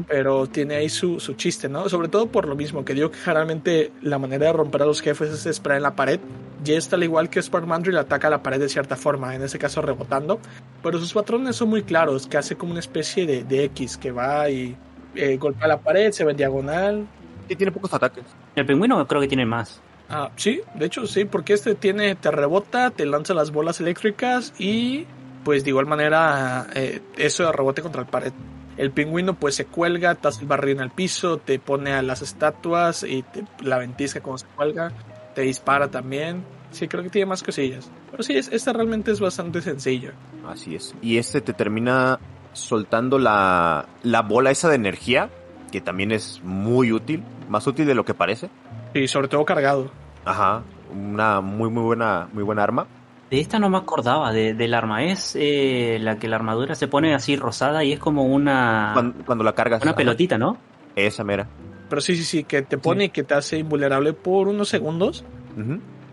[0.07, 1.87] pero tiene ahí su, su, chiste, ¿no?
[1.89, 5.01] Sobre todo por lo mismo, que digo que generalmente la manera de romper a los
[5.01, 6.19] jefes es esperar en la pared.
[6.63, 9.59] Ya está al igual que Spark Mandrill ataca la pared de cierta forma, en ese
[9.59, 10.39] caso rebotando,
[10.81, 14.11] pero sus patrones son muy claros, que hace como una especie de, de X que
[14.11, 14.75] va y
[15.15, 17.07] eh, golpea la pared, se ve en diagonal.
[17.49, 18.23] Y tiene pocos ataques.
[18.55, 19.81] El pingüino creo que tiene más.
[20.09, 24.53] Ah, sí, de hecho sí, porque este tiene, te rebota, te lanza las bolas eléctricas
[24.59, 25.05] y
[25.43, 28.33] pues de igual manera eh, eso rebote contra el pared.
[28.77, 32.21] El pingüino pues se cuelga, te hace el en el piso, te pone a las
[32.21, 34.91] estatuas y te, la ventisca como se cuelga,
[35.35, 36.43] te dispara también.
[36.71, 37.89] Sí, creo que tiene más cosillas.
[38.09, 40.11] Pero sí, este realmente es bastante sencillo.
[40.47, 40.95] Así es.
[41.03, 42.19] Y este te termina
[42.53, 45.29] soltando la, la bola esa de energía,
[45.71, 48.49] que también es muy útil, más útil de lo que parece.
[48.93, 49.91] Y sobre todo cargado.
[50.25, 50.63] Ajá,
[50.93, 52.87] una muy muy buena, muy buena arma.
[53.29, 55.03] De esta no me acordaba, de, del arma.
[55.03, 58.93] Es eh, la que la armadura se pone así rosada y es como una.
[59.25, 59.81] Cuando, la cargas.
[59.81, 60.57] Una pelotita, ¿no?
[60.95, 61.47] Esa mera.
[61.89, 65.25] Pero sí, sí, sí, que te pone y que te hace invulnerable por unos segundos.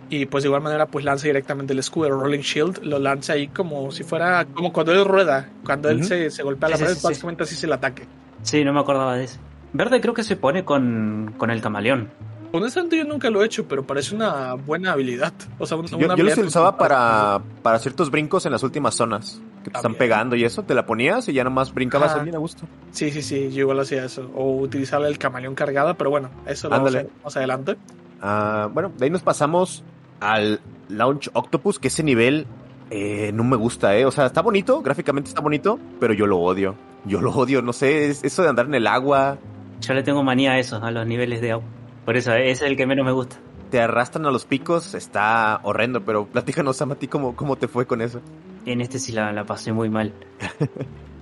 [0.09, 3.35] Y pues de igual manera, pues lanza directamente el escudo, el Rolling Shield, lo lanza
[3.35, 4.45] ahí como si fuera.
[4.47, 5.51] Como cuando él rueda.
[5.64, 8.07] Cuando él se, se golpea la pared, básicamente así es el ataque.
[8.43, 9.39] Sí, no me acordaba de eso.
[9.72, 12.11] Verde creo que se pone con, con el camaleón.
[12.53, 15.32] Honestamente yo nunca lo he hecho, pero parece una buena habilidad.
[15.59, 19.70] O sea, yo, yo lo utilizaba para, para ciertos brincos en las últimas zonas que
[19.70, 22.66] te están pegando y eso, te la ponías y ya nomás brincabas bien a gusto.
[22.90, 24.30] Sí, sí, sí, yo igual hacía eso.
[24.34, 27.76] O utilizar el camaleón cargada, pero bueno, eso lo vamos a más adelante.
[28.20, 29.84] Ah, bueno, de ahí nos pasamos
[30.20, 32.46] al Launch Octopus, que ese nivel
[32.90, 34.05] eh, no me gusta, ¿eh?
[34.05, 36.74] O sea, está bonito, gráficamente está bonito, pero yo lo odio.
[37.05, 39.38] Yo lo odio, no sé, eso de andar en el agua.
[39.80, 41.64] Yo le tengo manía a eso, a los niveles de agua.
[42.05, 43.36] Por eso, ese es el que menos me gusta.
[43.70, 47.86] Te arrastran a los picos, está horrendo, pero platícanos, a ti, ¿cómo, cómo te fue
[47.86, 48.20] con eso?
[48.66, 50.12] En este sí la, pasé muy mal.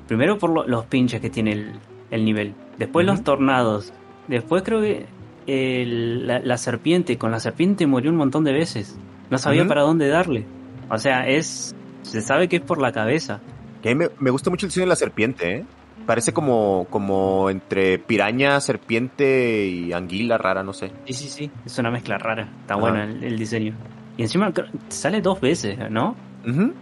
[0.09, 1.75] Primero por los pinches que tiene
[2.11, 2.55] el, nivel.
[2.79, 3.93] Después los tornados.
[4.27, 5.07] Después creo que
[5.47, 7.19] la, serpiente.
[7.19, 8.99] Con la serpiente murió un montón de veces.
[9.31, 10.47] No sabía para dónde darle.
[10.91, 11.75] O sea, es.
[12.03, 13.41] Se sabe que es por la cabeza.
[13.83, 15.65] Que me, me gusta mucho el diseño de la serpiente, ¿eh?
[16.07, 20.91] Parece como, como entre piraña, serpiente y anguila rara, no sé.
[21.07, 21.51] Sí, sí, sí.
[21.67, 22.49] Es una mezcla rara.
[22.63, 23.75] Está bueno el, diseño.
[24.17, 24.53] Y encima
[24.89, 26.17] sale dos veces, ¿no?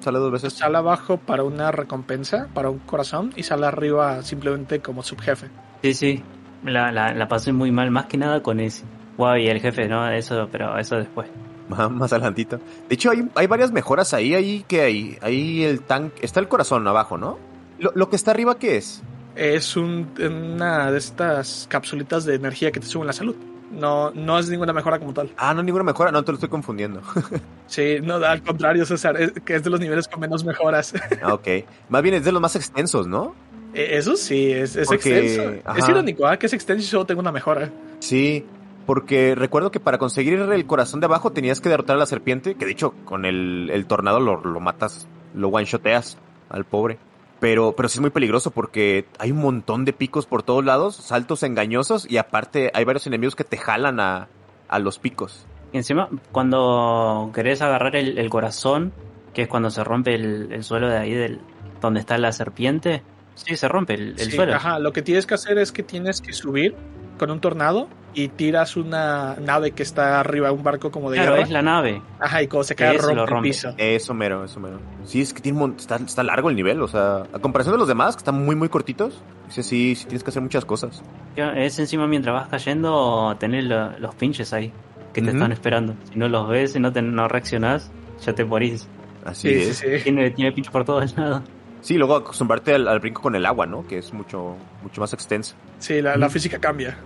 [0.00, 0.52] Sale dos veces.
[0.52, 5.48] Sale abajo para una recompensa, para un corazón, y sale arriba simplemente como subjefe.
[5.82, 6.22] Sí, sí.
[6.64, 8.84] La, la, pasé muy mal, más que nada con ese.
[9.16, 10.08] Guau, y el jefe, ¿no?
[10.10, 11.28] Eso, pero eso después.
[11.68, 12.58] Más, más adelantito.
[12.88, 15.18] De hecho, hay, hay varias mejoras ahí, ahí que hay.
[15.20, 16.24] Ahí el tanque.
[16.24, 17.38] Está el corazón abajo, ¿no?
[17.78, 19.02] Lo, lo que está arriba, ¿qué es?
[19.36, 23.36] es una de estas capsulitas de energía que te suben la salud.
[23.70, 25.30] No, no es ninguna mejora como tal.
[25.36, 27.02] Ah, no ninguna mejora, no te lo estoy confundiendo.
[27.66, 30.94] sí, no, al contrario, César, es, que es de los niveles con menos mejoras.
[31.22, 31.48] ah, ok.
[31.88, 33.34] Más bien es de los más extensos, ¿no?
[33.74, 35.72] E, eso sí, es, extenso.
[35.76, 36.38] Es irónico, ¿ah?
[36.38, 37.70] Que es extenso y solo tengo una mejora.
[37.98, 38.46] Sí,
[38.86, 42.54] porque recuerdo que para conseguir el corazón de abajo tenías que derrotar a la serpiente,
[42.54, 46.18] que de hecho con el, el tornado lo, lo matas, lo one-shoteas
[46.48, 46.98] al pobre.
[47.38, 50.96] Pero, pero sí es muy peligroso porque hay un montón de picos por todos lados,
[50.96, 54.28] saltos engañosos y aparte hay varios enemigos que te jalan a,
[54.68, 55.46] a los picos.
[55.72, 58.92] Y encima, cuando querés agarrar el, corazón,
[59.34, 61.40] que es cuando se rompe el, suelo de ahí del,
[61.80, 63.02] donde está la serpiente,
[63.34, 64.54] sí, se rompe el, suelo.
[64.54, 66.74] Ajá, lo que tienes que hacer es que tienes que subir
[67.16, 71.18] con un tornado y tiras una nave que está arriba de un barco como de
[71.18, 72.00] claro, es la nave.
[72.18, 73.74] Ajá, y cuando se cae rompe, el piso.
[73.76, 74.80] Eso mero, eso mero.
[75.04, 77.88] Sí, es que tiene está, está, largo el nivel, o sea, a comparación de los
[77.88, 81.02] demás, que están muy, muy cortitos, sí, sí, sí tienes que hacer muchas cosas.
[81.36, 84.72] Es encima mientras vas cayendo, tener los pinches ahí,
[85.12, 85.94] que te están esperando.
[86.10, 87.92] Si no los ves y no, te, no reaccionás,
[88.24, 88.88] ya te morís.
[89.26, 89.84] Así es.
[90.04, 91.42] Tiene, tiene pinches por todos lados.
[91.86, 93.86] Sí, luego acostumbrarte al, brinco con el agua, ¿no?
[93.86, 95.54] Que es mucho, mucho más extenso.
[95.78, 96.98] Sí, la, física cambia.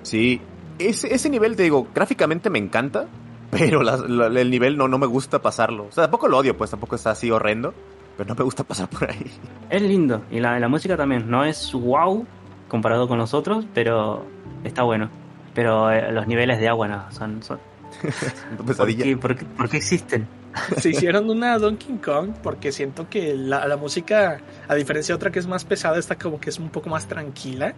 [0.00, 0.40] Sí,
[0.78, 3.08] ese, ese nivel, te digo, gráficamente me encanta,
[3.50, 5.84] pero el nivel no, no me gusta pasarlo.
[5.84, 7.74] O sea, tampoco lo odio, pues tampoco está así horrendo,
[8.16, 9.30] pero no me gusta pasar por ahí.
[9.68, 12.26] Es lindo, y la, la música también, no es wow
[12.68, 14.24] comparado con los otros, pero
[14.64, 15.10] está bueno.
[15.52, 17.42] Pero eh, los niveles de agua no, son...
[17.42, 17.60] son...
[18.66, 20.39] ¿Por, qué, por, qué, ¿Por qué existen?
[20.78, 25.38] Se hicieron una Donkey Kong porque siento que la, música, a diferencia de otra que
[25.38, 27.74] es más pesada, está como que es un poco más tranquila.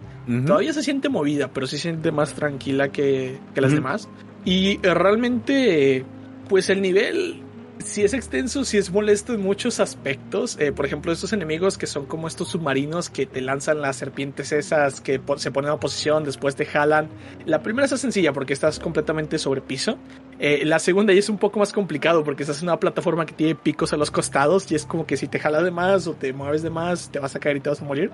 [0.47, 4.09] Todavía se siente movida, pero sí se siente más tranquila que, las demás.
[4.45, 6.05] Y eh, realmente,
[6.49, 7.43] pues el nivel
[7.85, 10.57] si es extenso, si es molesto en muchos aspectos.
[10.61, 14.53] Eh, por ejemplo, estos enemigos que son como estos submarinos que te lanzan las serpientes
[14.53, 17.09] esas que se ponen a posición, después te jalan.
[17.45, 19.99] La primera es sencilla porque estás completamente sobre piso.
[20.45, 23.33] Eh, la segunda ya es un poco más complicado porque estás en una plataforma que
[23.33, 26.15] tiene picos a los costados y es como que si te jala de más o
[26.15, 28.11] te mueves de más, te vas a caer y te vas a morir.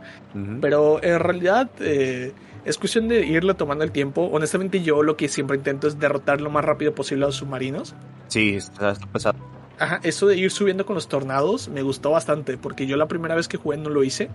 [0.61, 1.71] Pero en realidad...
[1.81, 2.33] Eh,
[2.65, 4.29] es cuestión de irle tomando el tiempo.
[4.31, 7.95] Honestamente, yo lo que siempre intento es derrotar lo más rápido posible a los submarinos.
[8.27, 9.39] Sí, está pesado.
[9.79, 13.35] Ajá, eso de ir subiendo con los tornados me gustó bastante porque yo la primera
[13.35, 14.29] vez que jugué no lo hice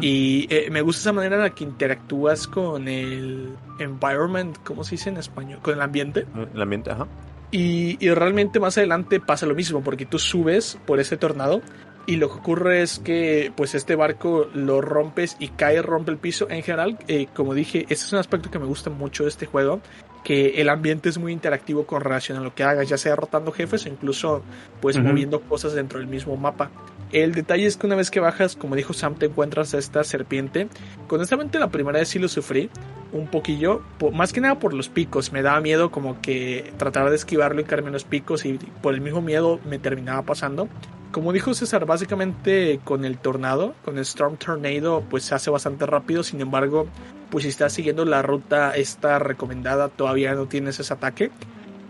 [0.00, 4.92] y eh, me gusta esa manera en la que interactúas con el environment, ¿cómo se
[4.92, 5.60] dice en español?
[5.62, 6.26] Con el ambiente.
[6.54, 7.06] El ambiente, ajá.
[7.52, 11.62] Y, y realmente más adelante pasa lo mismo porque tú subes por ese tornado
[12.06, 16.18] y lo que ocurre es que pues este barco lo rompes y cae, rompe el
[16.18, 16.48] piso.
[16.50, 19.46] En general, eh, como dije, ese es un aspecto que me gusta mucho de este
[19.46, 19.80] juego,
[20.24, 23.52] que el ambiente es muy interactivo con relación a lo que hagas, ya sea rotando
[23.52, 24.42] jefes o incluso
[24.80, 26.70] pues moviendo cosas dentro del mismo mapa.
[27.12, 30.04] El detalle es que una vez que bajas, como dijo Sam, te encuentras a esta
[30.04, 30.68] serpiente.
[31.08, 32.70] Honestamente la primera vez sí lo sufrí
[33.12, 33.82] un poquillo,
[34.12, 35.32] más que nada por los picos.
[35.32, 38.94] Me daba miedo como que trataba de esquivarlo y caerme en los picos y por
[38.94, 40.68] el mismo miedo me terminaba pasando.
[41.12, 45.84] Como dijo César, básicamente con el tornado, con el Storm Tornado, pues se hace bastante
[45.84, 46.22] rápido.
[46.22, 46.86] Sin embargo,
[47.30, 51.32] pues si estás siguiendo la ruta esta recomendada, todavía no tienes ese ataque.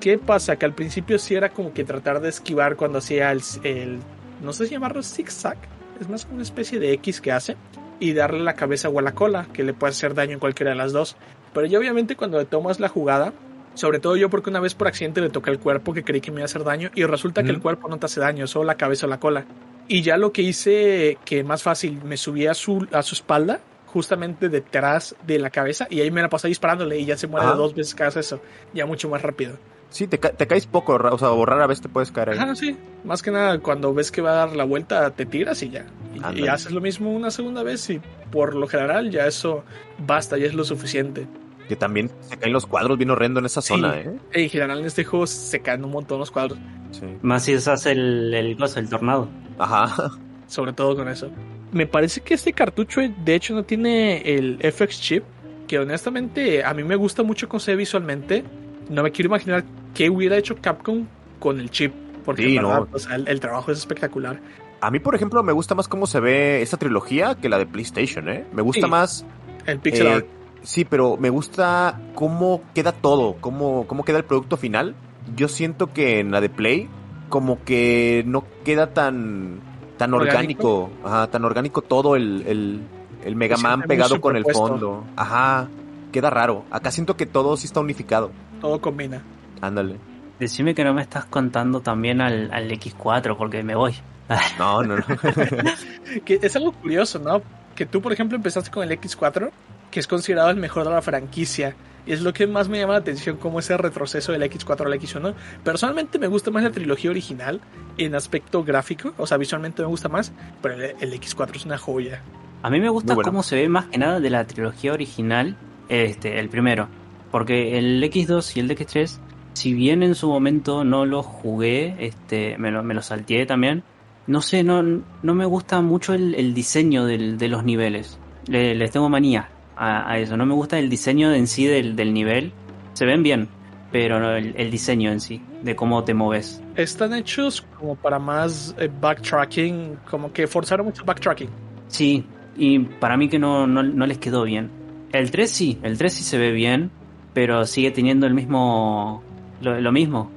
[0.01, 0.57] ¿Qué pasa?
[0.57, 3.99] Que al principio sí era como que tratar de esquivar cuando hacía el,
[4.43, 5.59] no sé si llamarlo zigzag,
[6.01, 7.57] es más como una especie de X que hace.
[8.01, 10.71] y darle la cabeza o a la cola, que le puede hacer daño en cualquiera
[10.71, 11.17] de las dos.
[11.53, 13.35] Pero ya obviamente cuando le tomas la jugada,
[13.75, 16.31] sobre todo yo porque una vez por accidente le toqué el cuerpo que creí que
[16.31, 18.65] me iba a hacer daño y resulta que el cuerpo no te hace daño, solo
[18.65, 19.45] la cabeza o la cola.
[19.89, 23.61] Y ya lo que hice, que más fácil, me subí a su, a su espalda,
[23.87, 27.47] justamente detrás de la cabeza, y ahí me la pasé disparándole y ya se muere
[27.49, 28.41] dos veces cada eso,
[28.73, 29.57] ya mucho más rápido.
[29.89, 32.39] Sí, te, te, caes poco, o sea, o rara vez te puedes caer ahí.
[32.39, 32.77] Ajá, sí.
[33.03, 35.87] Más que nada, cuando ves que va a dar la vuelta, te tiras y ya.
[36.15, 39.65] Y, y, haces lo mismo una segunda vez y por lo general ya eso
[39.99, 41.27] basta, ya es lo suficiente.
[41.71, 44.11] Que también se caen los cuadros bien horrendo en esa zona, ¿eh?
[44.33, 46.59] En general en este juego se caen un montón los cuadros.
[46.91, 47.07] Sí.
[47.23, 49.29] Más si usas el, el, el tornado.
[49.57, 50.11] Ajá.
[50.49, 51.31] Sobre todo con eso.
[51.71, 55.23] Me parece que este cartucho de hecho no tiene el FX chip,
[55.69, 58.43] que honestamente a mí me gusta mucho con se visualmente.
[58.89, 59.63] No me quiero imaginar
[59.95, 61.07] qué hubiera hecho Capcom
[61.39, 61.95] con el chip,
[62.25, 62.89] porque sí, verdad, no.
[62.93, 64.41] o sea, el, el, trabajo es espectacular.
[64.81, 67.67] A mí, por ejemplo, me gusta más cómo se ve esta trilogía que la de
[67.67, 68.45] PlayStation, ¿eh?
[68.53, 68.91] Me gusta sí.
[68.91, 69.25] más...
[69.67, 70.27] El pixel eh, art
[70.63, 74.95] Sí, pero me gusta cómo queda todo, cómo, cómo queda el producto final.
[75.37, 76.89] Yo siento que en la de Play,
[77.29, 79.61] como que no queda tan,
[79.97, 81.09] tan orgánico, ¿Orgánico?
[81.09, 82.81] Ajá, tan orgánico todo el, el,
[83.25, 85.05] el Mega Man pegado con el fondo.
[85.17, 85.69] Ajá,
[86.13, 86.65] queda raro.
[86.71, 88.31] Acá siento que todo sí está unificado.
[88.61, 89.23] Todo combina.
[89.61, 89.97] Ándale.
[90.39, 93.95] Decime que no me estás contando también al, al X4 porque me voy.
[94.59, 95.05] No, no, no.
[96.25, 97.43] que es algo curioso, ¿no?
[97.75, 99.51] Que tú, por ejemplo, empezaste con el X4
[99.91, 101.75] que es considerado el mejor de la franquicia.
[102.07, 104.95] Y es lo que más me llama la atención, como ese retroceso del X4 al
[104.95, 105.35] X1.
[105.63, 107.61] Personalmente me gusta más la trilogía original
[107.99, 111.79] en aspecto gráfico, o sea, visualmente me gusta más, pero el, el X4 es una
[111.79, 112.23] joya.
[112.63, 113.31] A mí me gusta bueno.
[113.31, 115.57] cómo se ve más que nada de la trilogía original,
[115.89, 116.89] este, el primero.
[117.31, 119.19] Porque el X2 y el X3,
[119.53, 123.85] si bien en su momento no lo jugué, este, me lo, me lo salteé también,
[124.27, 128.19] no sé, no, no me gusta mucho el, el diseño del, de los niveles.
[128.47, 129.51] Le, les tengo manía
[129.81, 130.37] a, a, eso.
[130.37, 132.53] No me gusta el diseño en sí del, del nivel.
[132.93, 133.49] Se ven bien,
[133.91, 136.63] pero no el, el, diseño en sí, de cómo te moves.
[136.77, 141.49] Están hechos como para más eh, backtracking, como que forzaron mucho backtracking.
[141.89, 142.25] Sí,
[142.57, 144.71] y para mí que no, no, no, les quedó bien.
[145.13, 146.91] El 3 sí, el 3 sí se ve bien,
[147.33, 149.23] pero sigue teniendo el mismo.
[149.63, 150.31] lo, lo mismo.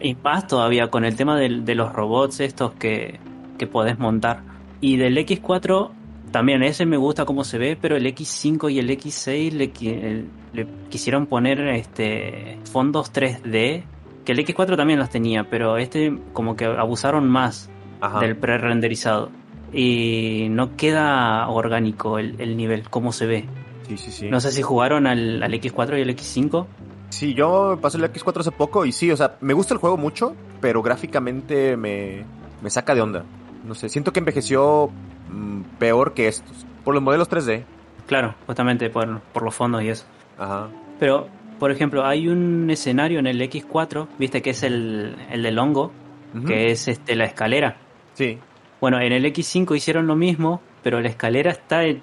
[0.00, 3.18] Y más todavía con el tema de, de los robots estos que,
[3.58, 4.42] que podés montar.
[4.80, 5.90] Y del X4
[6.32, 10.66] también ese me gusta cómo se ve, pero el X5 y el X6 le, le
[10.88, 13.84] quisieron poner este fondos 3D,
[14.24, 18.20] que el X4 también los tenía, pero este como que abusaron más Ajá.
[18.20, 19.30] del pre-renderizado.
[19.74, 23.44] Y no queda orgánico el, el, nivel, cómo se ve.
[23.88, 24.28] Sí, sí, sí.
[24.28, 26.66] No sé si jugaron al, al X4 y al X5.
[27.08, 29.96] Sí, yo pasé el X4 hace poco y sí, o sea, me gusta el juego
[29.96, 32.24] mucho, pero gráficamente me,
[32.62, 33.24] me saca de onda.
[33.64, 34.90] No sé, siento que envejeció
[35.32, 36.66] mmm, peor que estos.
[36.84, 37.64] Por los modelos 3D.
[38.06, 40.04] Claro, justamente por, por los fondos y eso.
[40.38, 40.68] Ajá.
[40.98, 41.28] Pero,
[41.58, 45.92] por ejemplo, hay un escenario en el X4, viste que es el, el del hongo,
[46.34, 46.46] uh -huh.
[46.46, 47.76] que es este la escalera.
[48.14, 48.38] Sí.
[48.80, 52.02] Bueno, en el X5 hicieron lo mismo, pero la escalera está, en,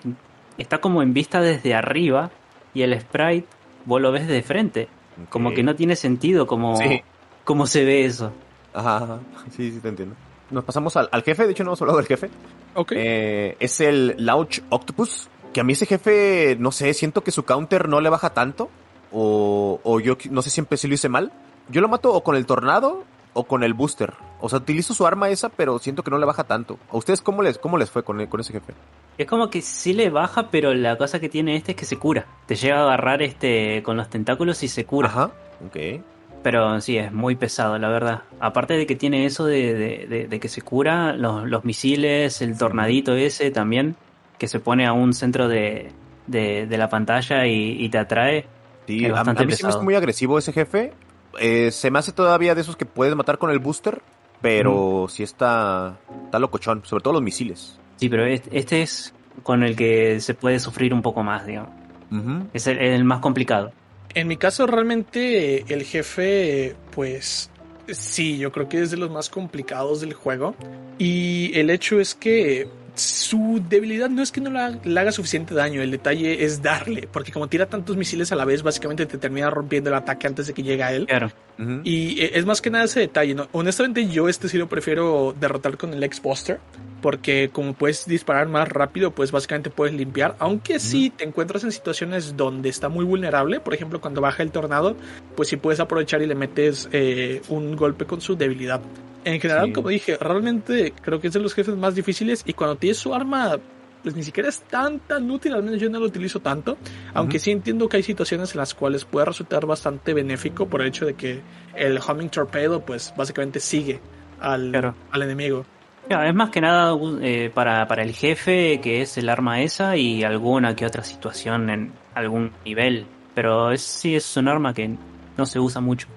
[0.57, 2.31] está como en vista desde arriba
[2.73, 3.47] y el sprite
[3.85, 4.87] vos lo ves de frente.
[5.13, 5.25] Okay.
[5.29, 7.01] Como que no tiene sentido como, sí.
[7.43, 8.31] cómo se ve eso.
[8.73, 9.19] Ajá, ajá,
[9.49, 10.15] sí, sí te entiendo
[10.51, 12.29] nos pasamos al, al, jefe, de hecho no hemos hablado del jefe.
[12.75, 12.93] Ok.
[12.95, 17.43] Eh, es el Lauch Octopus, que a mí ese jefe, no sé, siento que su
[17.43, 18.69] counter no le baja tanto,
[19.11, 21.31] o, o yo no sé siempre si lo hice mal.
[21.69, 23.03] Yo lo mato o con el tornado
[23.33, 24.13] o con el booster.
[24.41, 26.79] O sea, utilizo su arma esa, pero siento que no le baja tanto.
[26.91, 28.73] ¿A ustedes cómo les, cómo les fue con, con ese jefe?
[29.17, 31.97] Es como que sí le baja, pero la cosa que tiene este es que se
[31.97, 32.25] cura.
[32.45, 35.09] Te llega a agarrar este con los tentáculos y se cura.
[35.09, 35.31] Ajá,
[35.65, 36.01] ok.
[36.41, 38.23] Pero sí, es muy pesado, la verdad.
[38.39, 42.41] Aparte de que tiene eso de, de, de, de que se cura, los, los, misiles,
[42.41, 43.95] el tornadito ese también,
[44.37, 45.91] que se pone a un centro de,
[46.27, 48.45] la pantalla y, y, te atrae.
[48.87, 49.73] Sí, es bastante a, a mí pesado.
[49.73, 50.93] me es muy agresivo ese jefe.
[51.39, 54.01] Eh, se me hace todavía de esos que puedes matar con el booster,
[54.41, 55.09] pero mm.
[55.09, 57.79] sí está, está locochón, sobre todo los misiles.
[57.97, 59.13] Sí, pero este es
[59.43, 61.71] con el que se puede sufrir un poco más, digamos.
[62.11, 62.47] Uh -huh.
[62.53, 63.71] Es el, el más complicado.
[64.15, 67.49] En mi caso, realmente el jefe, pues
[67.87, 70.55] sí, yo creo que es de los más complicados del juego.
[70.97, 72.67] Y el hecho es que
[72.99, 77.31] su debilidad no es que no le haga suficiente daño, el detalle es darle, porque
[77.31, 80.53] como tira tantos misiles a la vez, básicamente te termina rompiendo el ataque antes de
[80.53, 81.05] que llegue a él.
[81.05, 81.31] Claro.
[81.57, 81.81] Uh -huh.
[81.83, 83.47] Y es más que nada ese detalle, ¿no?
[83.51, 86.59] Honestamente, yo este sí lo prefiero derrotar con el X-Buster,
[87.01, 90.79] porque como puedes disparar más rápido, pues básicamente puedes limpiar, aunque uh -huh.
[90.79, 94.95] sí te encuentras en situaciones donde está muy vulnerable, por ejemplo, cuando baja el tornado,
[95.35, 98.81] pues sí puedes aprovechar y le metes eh, un golpe con su debilidad.
[99.25, 99.73] En general, sí.
[99.73, 103.13] como dije, realmente creo que es de los jefes más difíciles y cuando tienes su
[103.13, 103.57] arma
[104.01, 106.77] pues ni siquiera es tan tan útil, al menos yo no lo utilizo tanto,
[107.13, 110.87] aunque sí entiendo que hay situaciones en las cuales puede resultar bastante benéfico por el
[110.87, 111.41] hecho de que
[111.75, 113.99] el homing torpedo pues básicamente sigue
[114.39, 115.65] al, al enemigo.
[116.09, 120.23] es más que nada eh, para, para el jefe, que es el arma esa, y
[120.23, 123.05] alguna que otra situación en algún nivel.
[123.35, 124.95] Pero es, sí es un arma que
[125.37, 126.07] no se usa mucho.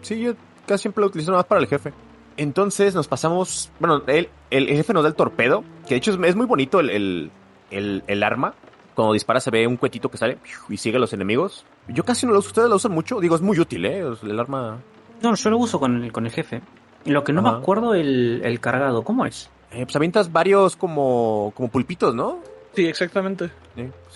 [0.00, 0.34] Sí, yo
[0.66, 1.92] casi siempre lo utilizo más para el jefe.
[2.40, 3.70] Entonces nos pasamos.
[3.78, 5.62] Bueno, el, el, jefe nos da el torpedo.
[5.86, 7.30] Que de hecho es, muy bonito el,
[7.70, 8.54] el, arma.
[8.94, 10.38] Cuando dispara se ve un cuetito que sale
[10.70, 11.66] y sigue a los enemigos.
[11.88, 12.48] Yo casi no lo uso.
[12.48, 13.20] ¿Ustedes lo usan mucho?
[13.20, 14.02] Digo, es muy útil, ¿eh?
[14.22, 14.78] El arma.
[15.20, 16.62] No, yo lo uso con el, con el jefe.
[17.04, 19.50] Y lo que no me acuerdo, el, el cargado, ¿cómo es?
[19.70, 22.38] Eh, pues avientas varios como, como pulpitos, ¿no?
[22.74, 23.50] Sí, exactamente.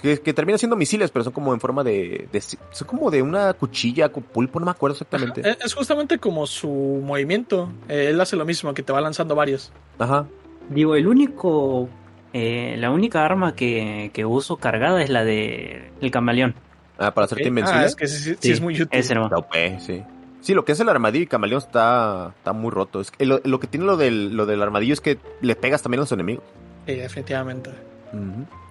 [0.00, 2.28] Que, que terminan siendo misiles, pero son como en forma de,
[2.70, 5.42] Son como de una cuchilla con pulpo, no me acuerdo exactamente.
[5.64, 7.72] Es justamente como su movimiento.
[7.88, 9.72] Eh, él hace lo mismo, que te va lanzando varios.
[9.98, 10.26] Ajá.
[10.68, 11.88] Digo, el único.
[12.32, 16.54] Eh, la única arma que, que, uso cargada es la de el camaleón.
[16.98, 17.82] Ah, para hacerte invencible.
[17.82, 18.88] Ah, es que sí, es muy útil.
[18.90, 19.46] Es hermoso.
[19.78, 20.02] sí.
[20.40, 23.00] Sí, lo que es el armadillo y camaleón está, está muy roto.
[23.00, 26.00] Es lo, lo, que tiene lo del, lo del armadillo es que le pegas también
[26.00, 26.44] a los enemigos.
[26.86, 27.70] Sí, definitivamente.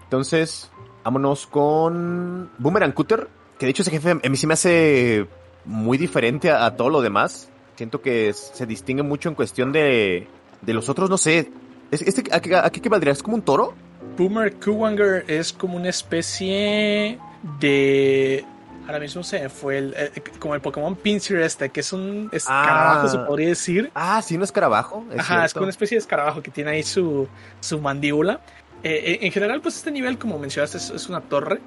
[0.03, 0.71] Entonces,
[1.03, 5.27] vámonos con Boomerang Cutter, que de hecho ese jefe a mí sí me hace
[5.65, 7.49] muy diferente a, todo lo demás.
[7.75, 10.27] Siento que se distingue mucho en cuestión de,
[10.61, 11.51] de los otros, no sé.
[11.91, 13.73] ¿Este, a, qué, a ¿Es como un toro?
[14.17, 17.19] Boomer Kuwanger es como una especie
[17.59, 18.45] de
[18.85, 23.07] Ahora mismo se fue el, eh, como el Pokémon Pinsir este, que es un escarabajo,
[23.07, 23.25] se ah.
[23.25, 23.89] podría decir.
[23.95, 25.05] Ah, sí, un escarabajo.
[25.17, 27.27] Ajá, es como una especie de escarabajo que tiene ahí su,
[27.61, 28.41] su mandíbula.
[28.83, 31.59] Eh, en general, pues este nivel, como mencionaste, es, una torre.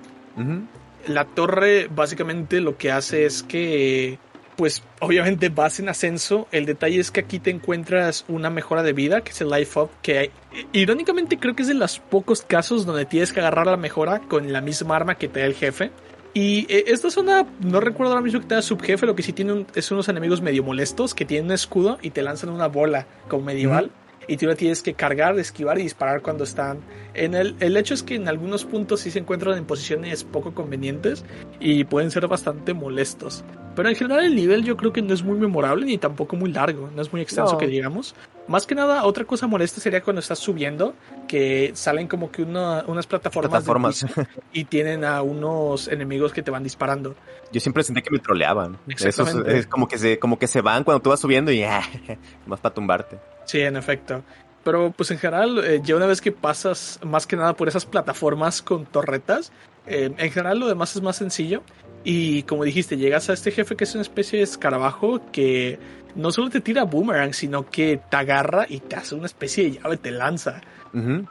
[1.06, 4.18] La torre básicamente lo que hace es que,
[4.56, 6.46] pues obviamente vas en ascenso.
[6.52, 9.80] El detalle es que aquí te encuentras una mejora de vida, que es el Life
[9.80, 10.30] Up, que hay,
[10.72, 14.52] irónicamente creo que es de los pocos casos donde tienes que agarrar la mejora con
[14.52, 15.90] la misma arma que te da el jefe.
[16.34, 19.64] Y eh, esta zona, no recuerdo ahora mismo que tenga subjefe, lo que sí tiene
[19.74, 23.44] es unos enemigos medio molestos que tienen un escudo y te lanzan una bola como
[23.44, 23.90] medieval
[24.28, 26.78] y tú la tienes que cargar, esquivar y disparar cuando están.
[27.14, 30.54] En el, el hecho es que en algunos puntos sí se encuentran en posiciones poco
[30.54, 31.24] convenientes
[31.60, 33.44] y pueden ser bastante molestos.
[33.74, 36.50] Pero en general el nivel yo creo que no es muy memorable ni tampoco muy
[36.50, 38.14] largo, no es muy extenso que digamos.
[38.48, 40.94] Más que nada, otra cosa molesta sería cuando estás subiendo,
[41.26, 44.06] que salen como que unas plataformas,
[44.52, 47.14] y tienen a unos enemigos que te van disparando.
[47.52, 48.78] Yo siempre sentí que me troleaban.
[48.88, 51.64] Eso es, como que se como que se van cuando tú vas subiendo y
[52.46, 53.18] más para tumbarte.
[53.44, 54.22] Sí, en efecto.
[54.64, 57.86] Pero pues en general, eh, ya una vez que pasas más que nada por esas
[57.86, 59.52] plataformas con torretas,
[59.86, 61.62] eh, en general lo demás es más sencillo.
[62.08, 65.78] Y como dijiste, llegas a este jefe que es una especie de escarabajo que
[66.14, 69.70] no solo te tira boomerang, sino que te agarra y te hace una especie de
[69.72, 70.60] llave, te lanza.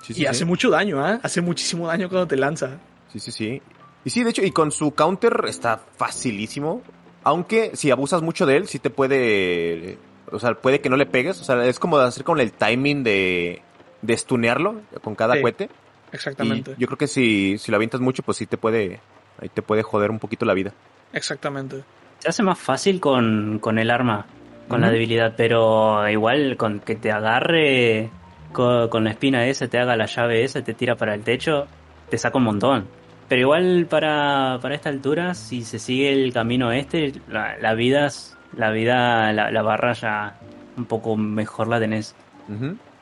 [0.10, 1.18] y hace mucho daño, ¿eh?
[1.24, 2.78] Hace muchísimo daño cuando te lanza.
[3.12, 3.62] Sí, sí, sí.
[4.04, 6.82] Y sí, de hecho, y con su counter está facilísimo.
[7.24, 9.98] Aunque si abusas mucho de él, sí te puede
[10.32, 11.40] o sea, puede que no le pegues.
[11.42, 13.62] O sea, es como hacer con el timing de,
[14.02, 15.70] de stunearlo con cada cohete.
[16.12, 16.76] Exactamente.
[16.78, 19.02] yo creo que si, si lo avientas mucho, pues sí te puede,
[19.40, 20.74] ahí te puede joder un poquito la vida.
[21.14, 21.84] Exactamente.
[22.20, 24.26] Se hace más fácil con, con el arma,
[24.68, 28.10] con la debilidad, pero igual con que te agarre
[28.52, 31.68] con, la espina esa, te haga la llave esa, te tira para el techo,
[32.10, 32.88] te saca un montón.
[33.28, 38.10] Pero igual para, para esta altura, si se sigue el camino este, la, la vida
[38.57, 40.40] la vida, la, barra ya
[40.78, 42.16] un poco mejor la tenés.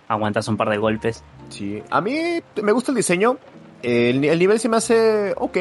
[0.08, 1.24] Aguantas un par de golpes.
[1.50, 3.38] Sí, a mí me gusta el diseño.
[3.82, 5.58] El, nivel se me hace ok.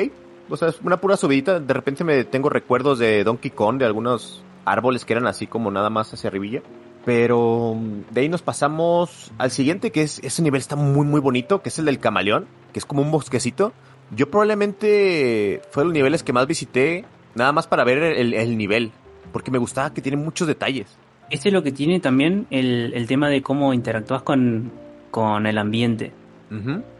[0.52, 1.60] O sea, es una pura subidita.
[1.60, 5.70] De repente me tengo recuerdos de Donkey Kong, de algunos árboles que eran así como
[5.70, 6.62] nada más hacia arribilla.
[7.04, 7.76] Pero
[8.10, 11.70] de ahí nos pasamos al siguiente, que es ese nivel está muy muy bonito, que
[11.70, 13.72] es el del camaleón, que es como un bosquecito.
[14.14, 18.92] Yo probablemente fue los niveles que más visité, nada más para ver el nivel
[19.32, 20.98] porque me gustaba que tiene muchos detalles.
[21.30, 24.70] Este es lo que tiene también el, tema de cómo interactúas con,
[25.10, 26.12] con el ambiente.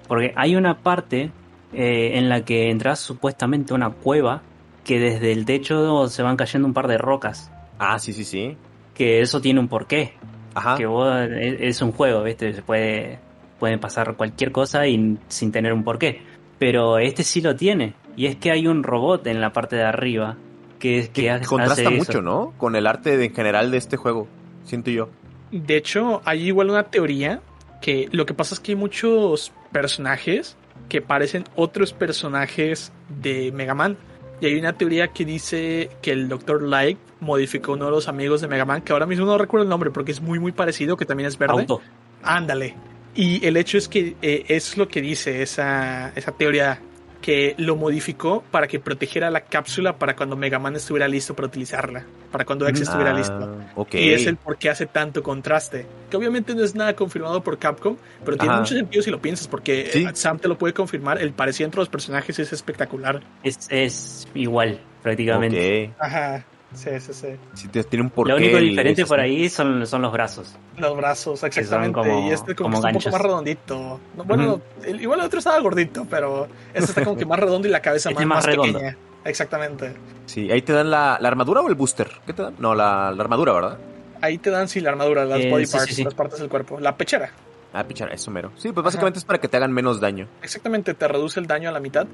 [0.09, 1.31] Porque hay una parte
[1.73, 4.43] eh, en la que entras supuestamente a una cueva
[4.85, 7.51] que desde el techo se van cayendo un par de rocas.
[7.79, 8.57] Ah, sí, sí, sí.
[8.95, 10.15] Que eso tiene un porqué.
[10.55, 10.77] Ajá.
[10.77, 12.53] Que vos, es, un juego, ¿viste?
[12.53, 13.19] Se puede,
[13.59, 16.23] puede pasar cualquier cosa y, sin tener un porqué.
[16.59, 17.95] Pero este sí lo tiene.
[18.17, 20.37] Y es que hay un robot en la parte de arriba
[20.79, 22.53] que, que, contrasta mucho, ¿no?
[22.59, 24.29] Con el arte en general de este juego,
[24.65, 25.09] siento yo.
[25.51, 27.41] De hecho, hay igual una teoría
[27.81, 30.57] que lo que pasa es que hay muchos personajes
[30.89, 33.97] que parecen otros personajes de Mega Man.
[34.41, 36.63] Y hay una teoría que dice que el Dr.
[36.63, 39.71] Light modificó uno de los amigos de Mega Man, que ahora mismo no recuerdo el
[39.71, 41.61] nombre porque es muy muy parecido, que también es verde.
[41.61, 41.81] Auto.
[42.23, 42.75] Ándale.
[43.15, 46.81] Y el hecho es que eh, es lo que dice esa, esa teoría
[47.23, 51.47] que lo modificó para que protegiera la cápsula para cuando Mega Man estuviera listo para
[51.47, 53.57] utilizarla, para cuando X estuviera Ah, listo.
[53.77, 53.95] ok.
[53.95, 55.87] Y es el por qué hace tanto contraste.
[56.11, 58.61] Que obviamente no es nada confirmado por Capcom, pero tiene Ajá.
[58.61, 60.05] mucho sentido si lo piensas, porque Sí.
[60.05, 61.23] eh, Sam te lo puede confirmar.
[61.23, 63.23] El parecido entre los personajes es espectacular.
[63.45, 65.87] Es, es igual, prácticamente.
[65.95, 65.95] Ok.
[66.01, 66.45] Ajá.
[66.75, 67.29] Sí, sí, sí.
[67.55, 68.33] Sí, te- tiene un porqué.
[68.33, 70.55] Lo único diferente por ahí son, son los brazos.
[70.79, 71.93] Los brazos, exactamente.
[71.93, 74.01] como- y este como, como que está un poco más redondito.
[74.17, 74.61] No, bueno,
[74.99, 78.11] igual el otro estaba gordito, pero este está como que más redondo y la cabeza
[78.11, 78.79] Este más, redondo.
[78.79, 78.97] pequeña.
[79.25, 79.95] Exactamente.
[80.27, 82.11] Sí, ahí te dan la, la armadura o el booster.
[82.27, 82.55] ¿Qué te dan?
[82.59, 83.79] No, la, la armadura, ¿verdad?
[84.21, 86.05] Ahí te dan sí la armadura, las Eh, body sí, parts, sí, sí.
[86.05, 86.81] las partes del cuerpo.
[86.81, 87.31] La pechera.
[87.73, 88.53] Ah, pichar, eso mero.
[88.57, 90.29] Sí, pues básicamente es para que te hagan menos daño.
[90.43, 92.07] Exactamente, te reduce el daño a la mitad.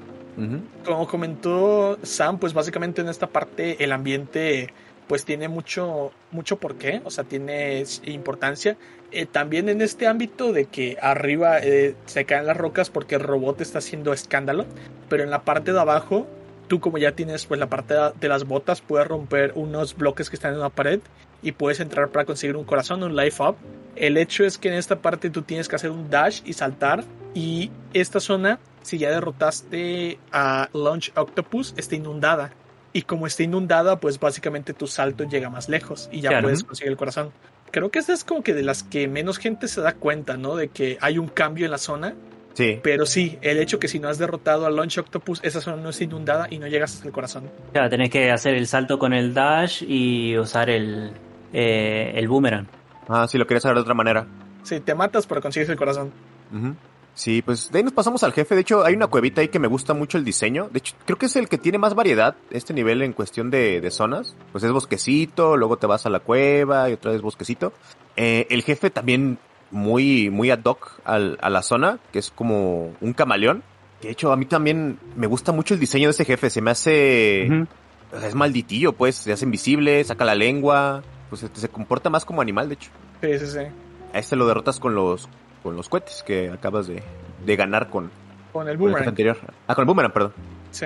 [0.85, 4.73] Como comentó Sam, pues básicamente en esta parte el ambiente
[5.09, 8.77] pues tiene mucho, mucho porqué, o sea, tiene importancia.
[9.11, 13.21] Eh, también en este ámbito de que arriba eh, se caen las rocas porque el
[13.21, 14.65] robot está haciendo escándalo,
[15.09, 16.27] pero en la parte de abajo,
[16.67, 20.35] tú como ya tienes pues la parte de las botas, puedes romper unos bloques que
[20.35, 21.01] están en una pared
[21.41, 23.55] y puedes entrar para conseguir un corazón, un life up.
[23.95, 27.03] El hecho es que en esta parte tú tienes que hacer un dash y saltar
[27.33, 32.53] y esta zona, si ya derrotaste a Launch Octopus, está inundada.
[32.93, 36.43] Y como está inundada, pues básicamente tu salto llega más lejos y ya Claro.
[36.45, 37.31] puedes conseguir el corazón.
[37.71, 40.55] Creo que esta es como que de las que menos gente se da cuenta, ¿no?
[40.55, 42.15] De que hay un cambio en la zona.
[42.55, 42.79] Sí.
[42.81, 45.89] Pero sí, el hecho que si no has derrotado a Launch Octopus, esa zona no
[45.89, 47.43] está inundada y no llegas hasta el corazón.
[47.71, 51.11] Claro, tenés que hacer el salto con el dash y usar el,
[51.53, 52.67] eh, el boomerang.
[53.07, 54.27] Ah, si lo querías saber de otra manera.
[54.63, 56.11] Sí, te matas, pero consigues el corazón.
[57.15, 58.55] Sí, pues de ahí nos pasamos al jefe.
[58.55, 60.69] De hecho, hay una cuevita ahí que me gusta mucho el diseño.
[60.71, 63.81] De hecho, creo que es el que tiene más variedad, este nivel en cuestión de,
[63.81, 64.35] de zonas.
[64.51, 67.73] Pues es bosquecito, luego te vas a la cueva y otra vez bosquecito.
[68.15, 69.37] Eh, el jefe también
[69.71, 73.63] muy, muy ad hoc al- a la zona, que es como un camaleón.
[74.01, 76.49] De hecho, a mí también me gusta mucho el diseño de ese jefe.
[76.49, 77.65] Se me hace...
[78.23, 79.15] Es malditillo, pues.
[79.15, 81.03] Se hace invisible, saca la lengua.
[81.29, 82.89] Pues este, se comporta más como animal, de hecho.
[83.21, 83.59] Sí, sí, sí.
[84.13, 85.29] A este lo derrotas con los
[85.61, 87.03] con los cohetes que acabas de,
[87.45, 88.09] de ganar con,
[88.53, 89.09] Con el con el boomerang.
[89.09, 89.37] anterior.
[89.67, 90.33] Ah, con el boomerang, perdón.
[90.71, 90.85] Sí.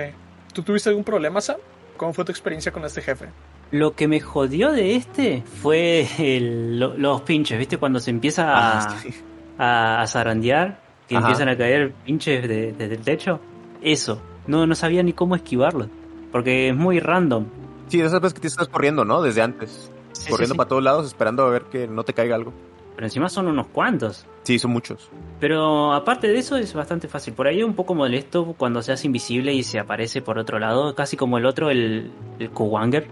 [0.52, 1.56] ¿Tú tuviste algún problema, Sam?
[1.96, 3.28] ¿Cómo fue tu experiencia con este jefe?
[3.70, 7.78] Lo que me jodió de este fue el- lo- los pinches, ¿viste?
[7.78, 9.14] Cuando se empieza a, Ah, sí.
[9.58, 11.26] a, a zarandear, que Ajá.
[11.26, 13.40] empiezan a caer pinches de- desde el techo.
[13.80, 15.88] Eso, no, no sabía ni cómo esquivarlo,
[16.32, 17.46] porque es muy random.
[17.88, 19.22] Sí, de esas veces que te estás corriendo, ¿no?
[19.22, 19.90] Desde antes.
[20.14, 20.56] Sí, corriendo sí, sí.
[20.56, 22.52] para todos lados, esperando a ver que no te caiga algo.
[22.94, 24.24] Pero encima son unos cuantos.
[24.44, 25.10] Sí, son muchos.
[25.40, 27.34] Pero aparte de eso es bastante fácil.
[27.34, 30.58] Por ahí es un poco molesto cuando se hace invisible y se aparece por otro
[30.58, 33.08] lado, casi como el otro, el, el Kuwanger.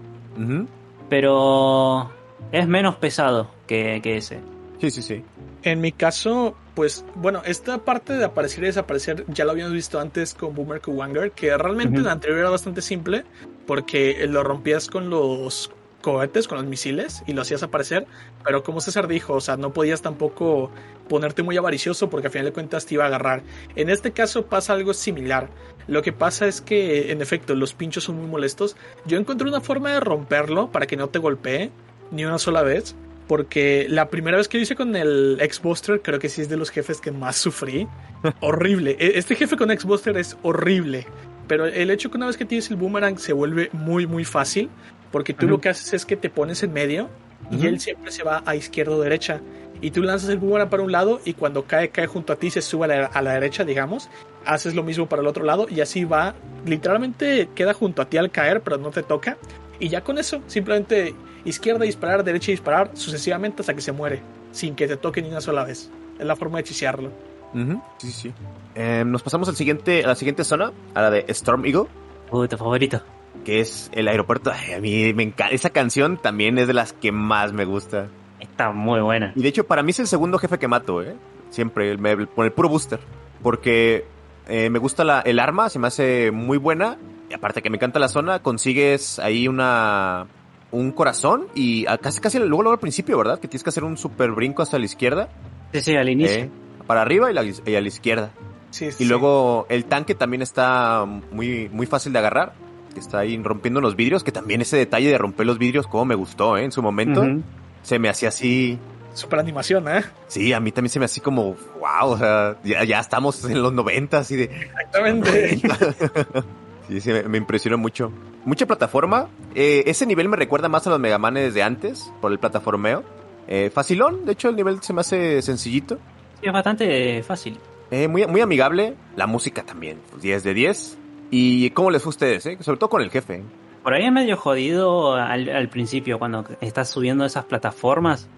[1.09, 2.11] Pero
[2.51, 4.39] es menos pesado que, que ese.
[4.79, 5.23] Sí, sí, sí.
[5.63, 9.99] En mi caso, pues, bueno, esta parte de aparecer y desaparecer ya lo habíamos visto
[9.99, 13.23] antes con Boomer Kuwanger, que realmente en la anterior era bastante simple,
[13.65, 15.71] porque lo rompías con los
[16.03, 18.05] cohetes, con los misiles, y lo hacías aparecer,
[18.45, 20.69] pero como César dijo, o sea, no podías tampoco
[21.09, 23.41] ponerte muy avaricioso porque al final de cuentas te iba a agarrar.
[23.75, 25.49] En este caso pasa algo similar.
[25.87, 28.75] Lo que pasa es que, en efecto, los pinchos son muy molestos.
[29.05, 31.71] Yo encontré una forma de romperlo para que no te golpee
[32.11, 32.95] ni una sola vez.
[33.27, 36.57] Porque la primera vez que lo hice con el X-Buster, creo que sí es de
[36.57, 37.87] los jefes que más sufrí.
[38.41, 38.97] horrible.
[38.99, 41.07] E- Este jefe con X-Buster es horrible.
[41.47, 44.69] Pero el hecho que una vez que tienes el boomerang se vuelve muy, muy fácil.
[45.13, 47.07] Porque tú lo que haces es que te pones en medio
[47.51, 49.41] y él siempre se va a izquierda o derecha.
[49.79, 52.49] Y tú lanzas el boomerang para un lado y cuando cae, cae junto a ti,
[52.49, 54.09] se sube a la, a la derecha, digamos.
[54.43, 56.33] Haces lo mismo para el otro lado y así va.
[56.65, 59.37] Literalmente queda junto a ti al caer, pero no te toca.
[59.79, 61.13] Y ya con eso, simplemente
[61.45, 64.21] izquierda disparar, derecha disparar, sucesivamente hasta que se muere,
[64.51, 65.91] sin que te toque ni una sola vez.
[66.17, 67.11] Es la forma de chisearlo.
[67.53, 67.79] Ujú.
[67.99, 68.33] Sí, sí, sí.
[68.73, 71.85] Eh, nos pasamos al siguiente, a la siguiente zona, a la de Storm Eagle,
[72.31, 72.99] Uh, tu favorito.
[73.43, 74.51] Que es el aeropuerto.
[74.53, 75.53] Ay, a mí me encanta.
[75.53, 78.07] Esa canción también es de las que más me gusta.
[78.39, 79.33] Está muy buena.
[79.35, 81.15] Y de hecho, para mí es el segundo jefe que mato, ¿eh?
[81.49, 82.99] Siempre, me- con el puro booster.
[83.41, 84.05] Porque
[84.47, 86.97] eh, me gusta la, el arma, se me hace muy buena.
[87.29, 90.27] Y aparte que me encanta la zona, consigues ahí una
[90.71, 93.39] un corazón y a- casi casi luego, luego al principio, ¿verdad?
[93.39, 95.29] Que tienes que hacer un super brinco hasta la izquierda.
[95.71, 96.35] Sí, sí, al inicio.
[96.45, 96.49] ¿eh?
[96.87, 98.31] Para arriba y, la- y a la izquierda.
[98.71, 99.05] Sí, Y sí.
[99.05, 102.53] luego el tanque también está muy, muy fácil de agarrar.
[102.93, 104.23] Que está ahí rompiendo los vidrios.
[104.23, 106.63] Que también ese detalle de romper los vidrios, como me gustó, ¿eh?
[106.63, 107.21] En su momento.
[107.21, 107.41] Ujú.
[107.81, 108.77] Se me hacía así.
[109.13, 110.03] Super animación, ¿eh?
[110.27, 113.45] Sí, a mí también se me hacía así como, wow, o sea, ya, ya estamos
[113.45, 114.45] en los 90, así de...
[114.45, 115.61] Exactamente.
[116.87, 118.11] Sí, sí, me, me impresionó mucho.
[118.45, 119.29] Mucha plataforma.
[119.55, 123.03] Eh, ese nivel me recuerda más a los Megamanes de antes, por el plataformeo.
[123.47, 125.97] Eh, facilón, de hecho el nivel se me hace sencillito.
[126.41, 127.57] es bastante fácil.
[127.91, 130.97] Eh, muy, muy amigable, la música también, 10 pues, de 10.
[131.35, 132.45] ¿Y cómo les fue a ustedes?
[132.45, 132.57] Eh?
[132.59, 133.41] Sobre todo con el jefe.
[133.81, 138.29] Por ahí es medio jodido al, principio, cuando estás subiendo esas plataformas,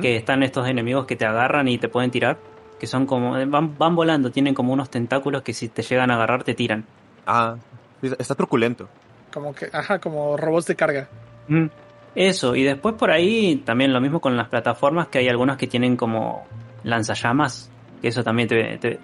[0.00, 2.38] que están estos enemigos que te agarran y te pueden tirar,
[2.80, 6.14] que son como, van, van volando, tienen como unos tentáculos que si te llegan a
[6.14, 6.86] agarrar te tiran.
[7.26, 7.56] Ah,
[8.00, 8.88] está truculento.
[9.30, 11.08] Como que, ajá, como robots de carga.
[12.14, 15.66] Eso, y después por ahí también lo mismo con las plataformas, que hay algunas que
[15.66, 16.46] tienen como
[16.82, 17.70] lanzallamas,
[18.00, 18.98] que eso también te, te,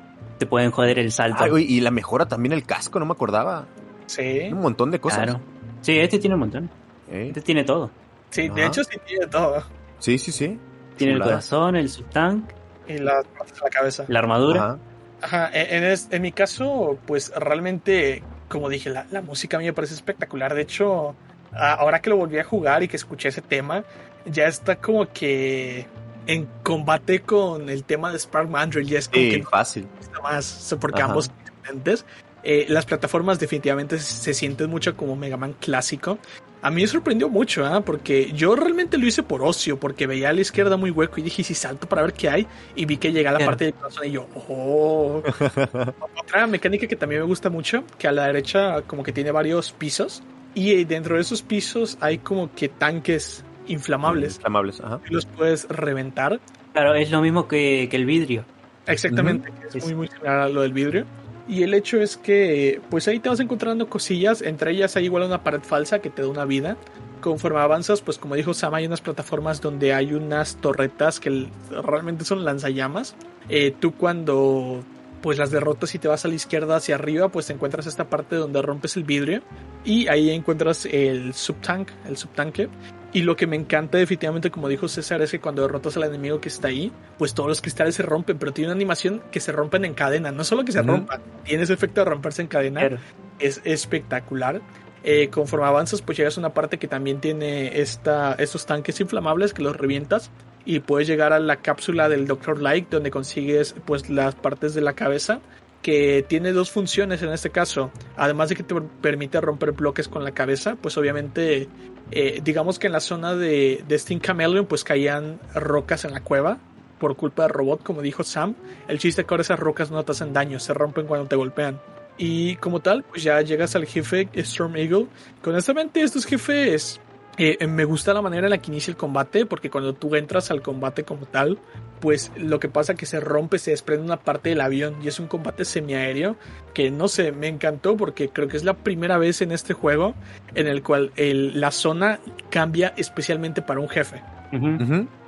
[0.47, 1.59] pueden joder el salto.
[1.59, 3.67] y la mejora también el casco, no me acordaba.
[4.07, 4.49] Sí.
[4.53, 5.25] Un montón de cosas.
[5.25, 5.41] Claro.
[5.81, 6.71] Sí, este tiene un montón.
[7.11, 7.91] Este tiene todo.
[8.31, 9.63] Sí, de hecho sí tiene todo.
[9.99, 10.59] Sí, sí, sí.
[10.97, 12.51] Tiene el corazón, el subtank.
[12.89, 13.23] Y la,
[13.63, 14.05] la cabeza.
[14.09, 14.79] La armadura.
[15.23, 15.51] Ajá.
[15.53, 19.95] En, en, mi caso, pues realmente, como dije, la, la música a mí me parece
[19.95, 20.55] espectacular.
[20.55, 21.15] De hecho,
[21.53, 23.85] ahora que lo volví a jugar y que escuché ese tema,
[24.27, 25.87] ya está como que
[26.27, 28.87] en combate con el tema de Spark Mandrill.
[28.87, 29.87] Ya es como que fácil.
[30.01, 32.05] Está más, porque ambos diferentes.
[32.43, 36.19] Eh, las plataformas definitivamente se sienten mucho como Mega Man clásico.
[36.61, 37.81] A mí me sorprendió mucho, ¿eh?
[37.85, 41.23] porque yo realmente lo hice por ocio, porque veía a la izquierda muy hueco y
[41.23, 44.07] dije, si salto para ver qué hay, y vi que llega la parte del corazón
[44.07, 45.23] y yo, oh.
[46.23, 49.73] Otra mecánica que también me gusta mucho, que a la derecha como que tiene varios
[49.73, 50.23] pisos,
[50.55, 54.37] y dentro de esos pisos hay como que tanques inflamables.
[54.37, 55.01] Inflamables, ajá.
[55.09, 56.41] Y los puedes reventar.
[56.73, 58.45] Claro, es lo mismo que, el vidrio.
[58.87, 61.07] Exactamente, es muy, muy similar a lo del vidrio.
[61.47, 65.25] Y el hecho es que, pues ahí te vas encontrando cosillas, entre ellas hay igual
[65.25, 66.77] una pared falsa que te da una vida.
[67.21, 72.25] Conforme avanzas, pues como dijo Sam, hay unas plataformas donde hay unas torretas que realmente
[72.25, 73.15] son lanzallamas.
[73.49, 74.83] Eh, tú cuando
[75.25, 78.11] pues las derrotas y te vas a la izquierda hacia arriba, pues te encuentras esta
[78.11, 79.41] parte donde rompes el vidrio
[79.83, 82.69] y ahí encuentras el subtank, el subtanque.
[83.15, 86.41] Y lo que me encanta definitivamente, como dijo César, es que cuando derrotas al enemigo
[86.41, 89.53] que está ahí, pues todos los cristales se rompen, pero tiene una animación que se
[89.53, 90.33] rompen en cadena.
[90.33, 92.99] No solo que se rompan, tiene ese efecto de romperse en cadena.
[93.39, 94.61] Es espectacular.
[95.05, 99.55] Eh, conforme avanzas, pues llegas a una parte que también tiene esta, estos tanques inflamables
[99.55, 100.33] que los revientas
[100.65, 102.61] y puedes llegar a la cápsula del Dr.
[102.61, 105.41] Light donde consigues pues las partes de la cabeza
[105.85, 107.91] que tiene dos funciones en este caso.
[108.17, 111.69] Además de que te permite romper bloques con la cabeza, pues obviamente,
[112.11, 116.21] eh, digamos que en la zona de, de Steam Chameleon, pues caían rocas en la
[116.21, 116.59] cueva
[116.99, 118.55] por culpa del robot, como dijo Sam.
[118.89, 121.37] El chiste es que ahora esas rocas no te hacen daño, se rompen cuando te
[121.37, 121.79] golpean.
[122.17, 125.09] Y como tal, pues ya llegas al jefe Storm Eagle.
[125.45, 126.99] Honestamente, estos jefes
[127.37, 130.51] eh, me gusta la manera en la que inicia el combate, porque cuando tú entras
[130.51, 131.59] al combate como tal,
[132.01, 135.09] pues lo que pasa es que se rompe, se desprende una parte del avión y
[135.09, 136.37] es un combate semiaéreo
[136.75, 140.15] que no sé, me encantó porque creo que es la primera vez en este juego
[140.55, 144.23] en el cual la zona cambia especialmente para un jefe.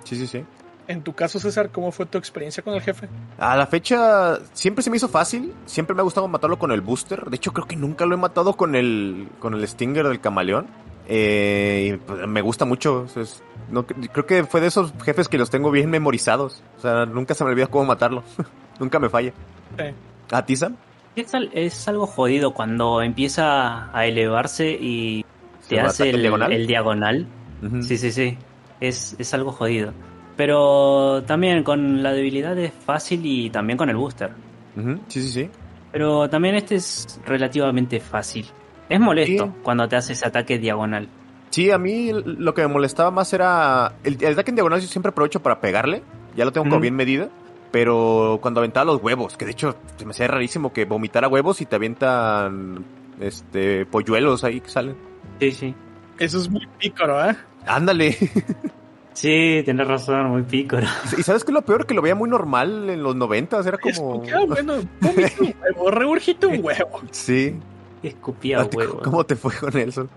[0.04, 0.44] Sí, sí, sí.
[0.88, 3.08] En tu caso, César, ¿cómo fue tu experiencia con el jefe?
[3.38, 6.80] A la fecha siempre se me hizo fácil, siempre me ha gustado matarlo con el
[6.80, 7.24] booster.
[7.28, 10.66] De hecho, creo que nunca lo he matado con el con el Stinger del camaleón.
[11.08, 13.06] Eh, pues, me gusta mucho.
[13.70, 16.62] no, creo que fue de esos jefes que los tengo bien memorizados.
[16.78, 18.22] O sea, nunca se me olvida cómo matarlo.
[18.80, 19.32] nunca me falla.
[20.30, 20.76] ¿A ti, Sam?
[21.14, 25.24] Es, algo jodido cuando empieza a elevarse y
[25.68, 27.26] te hace el, diagonal.
[27.80, 28.36] Sí, sí, sí.
[28.80, 29.92] Es, es algo jodido.
[30.36, 34.30] Pero también con la debilidad es fácil y también con el booster.
[35.08, 35.50] Sí, sí, sí.
[35.90, 38.44] Pero también este es relativamente fácil.
[38.88, 41.08] Es molesto cuando te hace ese ataque diagonal.
[41.50, 43.94] Sí, a mí lo que me molestaba más era.
[44.04, 46.02] El, ataque en diagonal yo siempre aprovecho para pegarle.
[46.36, 47.30] Ya lo tengo como bien medido.
[47.72, 51.60] Pero cuando aventaba los huevos, que de hecho se me hacía rarísimo que vomitara huevos
[51.60, 52.84] y te avientan
[53.20, 54.96] este polluelos ahí que salen.
[55.40, 55.74] Sí, sí.
[56.18, 57.36] Eso es muy pícaro, ¿eh?
[57.66, 58.16] Ándale.
[59.12, 60.86] Sí, tienes razón, muy pícoro.
[61.18, 61.86] ¿Y sabes qué es lo peor?
[61.86, 64.22] Que lo veía muy normal en los noventas, era como...
[64.30, 67.00] Ah, bueno, un huevo, regurgito un huevo.
[67.12, 67.58] Sí.
[68.08, 69.02] Escupía huevos.
[69.02, 70.08] ¿Cómo te fue con eso?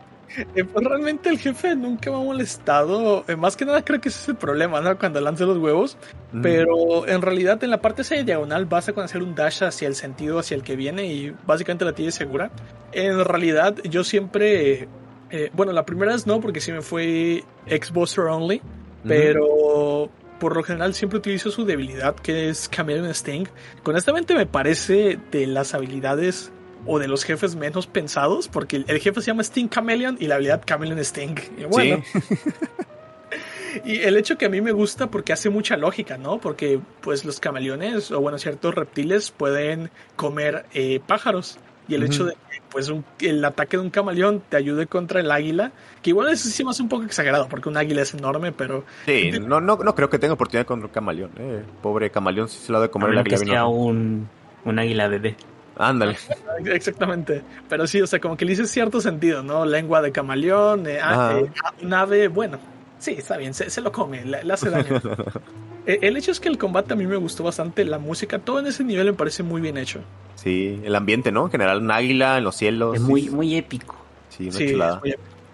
[0.55, 3.25] Eh, pues realmente el jefe nunca me ha molestado.
[3.27, 4.97] Eh, más que nada creo que ese es el problema, ¿no?
[4.97, 5.97] Cuando lanza los huevos.
[6.41, 9.95] Pero en realidad en la parte esa diagonal basta con hacer un dash hacia el
[9.95, 12.51] sentido hacia el que viene y básicamente la tienes segura.
[12.91, 14.87] En realidad yo siempre...
[15.31, 18.61] Eh, bueno, la primera vez no, porque sí me fue X-Buster Only.
[19.07, 20.09] Pero
[20.39, 23.45] por lo general siempre utilizo su debilidad, que es Chameleon Sting.
[23.83, 26.51] Honestamente me parece de las habilidades
[26.85, 30.35] o de los jefes menos pensados, porque el, jefe se llama Sting Chameleon y la
[30.35, 31.35] habilidad Chameleon Sting.
[31.57, 32.03] Y bueno.
[33.85, 36.39] y el hecho que a mí me gusta porque hace mucha lógica, ¿no?
[36.39, 41.59] Porque pues los camaleones o bueno, ciertos reptiles pueden comer eh, pájaros.
[41.87, 45.31] y el hecho de que pues el ataque de un camaleón te ayude contra el
[45.31, 48.85] águila, que igual eso sí más un poco exagerado porque un águila es enorme, pero...
[49.05, 51.31] Sí, no, no, no creo que tenga oportunidad contra un camaleón.
[51.37, 51.63] Eh.
[51.81, 53.37] Pobre camaleón si se lo ha de comer el águila.
[53.37, 54.29] Que sea un,
[54.65, 55.35] un águila bebé.
[55.79, 56.17] Ándale.
[56.65, 57.41] Exactamente.
[57.67, 59.65] Pero sí, o sea, como que le dice cierto sentido, ¿no?
[59.65, 61.49] Lengua de camaleón, eh, ah, eh,
[61.81, 62.59] un ave, bueno,
[62.99, 65.01] sí, está bien, se, lo come, le, hace daño.
[65.85, 68.59] Eh, el hecho es que el combate a mí me gustó bastante, la música, todo
[68.59, 70.01] en ese nivel me parece muy bien hecho.
[70.35, 71.45] Sí, el ambiente, ¿no?
[71.45, 72.97] En general, un águila en los cielos.
[72.97, 73.95] Es muy, muy épico.
[74.27, 75.01] Sí, muy chulada.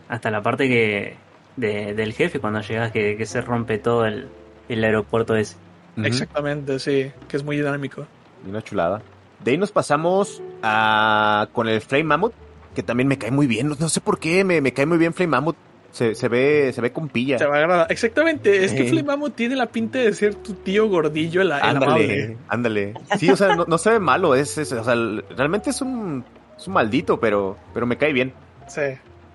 [0.10, 1.16] Hasta la parte que
[1.56, 4.28] del jefe, cuando llegas, que, se rompe todo el,
[4.68, 5.56] aeropuerto ese.
[5.96, 8.06] Exactamente, sí, que es muy dinámico.
[8.46, 9.04] Una chulada.
[9.46, 12.34] De ahí nos pasamos a, con el Flame Mammoth,
[12.74, 13.70] que también me cae muy bien.
[13.80, 15.56] No, sé por qué, me, me, cae muy bien Flame Mammoth.
[15.92, 17.38] Se, se, ve, se ve con pilla.
[17.38, 21.44] Se va Exactamente, es que Flame Mammoth tiene la pinta de ser tu tío gordillo
[21.44, 24.96] el, ándale, Ándale, Sí, o sea, no, se ve malo, es, o sea,
[25.38, 26.26] realmente es un,
[26.58, 28.34] es un maldito, pero, pero me cae bien.
[28.68, 28.82] Sí.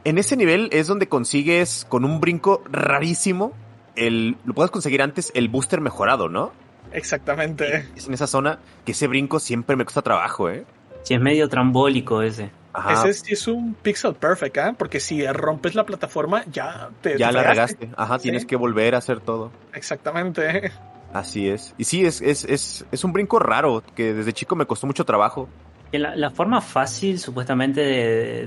[0.03, 3.53] En ese nivel es donde consigues con un brinco rarísimo
[3.95, 6.53] el, lo puedes conseguir antes el booster mejorado, ¿no?
[6.93, 7.89] Exactamente.
[7.97, 10.65] Es en esa zona que ese brinco siempre me cuesta trabajo, ¿eh?
[11.03, 12.51] Sí, es medio trambólico ese.
[12.89, 14.75] Ese sí es un pixel perfect, ¿eh?
[14.79, 17.19] Porque si rompes la plataforma, ya te.
[17.19, 17.91] Ya la regaste.
[17.97, 19.51] Ajá, tienes que volver a hacer todo.
[19.75, 20.71] Exactamente.
[21.13, 21.75] Así es.
[21.77, 25.05] Y sí, es, es, es, es un brinco raro que desde chico me costó mucho
[25.05, 25.49] trabajo.
[25.91, 27.81] La, la forma fácil, supuestamente,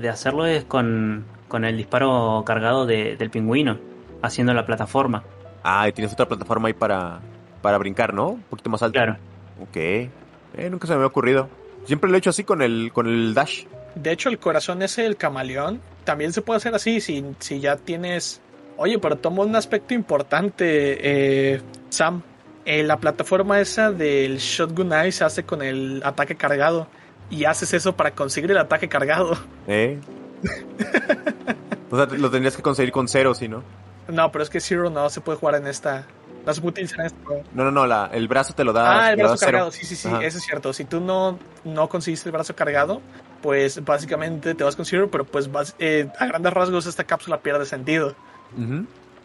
[0.00, 3.78] de, hacerlo es con, con, el disparo cargado del pingüino,
[4.22, 5.22] haciendo la plataforma.
[5.62, 7.20] Ah, y tienes otra plataforma ahí para,
[7.64, 8.32] para brincar, ¿no?
[8.32, 8.92] Un poquito más alto.
[8.92, 9.16] Claro.
[9.58, 9.76] Ok.
[9.76, 10.10] Eh,
[10.70, 11.48] nunca se me había ocurrido.
[11.86, 13.64] Siempre lo he hecho así con el, con el dash.
[13.94, 17.76] De hecho, el corazón ese del camaleón también se puede hacer así si, si ya
[17.76, 18.42] tienes...
[18.76, 22.20] Oye, pero toma un aspecto importante, eh, Sam.
[22.66, 26.86] Eh, la plataforma esa del Shotgun Eye se hace con el ataque cargado.
[27.30, 29.38] Y haces eso para conseguir el ataque cargado.
[29.66, 29.98] ¿Eh?
[31.90, 33.62] o sea, lo tendrías que conseguir con cero, si no.
[34.08, 36.06] No, pero es que Zero no se puede jugar en esta.
[36.46, 37.18] No se puede utilizar en este
[37.54, 39.06] No, no, no, la, el brazo te lo da.
[39.06, 40.72] Ah, el brazo cargado, sí, sí, sí, eso es cierto.
[40.72, 43.00] Si tú no, no conseguiste el brazo cargado,
[43.42, 47.40] pues básicamente te vas con Zero, pero pues vas, eh, a grandes rasgos esta cápsula
[47.40, 48.14] pierde sentido.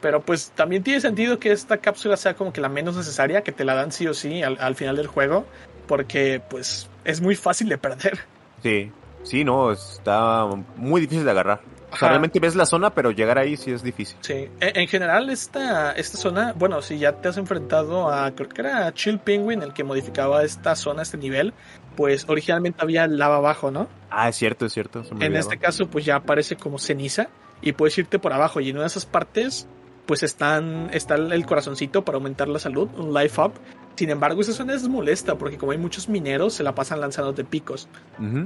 [0.01, 3.51] Pero pues también tiene sentido que esta cápsula sea como que la menos necesaria, que
[3.51, 5.45] te la dan sí o sí al, al final del juego,
[5.87, 8.19] porque pues es muy fácil de perder.
[8.63, 8.91] Sí,
[9.23, 10.45] sí, no, está
[10.77, 11.61] muy difícil de agarrar.
[11.91, 14.17] O sea, realmente ves la zona, pero llegar ahí sí es difícil.
[14.21, 18.61] Sí, en, general esta, esta zona, bueno, si ya te has enfrentado a, creo que
[18.61, 21.53] era Chill Penguin el que modificaba esta zona, este nivel,
[21.95, 23.87] pues originalmente había lava abajo, ¿no?
[24.09, 25.03] Ah, es cierto, es cierto.
[25.19, 27.29] En este caso, pues ya aparece como ceniza
[27.61, 29.67] y puedes irte por abajo y en una de esas partes,
[30.09, 33.51] pues están, está el corazoncito para aumentar la salud, un life up,
[33.95, 37.31] sin embargo, esa zona es molesta porque como hay muchos mineros, se la pasan lanzando
[37.33, 37.87] de picos.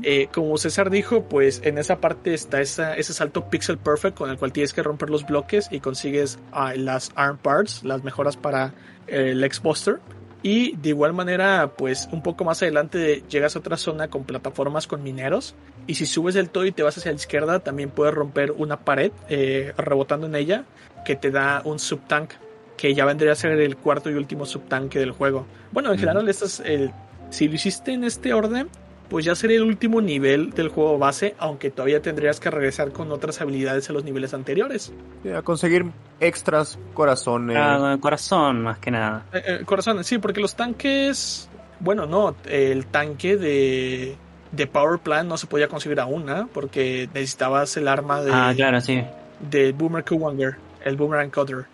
[0.01, 4.37] Eh, como César dijo, pues en esa parte está ese salto pixel perfect con el
[4.37, 8.73] cual tienes que romper los bloques y consigues ah, las arm parts, las mejoras para
[9.07, 10.01] el X-Buster.
[10.41, 14.87] Y de igual manera, pues un poco más adelante llegas a otra zona con plataformas
[14.87, 15.55] con mineros.
[15.87, 18.79] Y si subes del todo y te vas hacia la izquierda, también puedes romper una
[18.79, 20.65] pared eh, rebotando en ella
[21.03, 22.31] que te da un subtank
[22.77, 25.45] que ya vendría a ser el cuarto y último subtanque del juego.
[25.71, 26.91] Bueno, en general, el,
[27.29, 28.69] si lo hiciste en este orden,
[29.09, 33.11] pues ya sería el último nivel del juego base, aunque todavía tendrías que regresar con
[33.11, 34.91] otras habilidades a los niveles anteriores.
[35.35, 35.85] a conseguir
[36.19, 37.57] extras, corazones.
[37.59, 39.25] Ah, corazón, más que nada.
[39.33, 41.47] Eh, eh, corazones, sí, porque los tanques.
[41.79, 44.15] Bueno, no, el tanque de,
[44.51, 46.47] de Power Plant no se podía conseguir aún, ¿no?
[46.47, 48.31] Porque necesitabas el arma de.
[48.33, 49.03] Ah, claro, sí.
[49.39, 51.65] De Boomer Kuwanger, el Boomerang Cutter.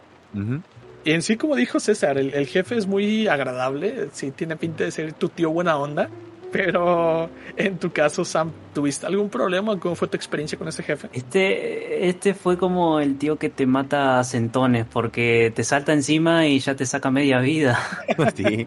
[1.05, 4.91] Y en sí, como dijo César, el, jefe es muy agradable, sí tiene pinta de
[4.91, 6.09] ser tu tío buena onda.
[6.51, 9.79] Pero en tu caso, Sam, ¿tuviste algún problema?
[9.79, 11.07] ¿Cómo fue tu experiencia con ese jefe?
[11.13, 16.47] Este, este fue como el tío que te mata a centones porque te salta encima
[16.47, 17.79] y ya te saca media vida.
[18.35, 18.65] sí.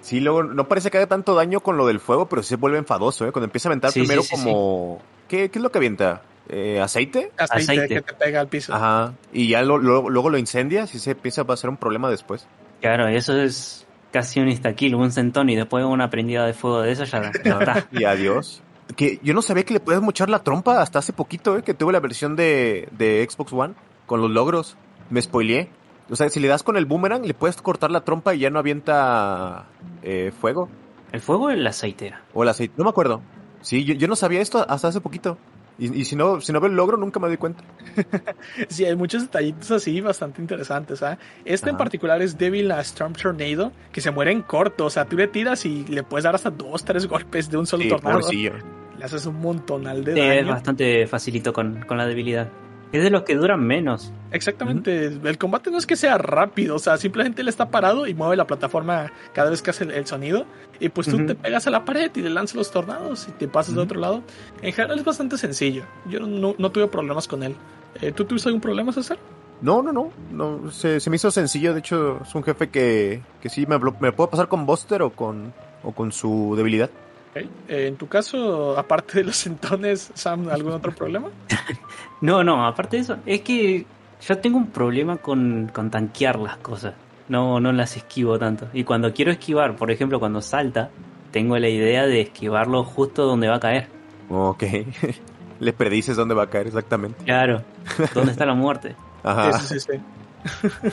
[0.00, 2.56] Sí, luego no parece que haga tanto daño con lo del fuego, pero sí se
[2.56, 3.32] vuelve enfadoso, ¿eh?
[3.32, 5.00] Cuando empieza a aventar primero como...
[5.28, 6.22] ¿Qué, ¿Qué, es lo que avienta?
[6.52, 7.30] Eh, ¿aceite?
[7.38, 7.86] ¿aceite?
[7.86, 8.74] que te pega al piso.
[8.74, 9.14] Ajá.
[9.32, 12.46] Y ya lo, luego lo incendias y se empieza a ser un problema después.
[12.80, 16.90] Claro, eso es casi un instakill, un centón y después una prendida de fuego de
[16.90, 17.86] eso ya, está.
[17.92, 18.62] y adiós.
[18.96, 21.62] Que yo no sabía que le puedes mochar la trompa hasta hace poquito, ¿eh?
[21.62, 23.74] que tuve la versión de, de Xbox One
[24.06, 24.76] con los logros.
[25.08, 25.68] Me spoileé.
[26.10, 28.50] O sea, si le das con el boomerang, le puedes cortar la trompa y ya
[28.50, 29.66] no avienta
[30.02, 30.68] eh, fuego.
[31.12, 32.14] ¿El fuego o el aceite?
[32.34, 33.22] O el aceite, no me acuerdo.
[33.60, 35.38] Sí, yo, yo no sabía esto hasta hace poquito.
[35.80, 37.64] Y, si no si no veo el logro, nunca me doy cuenta.
[38.68, 41.02] sí, hay muchos detallitos así bastante interesantes.
[41.02, 41.18] ¿ah?
[41.44, 44.84] Este en particular es Devil a Storm Tornado, que se muere en corto.
[44.84, 47.66] O sea, tú le tiras y le puedes dar hasta dos, tres golpes de un
[47.66, 48.20] solo tornado.
[48.30, 50.32] le haces un montonal de sí, daño.
[50.32, 52.48] Es bastante facilito con, con la debilidad.
[52.92, 54.12] Es de los que duran menos.
[54.32, 55.06] Exactamente.
[55.06, 58.36] El combate no es que sea rápido, o sea, simplemente él está parado y mueve
[58.36, 60.44] la plataforma cada vez que hace el, el sonido.
[60.80, 63.48] Y pues tú te pegas a la pared y le lanzas los tornados y te
[63.48, 64.22] pasas de otro lado.
[64.62, 65.84] En general es bastante sencillo.
[66.08, 67.54] Yo no, no tuve problemas con él.
[68.00, 69.18] Eh, ¿Tú tuviste algún problema, César?
[69.60, 70.10] No, no, no.
[70.30, 71.74] no se, se, me hizo sencillo.
[71.74, 75.10] De hecho, es un jefe que, que sí me, me puedo pasar con Buster o
[75.10, 75.52] con,
[75.82, 76.90] o con su debilidad.
[77.30, 77.48] Okay.
[77.68, 81.30] Eh, en tu caso, aparte de los centones, Sam, ¿algún otro problema?
[82.20, 83.86] no, no, aparte de eso, es que
[84.20, 86.94] yo tengo un problema con, con tanquear las cosas.
[87.28, 88.68] No, no las esquivo tanto.
[88.72, 90.90] Y cuando quiero esquivar, por ejemplo, cuando salta,
[91.30, 93.88] tengo la idea de esquivarlo justo donde va a caer.
[94.28, 94.64] Ok.
[95.60, 97.22] Le predices dónde va a caer exactamente.
[97.24, 97.62] Claro.
[98.14, 98.96] ¿Dónde está la muerte?
[99.22, 99.52] Ajá.
[99.60, 100.90] Sí, sí, sí.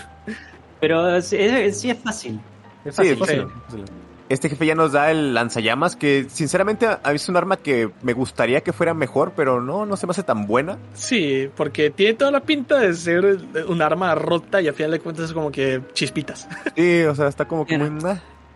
[0.79, 2.39] Pero sí es, sí es fácil.
[2.85, 3.15] Es fácil.
[3.15, 3.47] Sí, es fácil.
[3.69, 3.83] Sí.
[4.29, 7.89] Este jefe ya nos da el lanzallamas, que sinceramente a mí es un arma que
[8.01, 10.77] me gustaría que fuera mejor, pero no, no se me hace tan buena.
[10.93, 14.99] Sí, porque tiene toda la pinta de ser un arma rota y a final de
[14.99, 16.47] cuentas es como que chispitas.
[16.75, 17.89] Sí, o sea, está como que muy...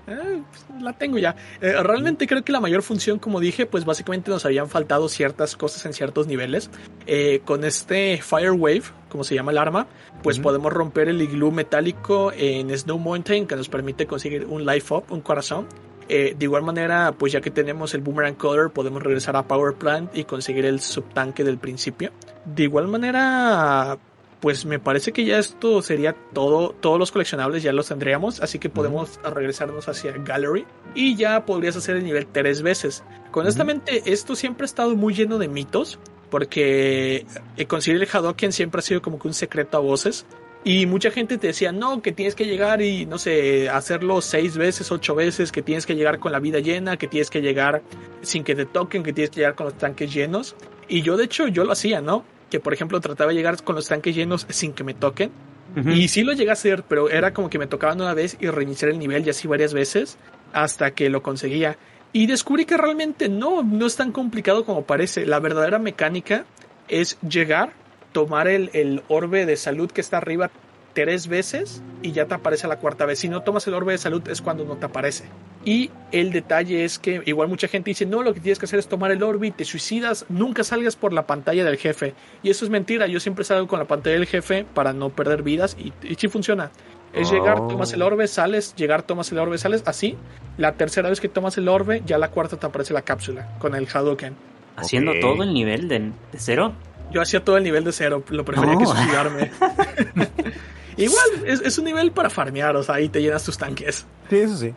[0.08, 1.36] Eh, pues, la tengo ya.
[1.62, 5.56] Eh, realmente creo que la mayor función, como dije, pues básicamente nos habían faltado ciertas
[5.56, 6.70] cosas en ciertos niveles.
[7.08, 9.88] Eh, con este Fire Wave, como se llama el arma,
[10.24, 10.44] pues uh -huh.
[10.44, 15.06] podemos romper el iglú metálico en Snow Mountain que nos permite conseguir un life up,
[15.10, 15.68] un corazón.
[16.10, 19.76] Eh, de igual manera, pues ya que tenemos el Boomerang Color, podemos regresar a Power
[19.76, 22.12] Plant y conseguir el subtanque del principio.
[22.44, 23.98] De igual manera,
[24.42, 28.58] pues me parece que ya esto sería todo, todos los coleccionables ya los tendríamos, así
[28.60, 29.34] que podemos uh -huh.
[29.34, 30.66] regresarnos hacia Gallery
[30.96, 33.04] y ya podrías hacer el nivel tres veces.
[33.32, 34.12] Honestamente, uh -huh.
[34.12, 36.00] esto siempre ha estado muy lleno de mitos,
[36.32, 37.26] porque
[37.58, 40.26] eh, conseguir el Hadoken siempre ha sido como que un secreto a voces.
[40.64, 44.58] Y mucha gente te decía, no, que tienes que llegar y, no sé, hacerlo seis
[44.58, 47.82] veces, ocho veces, que tienes que llegar con la vida llena, que tienes que llegar
[48.22, 50.56] sin que te toquen, que tienes que llegar con los tanques llenos.
[50.88, 52.24] Y yo, de hecho, yo lo hacía, ¿no?
[52.52, 55.32] Que, por ejemplo, trataba de llegar con los tanques llenos sin que me toquen.
[55.76, 55.96] Uh -huh.
[55.96, 58.48] Y sí lo llegué a hacer, pero era como que me tocaban una vez y
[58.48, 60.18] reiniciar el nivel y así varias veces
[60.54, 61.78] hasta que lo conseguía.
[62.14, 65.26] Y descubrí que realmente no, no es tan complicado como parece.
[65.26, 66.46] La verdadera mecánica
[66.90, 67.72] es llegar,
[68.12, 70.52] tomar el, el orbe de salud que está arriba
[70.94, 73.20] tres veces y ya te aparece la cuarta vez.
[73.20, 75.26] Si no tomas el orbe de salud es cuando no te aparece.
[75.64, 78.80] Y el detalle es que igual mucha gente dice, no, lo que tienes que hacer
[78.80, 82.16] es tomar el orbe y te suicidas, nunca salgas por la pantalla del jefe.
[82.42, 85.44] Y eso es mentira, yo siempre salgo con la pantalla del jefe para no perder
[85.44, 86.72] vidas y, y sí funciona.
[87.14, 87.34] Es oh.
[87.34, 90.18] llegar, tomas el orbe, sales, llegar, tomas el orbe, sales, así.
[90.58, 93.76] La tercera vez que tomas el orbe, ya la cuarta te aparece la cápsula con
[93.76, 94.36] el Hadouken.
[94.78, 95.22] ¿Haciendo okay.
[95.22, 96.74] todo el nivel de, de, cero?
[97.12, 98.80] Yo hacía todo el nivel de cero, lo prefería no.
[98.80, 99.52] que suicidarme.
[100.98, 104.06] Igual, es, es, un nivel para farmear, o sea, ahí te llenas tus tanques.
[104.30, 104.74] Sí, eso sí.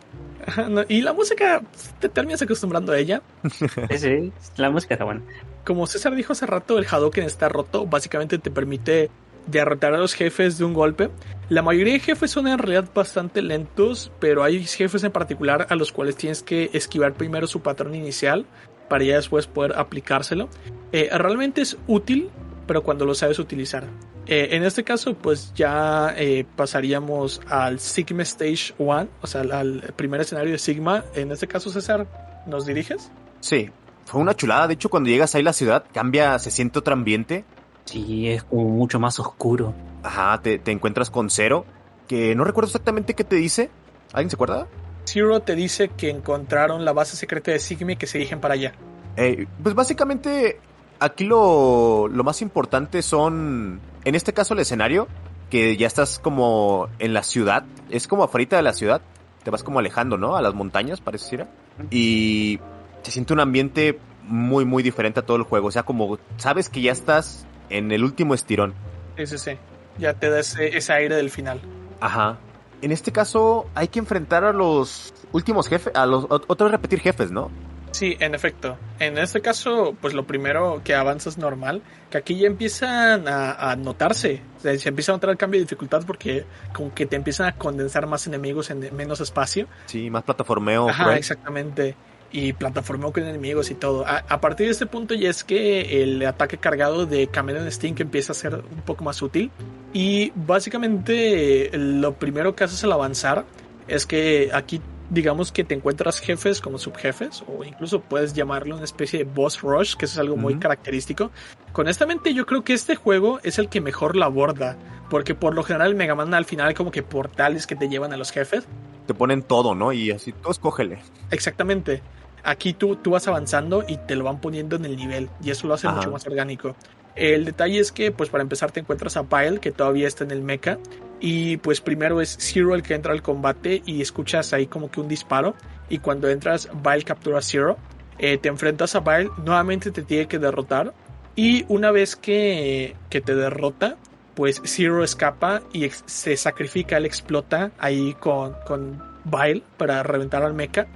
[0.69, 1.61] No, y la música,
[1.99, 3.21] te terminas acostumbrando a ella.
[3.89, 5.21] Sí, sí, la música está buena.
[5.65, 7.85] Como César dijo hace rato, el Hadouken está roto.
[7.85, 9.09] Básicamente te permite
[9.47, 11.09] derrotar a los jefes de un golpe.
[11.49, 15.75] La mayoría de jefes son en realidad bastante lentos, pero hay jefes en particular a
[15.75, 18.45] los cuales tienes que esquivar primero su patrón inicial
[18.89, 20.49] para ya después poder aplicárselo.
[20.91, 22.29] Eh, realmente es útil,
[22.67, 23.85] pero cuando lo sabes utilizar.
[24.27, 29.51] Eh, en este caso, pues ya eh, pasaríamos al Sigma Stage 1, o sea, al,
[29.51, 31.03] al, primer escenario de Sigma.
[31.13, 32.07] En este caso, César,
[32.47, 33.11] ¿nos diriges?
[33.39, 33.69] Sí,
[34.05, 34.67] fue una chulada.
[34.67, 37.45] De hecho, cuando llegas ahí a la ciudad, cambia, se siente otro ambiente.
[37.85, 39.75] Sí, es como mucho más oscuro.
[40.01, 41.65] Ajá, te, te encuentras con Zero,
[42.07, 43.69] que no recuerdo exactamente qué te dice.
[44.11, 44.67] ¿Alguien se acuerda?
[45.05, 48.55] Zero te dice que encontraron la base secreta de Sigma y que se dirigen para
[48.55, 48.73] allá.
[49.17, 50.59] Eh, pues básicamente
[50.99, 55.07] aquí lo, lo más importante son, en este caso el escenario,
[55.49, 59.01] que ya estás como en la ciudad, es como afuera de la ciudad,
[59.43, 60.35] te vas como alejando, ¿no?
[60.35, 61.49] A las montañas, pareciera.
[61.91, 62.59] Y
[63.03, 65.67] se siente un ambiente muy, muy diferente a todo el juego.
[65.67, 68.73] O sea, como sabes que ya estás en el último estirón.
[69.17, 69.51] Sí, sí, sí.
[69.97, 71.61] Ya te da ese, ese aire del final.
[71.99, 72.37] Ajá.
[72.81, 77.31] En este caso hay que enfrentar a los últimos jefes, a los otros repetir jefes,
[77.31, 77.49] ¿no?
[77.95, 78.77] Sí, en efecto.
[78.99, 83.77] En este caso, pues lo primero que avanzas normal, que aquí ya empiezan a, a
[83.77, 86.43] notarse, o sea, se empieza a notar el cambio de dificultad porque
[86.73, 89.67] como que te empiezan a condensar más enemigos en menos espacio.
[89.85, 90.89] Sí, más plataformeo.
[90.89, 91.19] Ajá, cruel.
[91.19, 91.95] exactamente.
[92.33, 94.05] Y plataformeo con enemigos y todo.
[94.05, 97.95] A, a, partir de este punto ya es que el ataque cargado de Chameleon Sting
[97.99, 99.51] empieza a ser un poco más útil.
[99.93, 103.45] Y básicamente lo primero que haces al avanzar
[103.87, 108.85] es que aquí digamos que te encuentras jefes como subjefes o incluso puedes llamarlo una
[108.85, 110.41] especie de boss rush, que eso es algo uh -huh.
[110.41, 111.31] muy característico.
[111.73, 114.77] Honestamente yo creo que este juego es el que mejor lo aborda,
[115.09, 118.13] porque por lo general el Mega Man al final como que portales que te llevan
[118.13, 118.65] a los jefes.
[119.05, 119.91] Te ponen todo, ¿no?
[119.91, 120.99] Y así, tú escógele.
[121.31, 122.01] Exactamente.
[122.43, 125.67] Aquí tú, tú vas avanzando y te lo van poniendo en el nivel y eso
[125.67, 126.75] lo hace mucho más orgánico.
[127.15, 130.31] El detalle es que, pues para empezar, te encuentras a Bile, que todavía está en
[130.31, 130.77] el mecha.
[131.19, 134.99] Y pues primero es Zero el que entra al combate y escuchas ahí como que
[134.99, 135.55] un disparo.
[135.89, 137.77] Y cuando entras, Bile captura a Zero.
[138.17, 140.93] Eh, te enfrentas a Bile, nuevamente te tiene que derrotar.
[141.35, 143.97] Y una vez que, que te derrota,
[144.35, 150.53] pues Zero escapa y se sacrifica, él explota ahí con, con Bile para reventar al
[150.53, 150.87] mecha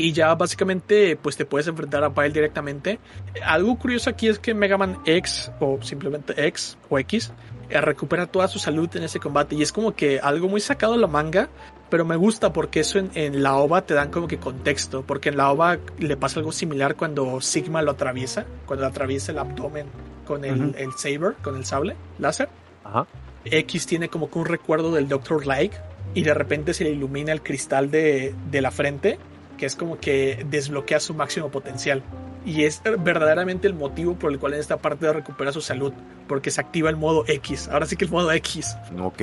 [0.00, 2.98] y ya básicamente pues te puedes enfrentar a Bile directamente.
[3.44, 7.32] Algo curioso aquí es que Mega Man X o simplemente X o X
[7.68, 10.94] eh, recupera toda su salud en ese combate y es como que algo muy sacado
[10.94, 11.48] de la manga,
[11.88, 15.36] pero me gusta porque eso en, la OVA te dan como que contexto, porque en
[15.36, 19.86] la OVA le pasa algo similar cuando Sigma lo atraviesa, cuando atraviesa el abdomen
[20.26, 22.48] con el, el saber, con el sable láser.
[23.44, 25.46] X tiene como que un recuerdo del Dr.
[25.46, 25.76] Like
[26.14, 29.18] y de repente se le ilumina el cristal de, de la frente
[29.60, 32.02] que es como que desbloquea su máximo potencial.
[32.46, 35.92] Y es verdaderamente el motivo por el cual en esta parte recupera su salud,
[36.26, 37.68] porque se activa el modo X.
[37.68, 38.74] Ahora sí que el modo X.
[38.98, 39.20] Ok.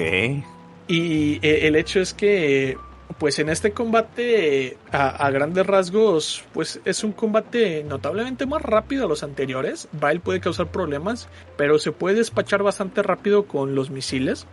[0.88, 2.78] Y eh, el hecho es que,
[3.18, 9.08] pues en este combate, a, grandes rasgos, pues es un combate notablemente más rápido a
[9.08, 9.90] los anteriores.
[9.92, 14.46] Vile puede causar problemas, pero se puede despachar bastante rápido con los misiles.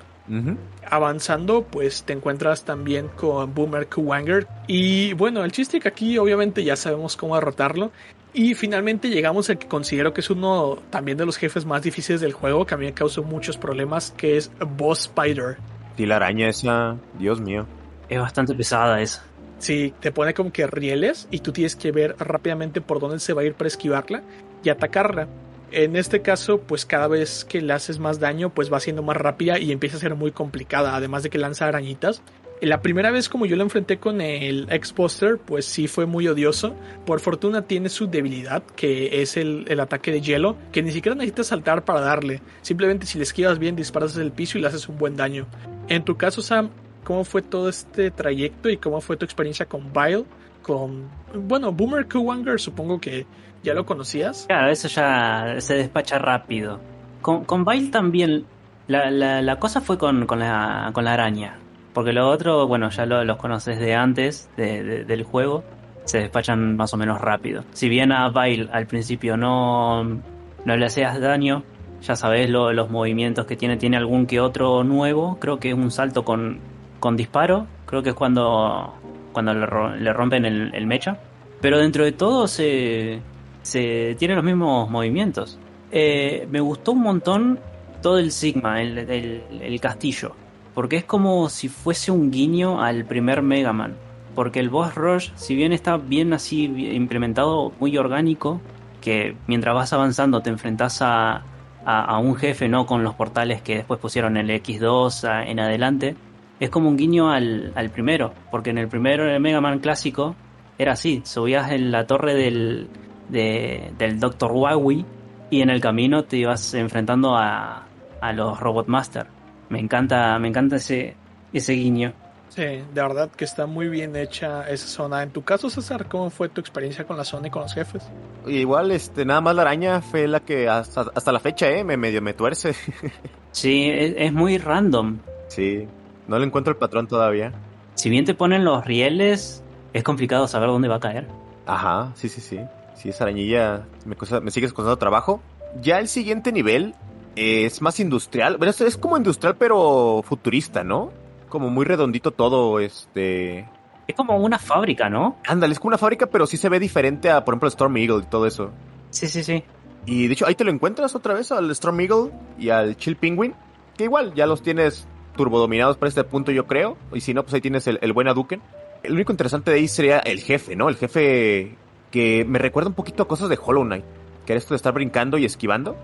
[0.89, 4.47] Avanzando, pues te encuentras también con Boomer Kuwanger.
[4.67, 7.91] Y bueno, el chiste que aquí obviamente ya sabemos cómo derrotarlo.
[8.33, 12.21] Y finalmente llegamos al que considero que es uno también de los jefes más difíciles
[12.21, 15.57] del juego, que a mí me causó muchos problemas, que es Boss Spider.
[15.97, 17.67] Y la araña esa, Dios mío.
[18.09, 19.23] Es bastante pesada esa.
[19.59, 23.33] Sí, te pone como que rieles y tú tienes que ver rápidamente por dónde se
[23.33, 24.23] va a ir para esquivarla
[24.65, 25.29] y atacarla.
[25.71, 29.17] En este caso, pues cada vez que le haces más daño, pues va siendo más
[29.17, 32.23] rápida y empieza a ser muy complicada, además de que lanza arañitas.
[32.61, 36.75] La primera vez como yo lo enfrenté con el X-Buster, pues sí fue muy odioso.
[37.05, 41.49] Por fortuna tiene su debilidad, que es el, ataque de hielo, que ni siquiera necesitas
[41.49, 42.41] saltar para darle.
[42.63, 45.47] Simplemente si le esquivas bien, disparas el piso y le haces un buen daño.
[45.89, 46.71] En tu caso, Sam,
[47.03, 50.25] ¿cómo fue todo este trayecto y cómo fue tu experiencia con Bile?
[50.63, 53.27] Con, bueno, Boomer Kuwanger supongo que
[53.65, 54.45] ¿Ya lo conocías?
[54.47, 56.81] Claro, eso ya se despacha rápido.
[57.23, 58.45] Con, con también,
[58.89, 61.57] la, la, cosa fue con, con, la, con la araña.
[61.95, 65.65] Porque lo otro, bueno, ya lo, los conoces de antes de, del juego,
[66.05, 67.65] se despachan más o menos rápido.
[67.73, 71.63] Si bien a Bile al principio no, no le hacías daño,
[72.03, 75.91] ya sabes los movimientos que tiene, tiene algún que otro nuevo, creo que es un
[75.91, 76.59] salto con,
[77.01, 78.93] con disparo, creo que es cuando,
[79.33, 81.17] cuando le, rompen el, el mecha.
[81.63, 83.23] Pero dentro de todo se,
[83.65, 85.59] se tiene los mismos movimientos.
[85.91, 87.59] Eh, me gustó un montón
[88.03, 90.33] todo el Sigma, el, castillo,
[90.75, 93.97] porque es como si fuese un guiño al primer Mega Man.
[94.35, 98.61] Porque el boss rush, si bien está bien así implementado, muy orgánico,
[99.01, 101.45] que mientras vas avanzando te enfrentas a,
[101.85, 106.17] a, un jefe, no con los portales que después pusieron el X2 en adelante,
[106.61, 110.35] es como un guiño al, al primero, porque en el primero, el Mega Man clásico,
[110.77, 112.89] era así, subías en la torre del,
[113.29, 114.53] de, del Dr.
[114.53, 115.05] Wawi
[115.51, 117.87] y en el camino te ibas enfrentando a,
[118.21, 119.27] a los Robot Master.
[119.69, 121.17] Me encanta, me encanta ese,
[121.53, 122.13] ese guiño.
[122.55, 125.25] Sí, de verdad que está muy bien hecha esa zona.
[125.25, 128.05] En tu caso, César, ¿cómo fue tu experiencia con la zona y con los jefes?
[128.47, 132.23] Igual, este, nada más la araña fue la que hasta, la fecha, eh, me medio
[132.23, 132.75] me tuerce.
[133.51, 135.19] sí, es, es, muy random.
[135.49, 135.89] Sí,
[136.29, 137.53] no le encuentro el patrón todavía.
[137.95, 141.27] Si bien te ponen los rieles, es complicado saber dónde va a caer.
[141.67, 142.61] Ajá, sí, sí, sí.
[142.95, 145.41] Sí, esa arañilla me, me sigue costando trabajo.
[145.81, 146.95] Ya el siguiente nivel
[147.37, 148.57] es más industrial.
[148.57, 151.13] Bueno, es como industrial, pero futurista, ¿no?
[151.49, 153.69] Como muy redondito todo, este.
[154.07, 155.39] Es como una fábrica, ¿no?
[155.47, 158.25] Ándale, es como una fábrica, pero sí se ve diferente a, por ejemplo, Storm Eagle
[158.25, 158.71] y todo eso.
[159.11, 159.65] Sí, sí, sí.
[160.07, 163.17] Y de hecho, ahí te lo encuentras otra vez al Storm Eagle y al Chill
[163.17, 163.55] Penguin.
[163.97, 165.07] Que igual ya los tienes
[165.37, 166.97] turbodominados para este punto, yo creo.
[167.13, 168.61] Y si no, pues ahí tienes el, el buen Aduken.
[169.03, 170.89] El único interesante de ahí sería el jefe, ¿no?
[170.89, 171.77] El jefe
[172.15, 174.05] que me recuerda un poquito a cosas de Hollow Knight.
[174.47, 175.97] Que era esto de estar brincando y esquivando.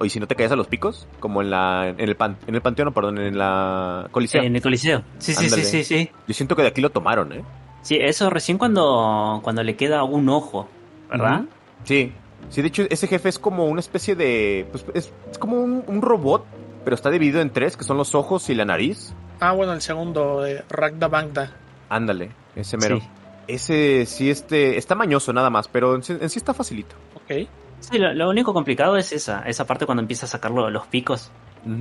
[0.00, 1.08] y si no te caes a los picos.
[1.18, 4.44] Como en la en el, pan, en el panteón, perdón, en la coliseo.
[4.44, 5.02] En el coliseo.
[5.18, 6.10] Sí, sí, sí, sí, sí.
[6.28, 7.42] Yo siento que de aquí lo tomaron, ¿eh?
[7.82, 10.68] Sí, eso recién cuando, cuando le queda un ojo,
[11.10, 11.46] ¿verdad?
[11.82, 12.12] Sí.
[12.48, 14.68] Sí, de hecho, ese jefe es como una especie de.
[14.70, 16.44] Pues es, como un, robot,
[16.84, 19.14] pero está dividido en tres, que son los ojos y la nariz.
[19.40, 21.56] Ah, bueno, el segundo, de Ragda Bangda.
[21.88, 23.00] Ándale, ese mero.
[23.00, 23.08] Sí.
[23.48, 26.96] Ese sí este, está mañoso nada más, pero en, sí está facilito.
[27.14, 27.48] Ok.
[27.80, 31.30] Sí, lo, único complicado es esa, esa parte cuando empieza a sacar los picos.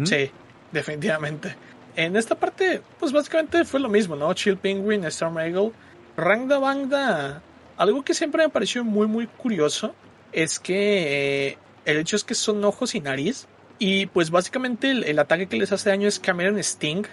[0.03, 0.29] Sí,
[0.71, 1.55] definitivamente.
[1.95, 4.33] En esta parte, pues básicamente fue lo mismo, ¿no?
[4.33, 5.71] Chill Penguin, Storm Eagle.
[6.17, 7.41] Rangda Bangda
[7.77, 9.93] algo que siempre me pareció muy, muy curioso
[10.31, 13.47] es que eh, el hecho es que son ojos y nariz.
[13.77, 17.03] Y pues básicamente el, ataque que les hace daño es Cameron Sting.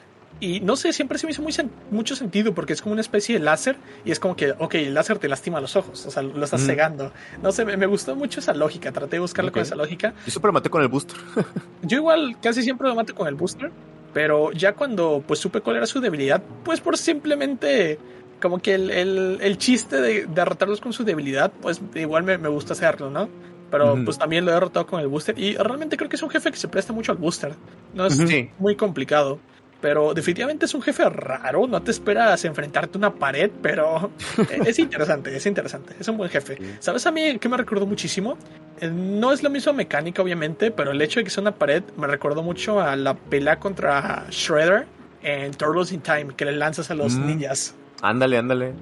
[0.43, 1.55] Y no sé, siempre se me hizo muy
[1.93, 4.93] mucho sentido porque es como una especie de láser y es como que, ok, el
[4.93, 7.12] láser te lastima los ojos, o sea, lo estás cegando.
[7.40, 10.14] No sé, me, gustó mucho esa lógica, traté de buscarla con esa lógica.
[10.27, 11.16] Yo siempre maté con el booster.
[11.82, 13.70] Yo igual casi siempre lo maté con el booster,
[14.12, 18.01] pero ya cuando pues supe cuál era su debilidad, pues por simplemente
[18.40, 22.73] como que el, el, chiste de derrotarlos con su debilidad, pues igual me, me gusta
[22.73, 23.28] hacerlo, ¿no?
[23.70, 26.31] Pero pues también lo he derrotado con el booster y realmente creo que es un
[26.31, 27.55] jefe que se presta mucho al booster.
[27.94, 28.19] No es
[28.59, 29.39] muy complicado.
[29.82, 34.12] Pero definitivamente es un jefe raro, no te esperas enfrentarte a una pared, pero
[34.64, 36.56] es interesante, es interesante, es un buen jefe.
[36.78, 38.38] ¿Sabes a mí qué me recordó muchísimo?
[38.80, 41.82] Eh, no es la misma mecánica, obviamente, pero el hecho de que sea una pared
[41.96, 44.86] me recordó mucho a la pelea contra Shredder
[45.24, 47.74] en Turtles in Time, que le lanzas a los ninjas.
[48.02, 48.74] Ándale, ándale.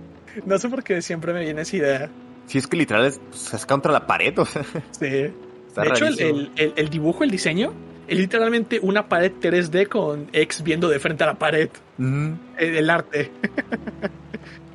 [0.44, 2.10] No sé por qué siempre me viene esa idea.
[2.44, 3.20] Si es que literal es,
[3.54, 4.64] es contra la pared, o sea.
[4.92, 5.08] Sí.
[5.08, 5.32] de
[5.86, 7.72] hecho, el, el, dibujo, el diseño,
[8.16, 11.70] literalmente una pared 3D con X viendo de frente a la pared.
[12.58, 13.30] el, arte.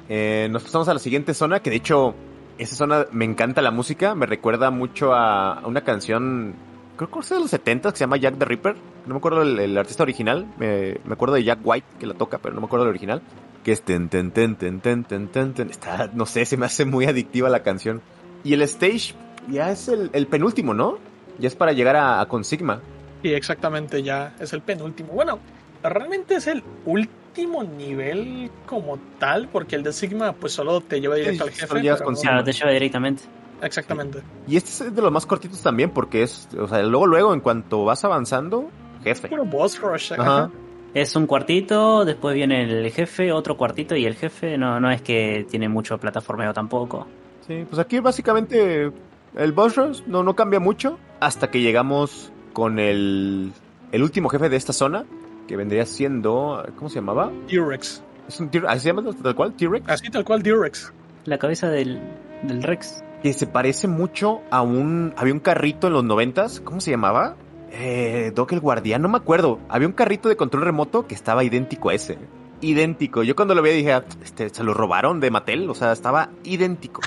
[0.07, 2.13] Eh, nos pasamos a la siguiente zona, que de hecho,
[2.59, 6.53] esa zona me encanta la música, me recuerda mucho a, una canción,
[6.95, 8.75] creo que es de los 70 que se llama Jack the Ripper.
[9.07, 12.37] No me acuerdo el, artista original, me, me, acuerdo de Jack White que la toca,
[12.37, 13.23] pero no me acuerdo del original
[13.65, 16.85] que es ten, ten, ten, ten, ten, ten, ten, Está, no sé, se me hace
[16.85, 17.99] muy adictiva la canción.
[18.43, 19.15] Y el stage
[19.49, 20.99] ya es el, penúltimo, ¿no?
[21.39, 22.81] Ya es para llegar a, a Consigma.
[23.25, 25.13] Sí, exactamente, ya es el penúltimo.
[25.13, 25.39] Bueno,
[25.81, 31.15] realmente es el último nivel como tal, porque el de Sigma pues solo te lleva
[31.15, 31.81] directo al jefe.
[32.21, 33.23] Claro, te lleva directamente.
[33.63, 34.21] Exactamente.
[34.47, 37.39] Y este es de los más cortitos también, porque es, o sea, luego, luego, en
[37.39, 38.69] cuanto vas avanzando,
[39.03, 39.27] jefe.
[39.27, 40.13] Puro boss rush.
[40.13, 40.51] Ajá.
[40.93, 45.01] Es un cuartito, después viene el jefe, otro cuartito y el jefe no, no es
[45.01, 47.07] que tiene mucho plataformeo tampoco.
[47.47, 48.91] Sí, pues aquí básicamente
[49.35, 53.51] el boss rush no, no cambia mucho hasta que llegamos con el,
[53.91, 55.03] el último jefe de esta zona,
[55.45, 57.29] que vendría siendo, ¿cómo se llamaba?
[57.47, 58.01] T-Rex.
[58.27, 59.53] ¿Así se llama tal cual?
[59.53, 59.89] ¿T-Rex?
[59.89, 60.93] Así tal cual, T-Rex.
[61.25, 61.99] La cabeza del,
[62.43, 63.03] del Rex.
[63.21, 65.13] Que se parece mucho a un...
[65.17, 67.35] Había un carrito en los noventas, ¿cómo se llamaba?
[67.71, 69.59] Eh, Doc el Guardián, no me acuerdo.
[69.67, 72.17] Había un carrito de control remoto que estaba idéntico a ese.
[72.61, 73.21] Idéntico.
[73.23, 75.69] Yo cuando lo vi dije, este, se lo robaron de Mattel.
[75.69, 77.01] O sea, estaba idéntico.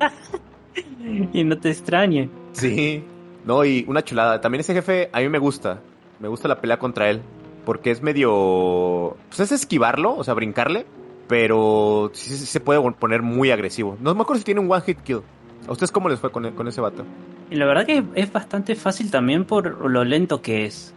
[1.34, 2.30] y no te extrañe.
[2.52, 3.04] Sí.
[3.44, 4.40] No, y una chulada.
[4.40, 5.80] También ese jefe a mí me gusta.
[6.20, 7.20] Me gusta la pelea contra él.
[7.64, 9.16] Porque es medio...
[9.28, 10.86] Pues es esquivarlo, o sea, brincarle.
[11.28, 13.96] Pero sí, se puede poner muy agresivo.
[14.00, 15.22] No me acuerdo si tiene un one hit kill.
[15.66, 17.04] ¿A ustedes cómo les fue con, con ese vato?
[17.50, 20.94] Y la verdad que es bastante fácil también por lo lento que es.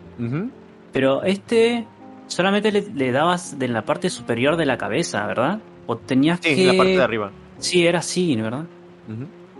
[0.91, 1.85] Pero este
[2.27, 5.59] solamente le, dabas de la parte superior de la cabeza, ¿verdad?
[5.85, 6.61] O tenías sí, que...
[6.61, 7.31] en la parte de arriba.
[7.59, 8.65] Sí, era así, ¿verdad?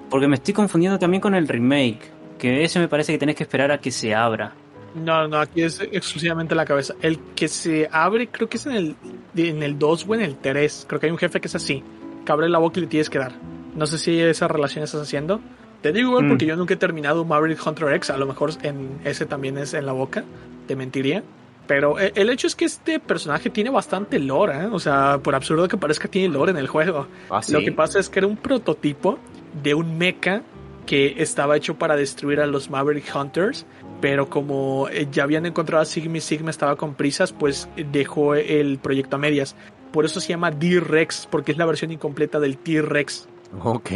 [0.09, 3.43] Porque me estoy confundiendo también con el remake, que ese me parece que tenés que
[3.43, 4.53] esperar a que se abra.
[4.95, 6.95] No, no, aquí es exclusivamente la cabeza.
[7.01, 8.95] El que se abre creo que es en el,
[9.35, 10.85] en el 2 o en el 3.
[10.88, 11.84] Creo que hay un jefe que es así,
[12.26, 13.34] que abre la boca y le tienes que dar.
[13.76, 15.39] No sé si esa relación estás haciendo.
[15.81, 16.49] Te digo igual porque mm.
[16.49, 19.85] yo nunca he terminado Maverick Hunter X, a lo mejor en ese también es en
[19.85, 20.23] la boca,
[20.65, 21.23] te mentiría.
[21.68, 24.69] Pero eh, el hecho es que este personaje tiene bastante lore, ¿eh?
[24.72, 27.07] o sea, por absurdo que parezca, tiene lore en el juego.
[27.30, 29.19] ¿Ah, Lo que pasa es que era un prototipo
[29.61, 30.41] de un mecha
[30.88, 33.68] que estaba hecho para destruir a los Maverick Hunters,
[34.01, 38.34] pero como eh, ya habían encontrado a Sigma y Sigma estaba con prisas, pues dejó
[38.34, 39.55] el proyecto a medias.
[39.91, 43.27] Por eso se llama D-Rex, porque es la versión incompleta del T-Rex.
[43.61, 43.89] Ok.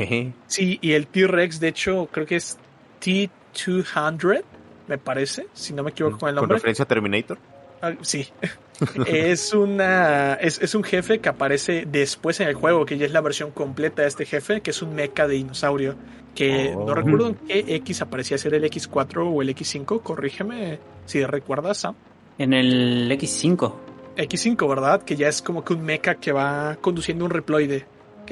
[0.48, 2.58] Sí, y el T-Rex, de hecho, creo que es
[3.02, 4.44] T200,
[4.88, 6.50] me parece, si no me equivoco con el nombre.
[6.50, 7.38] ¿Con referencia a Terminator?
[7.82, 8.28] Ah, sí.
[9.08, 13.22] es, una, es, un jefe que aparece después en el juego, que ya es la
[13.22, 15.96] versión completa de este jefe, que es un mecha de dinosaurio.
[16.36, 16.96] Que no oh.
[16.96, 21.96] recuerdo en qué X aparecía, ser el X4 o el X5, corrígeme si recuerdas, Sam.
[22.38, 23.74] En el X5.
[24.18, 25.04] X5, ¿verdad?
[25.04, 27.86] Que ya es como que un mecha que va conduciendo un reploide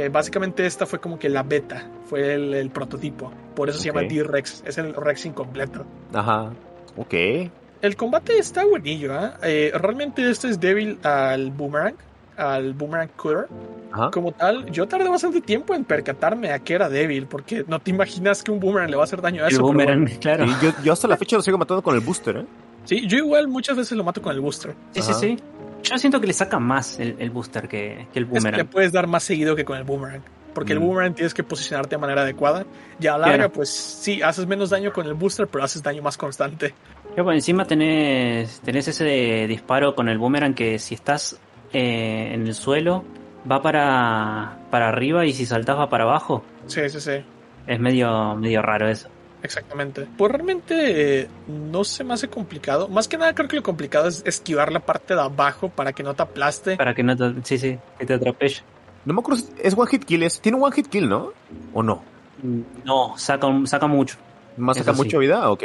[0.08, 3.32] básicamente esta fue como que la beta, fue el, prototipo.
[3.56, 5.86] Por eso se llama D-Rex, es el Rex incompleto.
[6.14, 6.54] Ajá,
[6.96, 7.14] ok.
[7.82, 9.32] El combate está buenillo, ¿eh?
[9.44, 9.72] ¿eh?
[9.74, 11.96] realmente este es débil al boomerang,
[12.40, 13.48] al boomerang cutter.
[14.12, 17.92] Como tal, yo tardé bastante tiempo en percatarme a que era débil, porque no te
[17.92, 19.58] imaginas que un boomerang le va a hacer daño a eso.
[19.58, 20.46] El boomerang, claro.
[20.84, 22.46] yo, hasta la fecha lo sigo matando con el booster, ¿eh?
[22.86, 24.74] Sí, yo igual muchas veces lo mato con el booster.
[24.92, 25.38] Sí, sí, sí.
[25.84, 28.58] Yo siento que le saca más el, booster que, el boomerang.
[28.58, 30.22] le puedes dar más seguido que con el boomerang.
[30.54, 30.84] Porque el mm.
[30.84, 32.66] boomerang tienes que posicionarte de manera adecuada.
[33.00, 36.18] Ya a larga, pues sí, haces menos daño con el booster, pero haces daño más
[36.18, 36.74] constante.
[37.16, 41.40] Ya, pues encima tenés, tenés ese disparo con el boomerang que si estás
[41.74, 43.04] eh, en el suelo
[43.50, 46.44] va para, para arriba y si saltas va para abajo.
[46.68, 47.24] Sí, sí, sí.
[47.68, 49.10] Es medio, medio raro eso.
[49.42, 50.08] Exactamente.
[50.18, 52.88] Pues realmente eh, no se me hace complicado.
[52.90, 56.04] Más que nada creo que lo complicado es esquivar la parte de abajo para que
[56.04, 56.76] no te aplaste.
[56.76, 58.62] Para que no te, sí, sí, que te atropelle.
[59.06, 61.32] No me acuerdo, es one hit kill, es, tiene un one hit kill, ¿no?
[61.74, 62.04] ¿O no?
[62.84, 64.18] No, saca, saca mucho.
[64.58, 65.50] ¿Más saca mucha vida?
[65.50, 65.64] Ok.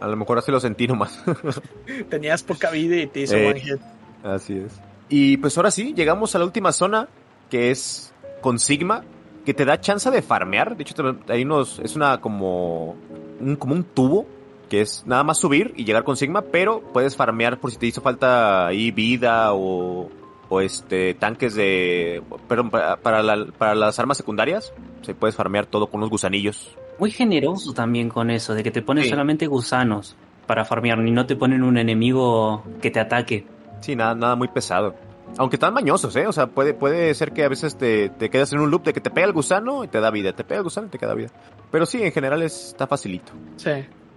[0.00, 1.22] A lo mejor así lo sentí nomás.
[2.08, 3.80] Tenías poca vida y te hizo eh, one hit.
[4.22, 4.80] Así es.
[5.08, 7.08] Y pues ahora sí, llegamos a la última zona,
[7.50, 9.04] que es con Sigma,
[9.44, 10.76] que te da chance de farmear.
[10.76, 10.94] De hecho,
[11.28, 12.96] hay unos, es una como
[13.40, 14.26] un, como un tubo,
[14.68, 17.86] que es nada más subir y llegar con Sigma, pero puedes farmear por si te
[17.86, 20.10] hizo falta ahí vida o,
[20.48, 24.72] o este tanques de, perdón, para, para, las armas secundarias,
[25.02, 26.76] se puedes farmear todo con unos gusanillos.
[26.98, 30.16] Muy generoso también con eso, de que te ponen solamente gusanos
[30.46, 33.46] para farmear, ni no te ponen un enemigo que te ataque.
[33.80, 34.94] Sí, nada, nada muy pesado.
[35.36, 36.26] Aunque están mañosos, ¿eh?
[36.26, 38.92] O sea, puede, puede ser que a veces te, te quedas en un loop de
[38.92, 40.98] que te pega el gusano y te da vida, te pega el gusano y te
[40.98, 41.28] queda vida.
[41.70, 43.32] Pero sí, en general está facilito.
[43.56, 43.70] Sí.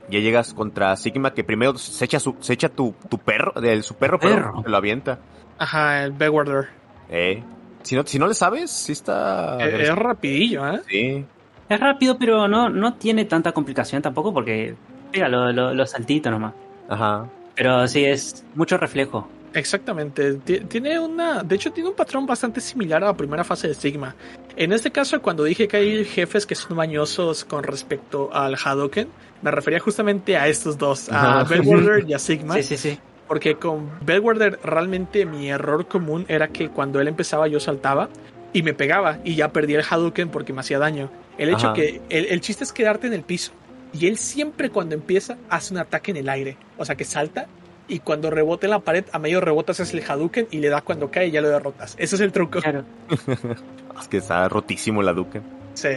[0.10, 3.82] Ya llegas contra Sigma que primero se echa, su, se echa tu, tu perro, de,
[3.82, 5.20] su perro, pero lo avienta.
[5.58, 6.70] Ajá, el Begwarder.
[7.10, 7.44] Eh.
[7.84, 9.58] Si no, si no le sabes, sí está...
[9.60, 10.82] Es, es rapidillo, ¿eh?
[10.88, 11.26] Sí.
[11.68, 14.76] Es rápido, pero no, no tiene tanta complicación tampoco porque
[15.12, 16.54] pega los lo, saltitos nomás.
[16.90, 17.28] Ajá.
[17.56, 19.28] Pero sí, es mucho reflejo.
[19.54, 20.36] Exactamente.
[20.36, 21.44] Tiene una.
[21.44, 24.16] De hecho, tiene un patrón bastante similar a la primera fase de Sigma.
[24.56, 29.10] En este caso, cuando dije que hay jefes que son mañosos con respecto al Hadoken,
[29.42, 32.56] me refería justamente a estos dos, a Bellwarder y a Sigma.
[32.56, 33.00] Sí, sí, sí.
[33.28, 38.10] Porque con Bellwarder realmente mi error común era que cuando él empezaba yo saltaba
[38.54, 41.10] y me pegaba y ya perdí el Hadouken porque me hacía daño.
[41.38, 43.54] El hecho que el, el chiste es quedarte en el piso
[43.94, 47.48] y él siempre cuando empieza hace un ataque en el aire, o sea que salta
[47.92, 50.82] y cuando rebota en la pared, a medio rebotas es el Hadouken y le das
[50.82, 51.96] cuando cae y ya lo derrotas.
[51.98, 52.62] Ese es el truco.
[52.62, 52.86] Claro.
[54.00, 55.42] es que está rotísimo el Hadouken.
[55.74, 55.90] Sí.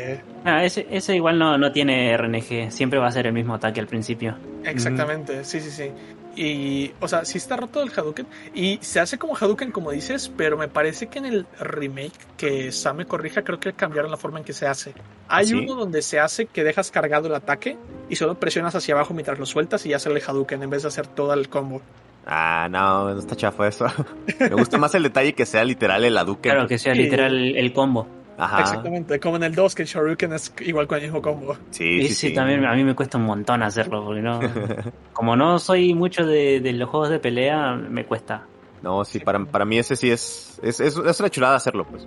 [0.44, 3.78] Ah, ese, ese igual no, no tiene RNG, siempre va a ser el mismo ataque
[3.80, 4.36] al principio.
[4.64, 5.90] Exactamente, sí, sí, sí.
[6.36, 8.26] Y, o sea, sí está roto el Hadouken.
[8.54, 12.72] Y se hace como Hadouken, como dices, pero me parece que en el remake, que
[12.72, 14.94] Sam me corrija, creo que cambiaron la forma en que se hace.
[15.28, 17.76] Hay uno donde se hace que dejas cargado el ataque
[18.08, 20.82] y solo presionas hacia abajo mientras lo sueltas y ya sale el Hadouken en vez
[20.82, 21.82] de hacer todo el combo.
[22.26, 23.86] Ah, no, no está chafo eso.
[24.40, 26.52] me gusta más el detalle que sea literal el Hadouken.
[26.52, 28.06] Claro, que sea literal el combo.
[28.36, 28.60] Ajá.
[28.60, 31.56] Exactamente, como en el 2 que el Shoryuken es igual con el mismo combo.
[31.70, 34.40] Sí, sí, sí, también a mí me cuesta un montón hacerlo, porque no,
[35.12, 38.46] como no soy mucho de, los juegos de pelea, me cuesta.
[38.82, 42.06] No, sí, para, para mí ese sí es, es, es, una chulada hacerlo, pues.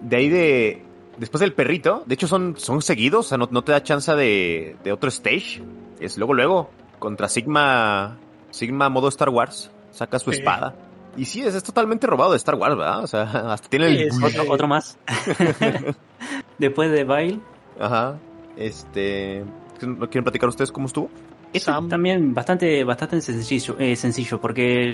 [0.00, 0.82] De ahí de,
[1.16, 4.14] después del perrito, de hecho son, son seguidos, o sea, no, no te da chance
[4.14, 5.62] de, de otro stage.
[5.98, 8.18] Es luego, luego, contra Sigma,
[8.50, 10.74] Sigma modo Star Wars, saca su espada.
[11.16, 13.02] Y sí, es, totalmente robado de Star Wars, ¿verdad?
[13.02, 13.22] O sea,
[13.52, 14.10] hasta tiene el...
[14.22, 14.98] otro, otro, más.
[16.58, 17.40] Después de Bail.
[17.78, 18.18] Ajá.
[18.56, 19.44] Este...
[19.80, 21.10] ¿No quieren platicar ustedes cómo estuvo?
[21.52, 24.92] Es también bastante, bastante sencillo, eh, sencillo, porque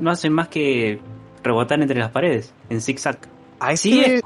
[0.00, 1.00] no hacen más que
[1.44, 3.18] rebotar entre las paredes, en zigzag.
[3.60, 4.22] Ah, sí, es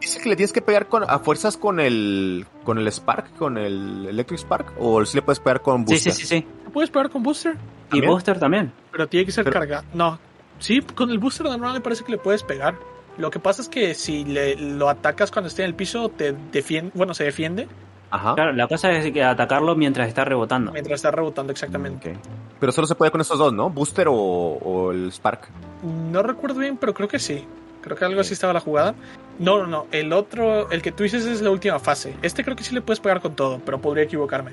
[0.00, 3.58] ¿Dice que le tienes que pegar con, a fuerzas con el con el Spark, con
[3.58, 4.74] el Electric Spark?
[4.78, 6.12] ¿O si le puedes pegar con Booster?
[6.12, 6.38] Sí, sí, sí.
[6.38, 6.70] sí.
[6.72, 7.56] ¿Puedes pegar con Booster?
[7.92, 8.72] Y Booster también.
[8.92, 9.84] Pero tiene que ser cargado.
[9.94, 10.20] No,
[10.58, 12.76] Sí, con el booster normal me parece que le puedes pegar.
[13.16, 16.32] Lo que pasa es que si le, lo atacas cuando esté en el piso, te
[16.52, 17.68] defiende, bueno, se defiende.
[18.10, 18.34] Ajá.
[18.34, 20.72] Claro, la cosa es que atacarlo mientras está rebotando.
[20.72, 22.16] Mientras está rebotando, exactamente.
[22.58, 23.70] Pero solo se puede con esos dos, ¿no?
[23.70, 25.48] ¿Booster o, el Spark?
[25.82, 27.44] No recuerdo bien, pero creo que sí.
[27.82, 28.94] Creo que algo así estaba la jugada.
[29.38, 29.86] No, no, no.
[29.92, 32.14] El otro, el que tú dices es la última fase.
[32.22, 34.52] Este creo que sí le puedes pegar con todo, pero podría equivocarme.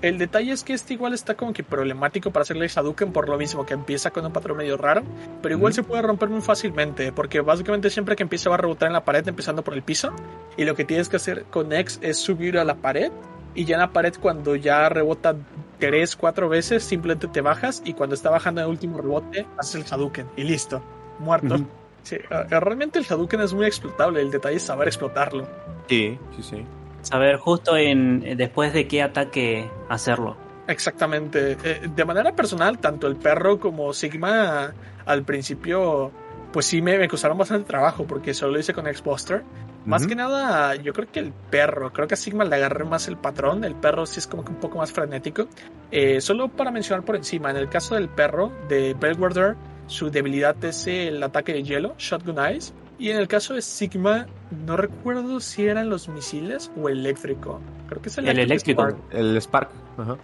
[0.00, 3.36] El detalle es que este igual está como que problemático para hacerle Hadouken por lo
[3.36, 5.02] mismo, que empieza con un patrón medio raro,
[5.42, 8.86] pero igual se puede romper muy fácilmente, porque básicamente siempre que empieza va a rebotar
[8.86, 10.14] en la pared empezando por el piso,
[10.56, 13.12] y lo que tienes que hacer con X es subir a la pared,
[13.54, 15.36] y ya en la pared cuando ya rebota
[15.78, 19.74] 3, 4 veces, simplemente te bajas, y cuando está bajando en el último rebote, haces
[19.74, 20.82] el Hadouken, y listo,
[21.18, 21.58] muerto.
[22.02, 22.16] Sí,
[22.48, 25.46] realmente el Hadouken es muy explotable, el detalle es saber explotarlo.
[25.86, 26.64] Sí, sí, sí.
[27.02, 30.36] Saber justo en después de qué ataque hacerlo.
[30.66, 31.56] Exactamente.
[31.64, 34.72] Eh, de manera personal, tanto el perro como Sigma
[35.04, 36.12] al principio,
[36.52, 39.42] pues sí me, me costaron bastante trabajo porque solo lo hice con X-Buster.
[39.86, 43.08] Más que nada, yo creo que el perro, creo que a Sigma le agarré más
[43.08, 43.64] el patrón.
[43.64, 45.48] El perro sí es como que un poco más frenético.
[45.90, 49.56] Eh, solo para mencionar por encima, en el caso del perro de Bellwarder,
[49.86, 52.74] su debilidad es el ataque de hielo, Shotgun Eyes.
[53.00, 54.26] Y en el caso de Sigma,
[54.66, 57.58] no recuerdo si eran los misiles o eléctrico.
[57.88, 58.88] Creo que es el, el eléctrico.
[59.10, 59.70] El Spark.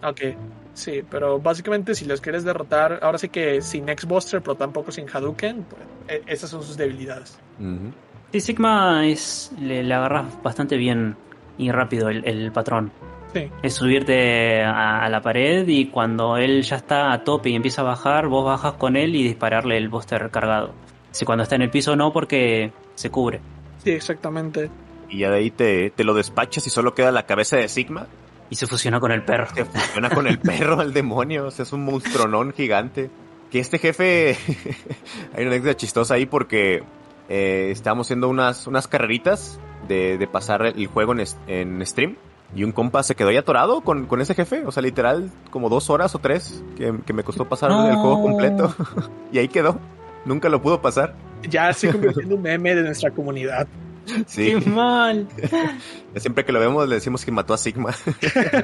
[0.05, 0.21] Ok,
[0.75, 5.07] sí, pero básicamente si los quieres derrotar, ahora sí que sin X-Buster, pero tampoco sin
[5.09, 7.39] Hadouken, pues, e, esas son sus debilidades.
[8.31, 11.17] Sí, Sigma es, le, le agarras bastante bien
[11.57, 12.93] y rápido el, el patrón.
[13.33, 13.51] Sí.
[13.63, 17.81] Es subirte a, a la pared y cuando él ya está a tope y empieza
[17.81, 20.73] a bajar, vos bajas con él y dispararle el booster cargado.
[21.17, 23.41] Si cuando está en el piso no, porque se cubre.
[23.83, 24.71] Sí, exactamente.
[25.09, 28.07] Y ya de ahí te, te lo despachas y solo queda la cabeza de Sigma.
[28.51, 29.47] Y se fusiona con el perro.
[29.55, 31.47] Se fusiona con el perro, el demonio.
[31.47, 33.11] O sea, es un monstronón gigante.
[33.51, 34.37] Que este jefe.
[35.35, 36.83] Hay una anécdota chistosa ahí porque
[37.31, 42.17] eh, estábamos haciendo unas, unas carreritas de, de pasar el juego en, en stream.
[42.55, 44.65] Y un compa se quedó ahí atorado con, con ese jefe.
[44.67, 47.89] O sea, literal, como dos horas o tres que, que me costó pasar No.
[47.89, 48.75] el juego completo.
[49.33, 49.81] y ahí quedó.
[50.27, 51.15] Nunca lo pudo pasar.
[51.49, 53.67] Ya se convirtió en un meme de nuestra comunidad.
[54.27, 54.55] Sí.
[54.63, 55.27] ¡Qué mal!
[56.15, 57.91] Siempre que lo vemos le decimos que mató a Sigma.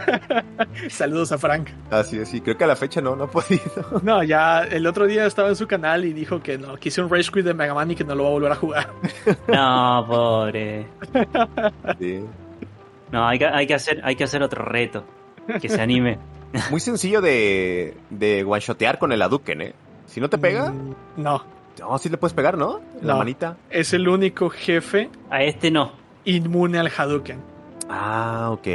[0.88, 1.68] Saludos a Frank.
[1.90, 2.40] Así es, sí.
[2.40, 4.00] Creo que a la fecha no, no ha podido.
[4.04, 7.02] No, ya el otro día estaba en su canal y dijo que no, que hizo
[7.02, 8.90] un Rage Quit de Mega Man y que no lo va a volver a jugar.
[9.48, 10.86] No, pobre.
[11.98, 12.20] Sí.
[13.10, 15.04] No, hay que, hay que hacer, hay que hacer otro reto.
[15.60, 16.20] Que se anime.
[16.70, 19.74] Muy sencillo de, de one-shotear con el Hadouken, ¿eh?
[20.12, 21.42] Si no te pega, Mm, No,
[21.80, 22.80] no, sí le puedes pegar, ¿no?
[23.00, 23.18] En La No.
[23.20, 23.56] manita.
[23.70, 25.92] es el único jefe A este no.
[26.26, 27.40] inmune al Hadouken.
[27.88, 28.66] Ah, ok.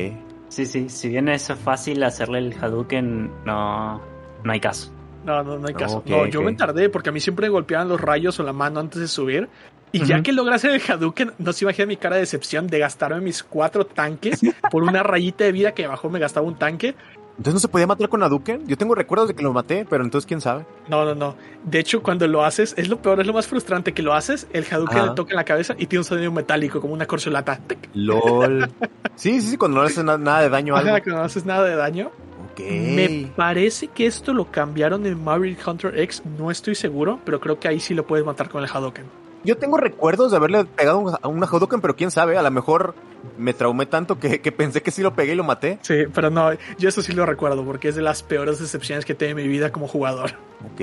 [0.49, 0.89] Sí, sí.
[0.89, 4.01] Si bien es fácil hacerle el Hadouken, no,
[4.43, 4.91] no hay caso.
[5.25, 6.01] No, no, no hay caso.
[6.07, 8.79] No, yo me tardé porque a mí siempre me golpeaban los rayos o la mano
[8.79, 9.47] antes de subir.
[9.91, 12.79] Y ya que logré hacer el Hadouken, no se imagina mi cara de decepción de
[12.79, 14.41] gastarme mis cuatro tanques
[14.71, 16.95] por una rayita de vida que abajo me gastaba un tanque.
[17.37, 18.65] Entonces no se podía matar con Hadouken.
[18.67, 20.65] Yo tengo recuerdos de que lo maté, pero entonces quién sabe.
[20.87, 21.35] No, no, no.
[21.63, 24.47] De hecho, cuando lo haces, es lo peor, es lo más frustrante que lo haces.
[24.53, 25.07] El Hadouken Ajá.
[25.09, 27.59] le toca en la cabeza y tiene un sonido metálico, como una corcholata.
[27.93, 28.67] LOL.
[29.15, 30.89] sí, sí, sí, cuando no le haces na- nada de daño a algo.
[30.89, 32.09] Ajá, que no haces nada de daño.
[32.51, 32.59] Ok.
[32.71, 36.23] Me parece que esto lo cambiaron en Marvel Hunter X.
[36.39, 39.05] No estoy seguro, pero creo que ahí sí lo puedes matar con el Hadouken.
[39.47, 42.95] Yo tengo recuerdos de haberle pegado a una Hadouken, pero quién sabe, a lo mejor
[43.37, 45.79] me traumé tanto que, que pensé que sí lo pegué y lo maté.
[45.83, 49.15] Sí, pero no, yo eso sí lo recuerdo porque es de las peores decepciones que
[49.15, 50.31] tengo en mi vida como jugador.
[50.73, 50.77] Ok.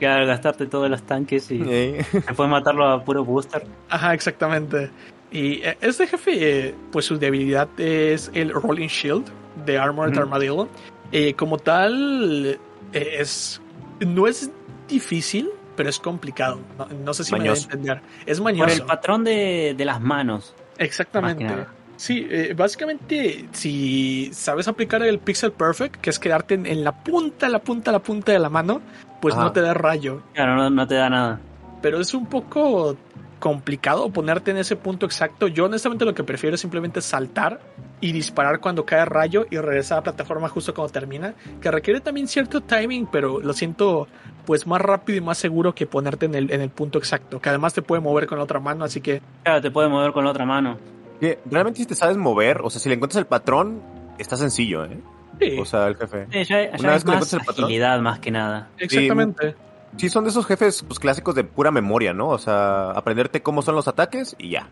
[0.00, 3.66] Que al gastarte todos los tanques y Eh, después matarlo a puro booster.
[3.90, 4.90] Ajá, exactamente.
[5.30, 6.30] Y eh, este jefe,
[6.68, 9.26] eh, pues su debilidad es el Rolling Shield
[9.66, 10.20] de Armored Ujú.
[10.22, 10.68] Armadillo.
[11.12, 12.58] Eh, como tal,
[12.94, 13.60] es
[14.00, 14.50] no es
[14.88, 16.60] difícil, pero es complicado.
[16.78, 17.64] No, no sé si me da a Mañoso.
[17.64, 18.00] entender.
[18.26, 18.86] Es Por el mañoso.
[18.86, 20.54] patrón de, de las manos.
[20.78, 21.66] Exactamente.
[21.96, 26.92] Sí, eh, básicamente, si sabes aplicar el Pixel Perfect, que es quedarte en, en la
[27.04, 28.80] punta, la punta, la punta de la mano,
[29.20, 29.44] pues Ajá.
[29.44, 30.22] no te da rayo.
[30.34, 31.40] Claro, no, no te da nada.
[31.82, 32.96] Pero es un poco
[33.38, 35.46] complicado ponerte en ese punto exacto.
[35.48, 37.60] Yo honestamente lo que prefiero es simplemente saltar
[38.04, 42.00] y disparar cuando cae rayo y regresar a la plataforma justo cuando termina, que requiere
[42.00, 44.06] también cierto timing, pero lo siento
[44.44, 47.48] pues más rápido y más seguro que ponerte en el, en el punto exacto, que
[47.48, 50.22] además te puede mover con la otra mano, así que Claro, te puede mover con
[50.24, 50.76] la otra mano.
[51.18, 53.80] que realmente si te sabes mover, o sea, si le encuentras el patrón,
[54.18, 54.98] está sencillo, ¿eh?
[55.40, 56.26] sí, O sea, el jefe.
[56.30, 57.64] Sí, ya, ya Una vez que le más encuentras el patrón.
[57.64, 58.68] agilidad más que nada.
[58.76, 59.54] exactamente.
[59.96, 62.28] Sí, son de esos jefes pues, clásicos de pura memoria, ¿no?
[62.28, 64.68] O sea, aprenderte cómo son los ataques y ya.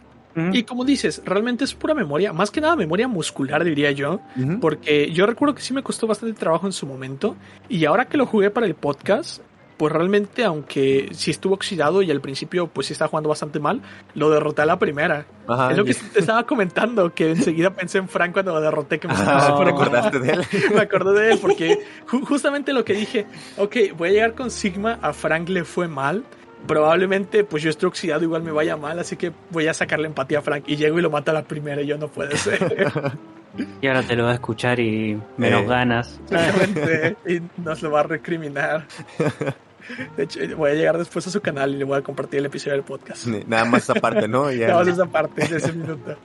[0.53, 4.61] Y como dices, realmente es pura memoria, más que nada memoria muscular diría yo, Ujú.
[4.61, 7.37] porque yo recuerdo que sí me costó bastante trabajo en su momento
[7.69, 9.43] y ahora que lo jugué para el podcast,
[9.77, 13.81] pues realmente aunque sí estuvo oxidado y al principio pues sí estaba jugando bastante mal,
[14.15, 15.27] lo derroté a la primera.
[15.49, 15.73] Ajá.
[15.73, 19.09] es lo que te estaba comentando, que enseguida pensé en Frank cuando lo derroté, que
[19.09, 19.83] me Ah, súper ¿te orgulloso.
[20.07, 20.41] acordaste de él?
[20.75, 23.27] Me acordé de él porque ju- justamente lo que dije,
[23.59, 26.23] ok, voy a llegar con Sigma, a Frank le fue mal,
[26.67, 30.39] probablemente pues yo estoy oxidado, igual me vaya mal, así que voy a sacarle empatía
[30.39, 32.91] a Frank y llego y lo mata a la primera y yo no puede ser.
[33.83, 35.67] Y ahora te lo va a escuchar y menos Eh.
[35.67, 36.19] ganas.
[36.31, 38.87] Exactamente, y nos lo va a recriminar.
[40.17, 42.47] De hecho, voy a llegar después a su canal y le voy a compartir el
[42.47, 43.27] episodio del podcast.
[43.27, 44.51] Nada más esa parte, ¿no?
[44.53, 44.69] Ya.
[44.69, 46.17] Nada más esa parte de ese minuto.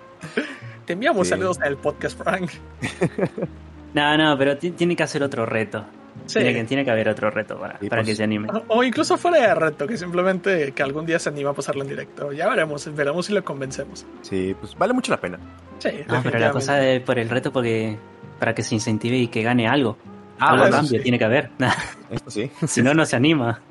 [0.86, 1.32] Te enviamos Sí.
[1.32, 2.50] saludos al podcast, Frank.
[3.94, 5.84] No, no, pero ti- tiene que hacer otro reto.
[6.26, 6.40] Sí.
[6.40, 8.06] Tiene, que, tiene que haber otro reto para, pues.
[8.06, 8.50] que se anime.
[8.68, 11.90] O incluso fuera de reto, que simplemente que algún día se anima a pasarlo en
[11.90, 12.32] directo.
[12.34, 14.06] Ya veremos, veremos si lo convencemos.
[14.22, 15.40] Sí, pues vale mucho la pena.
[15.80, 17.98] Sí, No, pero la cosa es por el reto porque
[18.40, 19.98] para que se incentive y que gane algo.
[20.40, 21.04] Ah, algo a bueno, cambio sí.
[21.04, 21.50] tiene que haber.
[22.10, 22.52] Esto sí.
[22.68, 23.62] si no, no se anima.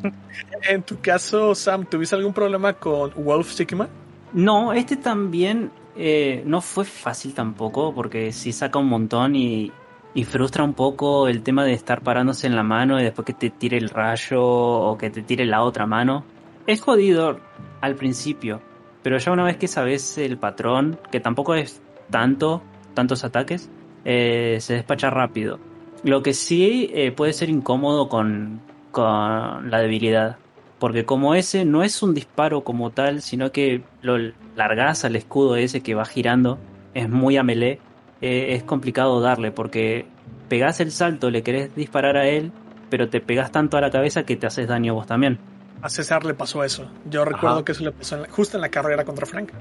[0.69, 3.89] En tu caso, Sam, ¿tuviste algún problema con Wolf Sigma?
[4.33, 9.73] No, este también eh, no fue fácil tampoco porque sí saca un montón y,
[10.17, 13.35] y frustra un poco el tema de estar parándose en la mano y después que
[13.35, 16.25] te tire el rayo o que te tire la otra mano.
[16.67, 17.39] Es jodido
[17.83, 18.63] al principio,
[19.03, 22.63] pero ya una vez que sabes el patrón, que tampoco es tanto,
[22.95, 23.69] tantos ataques,
[24.07, 25.61] eh, se despacha rápido.
[26.03, 28.63] Lo que sí eh, puede ser incómodo con,
[28.93, 30.39] con la debilidad.
[30.79, 34.17] Porque como ese no es un disparo como tal, sino que lo
[34.57, 36.59] largas al escudo ese que va girando,
[36.95, 37.81] es muy a melee,
[38.21, 40.07] eh, es complicado darle porque
[40.49, 42.53] pegás el salto, le querés disparar a él,
[42.91, 45.39] pero te pegas tanto a la cabeza que te haces daño vos también.
[45.83, 46.91] A César le pasó eso.
[47.09, 49.53] Yo recuerdo que eso le pasó justo en la carrera contra Frank.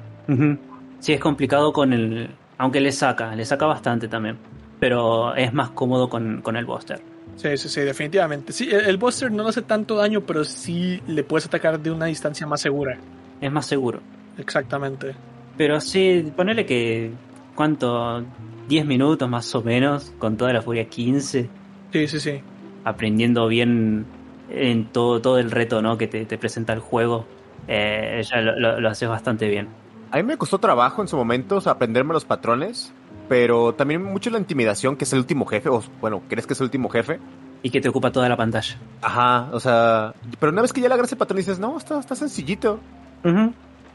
[0.99, 2.30] Sí, es complicado con el...
[2.57, 4.38] Aunque le saca, le saca bastante también.
[4.80, 7.02] Pero es más cómodo con, con el Buster.
[7.36, 8.53] Sí, sí, sí, definitivamente.
[8.53, 12.06] Sí, el, Buster no le hace tanto daño, pero sí le puedes atacar de una
[12.06, 12.98] distancia más segura.
[13.41, 13.99] Es más seguro.
[14.38, 15.15] Exactamente.
[15.57, 17.11] Pero sí, ponele que...
[17.56, 18.23] ¿Cuánto?
[18.68, 21.49] 10 minutos más o menos, con toda la furia 15.
[21.91, 22.41] Sí, sí, sí.
[22.84, 24.06] Aprendiendo bien
[24.49, 25.98] en todo, todo el reto ¿no?
[25.98, 27.26] que te, presenta el juego.
[27.68, 29.69] Eh, ya lo, lo, haces bastante bien.
[30.11, 32.94] A mí me costó trabajo en su momento aprenderme los patrones,
[33.27, 36.60] pero también mucho la intimidación, que es el último jefe, o bueno, crees que es
[36.60, 37.19] el último jefe.
[37.64, 38.77] Y que te ocupa toda la pantalla.
[39.02, 41.99] Ajá, o sea, pero una vez que ya le agarras el patrón dices, no, está,
[41.99, 42.80] está sencillito.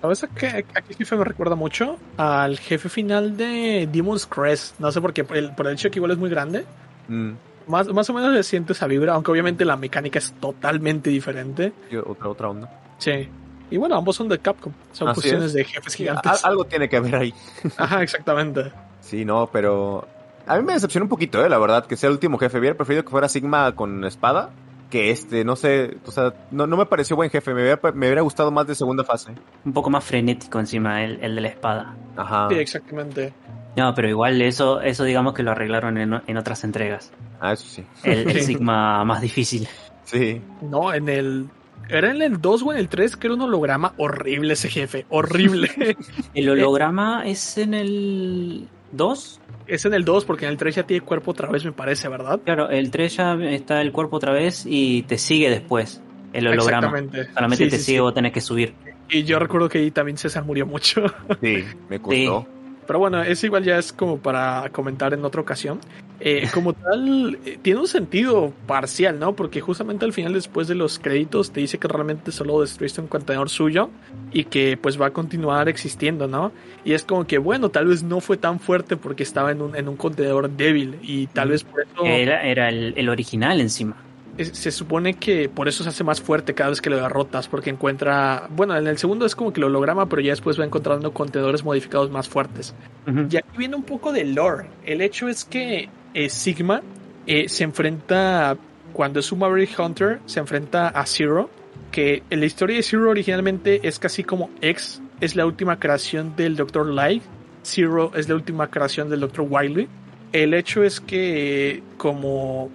[0.03, 4.79] A veces que aquí jefe me recuerda mucho al jefe final de Demon's Crest.
[4.81, 6.65] No sé por qué, por el, por el hecho de que igual es muy grande.
[7.09, 7.33] Mm.
[7.67, 11.73] Más, más o menos se siente esa vibra, aunque obviamente la mecánica es totalmente diferente.
[12.07, 12.71] otra, otra onda.
[12.99, 13.29] Sí.
[13.71, 14.73] Y bueno, ambos son de Capcom.
[14.93, 16.45] Son cuestiones de jefes gigantes.
[16.45, 17.35] algo tiene que haber ahí.
[17.77, 18.73] Ajá, exactamente.
[19.01, 20.09] Sí, no, pero.
[20.47, 22.59] A mí me decepcionó un poquito, eh, la verdad, que sea el último jefe.
[22.59, 24.51] Hubiera preferido que fuera Sigma con espada
[24.91, 28.07] que este, no sé, o sea, no, no me pareció buen jefe, me hubiera, me
[28.07, 29.33] hubiera gustado más de segunda fase.
[29.65, 31.97] Un poco más frenético encima, el, el de la espada.
[32.17, 32.49] Ajá.
[32.51, 33.33] Sí, exactamente.
[33.77, 37.13] No, pero igual eso, eso digamos que lo arreglaron en, en otras entregas.
[37.41, 37.85] Ah, eso sí.
[38.05, 39.69] El, Sigma más difícil.
[40.05, 40.41] Sí.
[40.61, 41.49] No, en el.
[41.89, 45.07] ¿Era en el 2 o en el 3 que era un holograma horrible ese jefe?
[45.09, 45.71] Horrible.
[46.35, 49.40] ¿El holograma es en el 2?
[49.71, 52.09] Es en el 2 porque en el 3 ya tiene cuerpo otra vez, me parece,
[52.09, 52.41] ¿verdad?
[52.45, 56.03] Claro, el 3 ya está el cuerpo otra vez y te sigue después
[56.33, 56.89] el holograma.
[56.89, 57.33] Exactamente.
[57.33, 58.75] Solamente te sigue, vos tenés que subir.
[59.09, 61.05] Y yo recuerdo que ahí también César murió mucho.
[61.41, 62.47] Sí, me costó.
[62.91, 65.79] Pero bueno, eso igual ya es como para comentar en otra ocasión.
[66.19, 69.37] Eh, como tal, eh, tiene un sentido parcial, ¿no?
[69.37, 73.07] Porque justamente al final, después de los créditos, te dice que realmente solo destruiste un
[73.07, 73.91] contenedor suyo
[74.33, 76.51] y que pues va a continuar existiendo, ¿no?
[76.85, 79.77] Y es como que, bueno, tal vez no fue tan fuerte porque estaba en un,
[79.77, 82.05] en un contenedor débil y tal vez por eso...
[82.05, 83.99] Era, era el original encima
[84.45, 87.71] se supone que por eso se hace más fuerte cada vez que lo derrotas, porque
[87.71, 91.13] encuentra, bueno, en el segundo es como que lo holograma, pero ya después va encontrando
[91.13, 92.75] contenedores modificados más fuertes.
[93.07, 94.69] Y aquí viene un poco de lore.
[94.85, 96.83] El hecho es que eh, Sigma
[97.27, 98.57] eh, se enfrenta,
[98.93, 101.51] cuando es un Maverick Hunter, se enfrenta a Zero,
[101.91, 106.35] que en la historia de Zero originalmente es casi como X, es la última creación
[106.37, 106.87] del Dr.
[106.87, 107.23] Light,
[107.63, 109.47] Zero es la última creación del Dr.
[109.49, 109.89] Wily.
[110.33, 112.71] El hecho es que como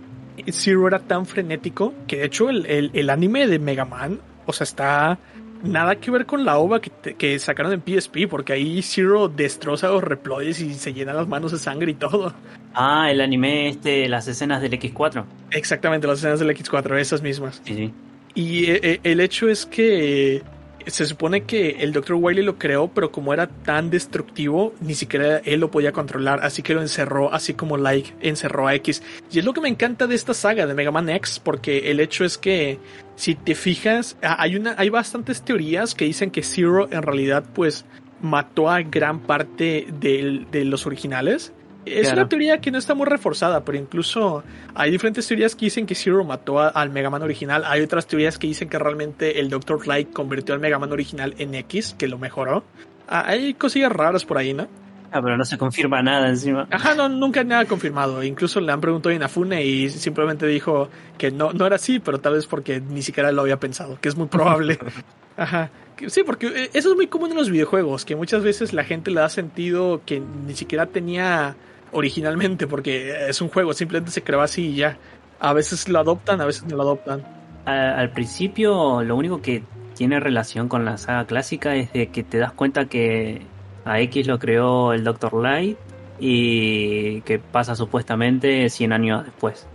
[0.52, 4.66] Zero era tan frenético que de hecho el, el, anime de Mega Man, o sea,
[4.66, 5.20] está
[5.64, 9.90] nada que ver con la ova que, que sacaron en PSP, porque ahí Zero destroza
[9.90, 12.34] los reploides y se llena las manos de sangre y todo.
[12.74, 15.24] Ah, el anime este, las escenas del X4.
[15.52, 17.62] Exactamente, las escenas del X4, esas mismas.
[17.64, 17.94] Sí, sí.
[18.36, 20.44] Y eh, eh, el hecho es que
[20.88, 22.16] se supone que el Dr.
[22.16, 26.62] Wily lo creó, pero como era tan destructivo, ni siquiera él lo podía controlar, así
[26.62, 29.02] que lo encerró, así como Like encerró a X.
[29.32, 32.00] Y es lo que me encanta de esta saga de Mega Man X, porque el
[32.00, 32.80] hecho es que,
[33.16, 37.86] si te fijas, hay, una, hay bastantes teorías que dicen que Zero en realidad, pues,
[38.22, 41.54] mató a gran parte de los originales
[41.86, 44.44] es una teoría que no está muy reforzada, pero incluso
[44.74, 47.64] hay diferentes teorías que dicen que Zero mató al Mega Man original.
[47.66, 49.88] Hay otras teorías que dicen que realmente el Dr.
[49.88, 52.64] Light convirtió al Mega Man original en X, que lo mejoró.
[53.08, 54.68] Ah, hay cosillas raras por ahí, ¿no?
[55.12, 56.68] Ah, pero no se confirma nada encima.
[56.72, 58.22] Ajá, no, nunca nada confirmado.
[58.24, 62.20] Incluso le han preguntado a Inafune y simplemente dijo que no, no era así, pero
[62.20, 64.78] tal vez porque ni siquiera lo había pensado, que es muy probable.
[65.38, 65.70] Ajá.
[66.08, 69.12] Sí, porque eh, eso es muy común en los videojuegos, que muchas veces la gente
[69.12, 71.56] le da sentido que ni siquiera tenía
[71.92, 74.98] originalmente, porque es un juego, simplemente se creó así y ya.
[75.40, 77.24] A veces lo adoptan, a veces no lo adoptan.
[77.66, 79.64] Al, principio, lo único que
[79.96, 83.42] tiene relación con la saga clásica es de que te das cuenta que
[83.86, 85.34] a X lo creó el Dr.
[85.34, 85.78] Light
[86.20, 89.68] y que pasa supuestamente 100 años después.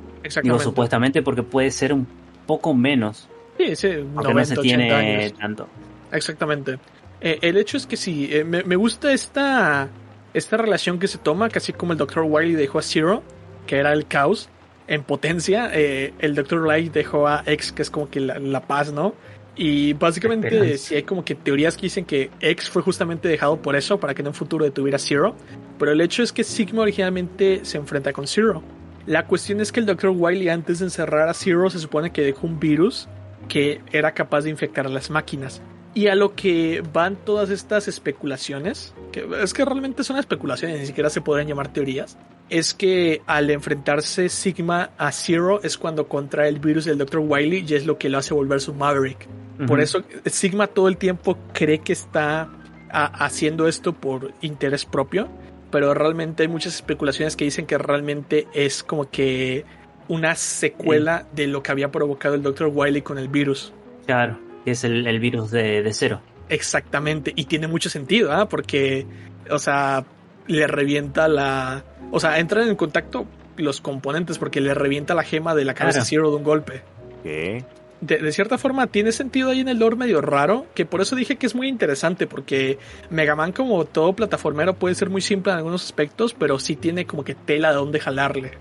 [0.42, 2.06] Digo supuestamente porque puede ser un
[2.46, 3.28] poco menos.
[3.58, 5.68] Sí, sí, no se tiene tanto.
[6.12, 6.78] Exactamente.
[7.20, 9.88] Eh, el hecho es que sí, eh, me, me, gusta esta
[10.34, 12.24] esta relación que se toma, casi como el Dr.
[12.26, 13.22] Wily dejó a Zero,
[13.66, 14.48] que era el caos,
[14.90, 16.66] en potencia, eh, el Dr.
[16.66, 19.14] Light dejó a X, que es como que la, paz, ¿no?
[19.54, 23.76] Y básicamente si hay como que teorías que dicen que X fue justamente dejado por
[23.76, 25.36] eso, para que en un futuro detuviera Zero.
[25.78, 28.64] Pero el hecho es que Sigma originalmente se enfrenta con Zero.
[29.06, 30.10] La cuestión es que el Dr.
[30.10, 33.08] Wily antes de encerrar a Zero se supone que dejó un virus
[33.48, 35.62] que era capaz de infectar a las máquinas.
[35.92, 40.86] Y a lo que van todas estas especulaciones, que es que realmente son especulaciones, ni
[40.86, 42.16] siquiera se podrían llamar teorías,
[42.48, 47.20] es que al enfrentarse Sigma a Zero es cuando contrae el virus del Dr.
[47.20, 49.26] Wily y es lo que lo hace volver su Maverick.
[49.66, 52.48] Por eso Sigma todo el tiempo cree que está
[52.90, 55.28] haciendo esto por interés propio,
[55.70, 59.64] pero realmente hay muchas especulaciones que dicen que realmente es como que
[60.08, 62.70] una secuela de lo que había provocado el Dr.
[62.72, 63.72] Wily con el virus.
[64.06, 66.20] Claro, es el, virus de, cero.
[66.48, 68.48] Exactamente, y tiene mucho sentido, ¿ah?
[68.48, 69.06] Porque,
[69.50, 70.04] o sea,
[70.46, 71.84] le revienta la...
[72.10, 73.26] O sea, entran en contacto
[73.56, 76.82] los componentes porque le revienta la gema de la cabeza Zero de un golpe.
[77.22, 77.64] ¿Qué?
[78.00, 81.36] de, cierta forma tiene sentido ahí en el lore medio raro, que por eso dije
[81.36, 82.78] que es muy interesante, porque
[83.10, 87.06] Mega Man como todo plataformero puede ser muy simple en algunos aspectos, pero sí tiene
[87.06, 88.52] como que tela de dónde jalarle.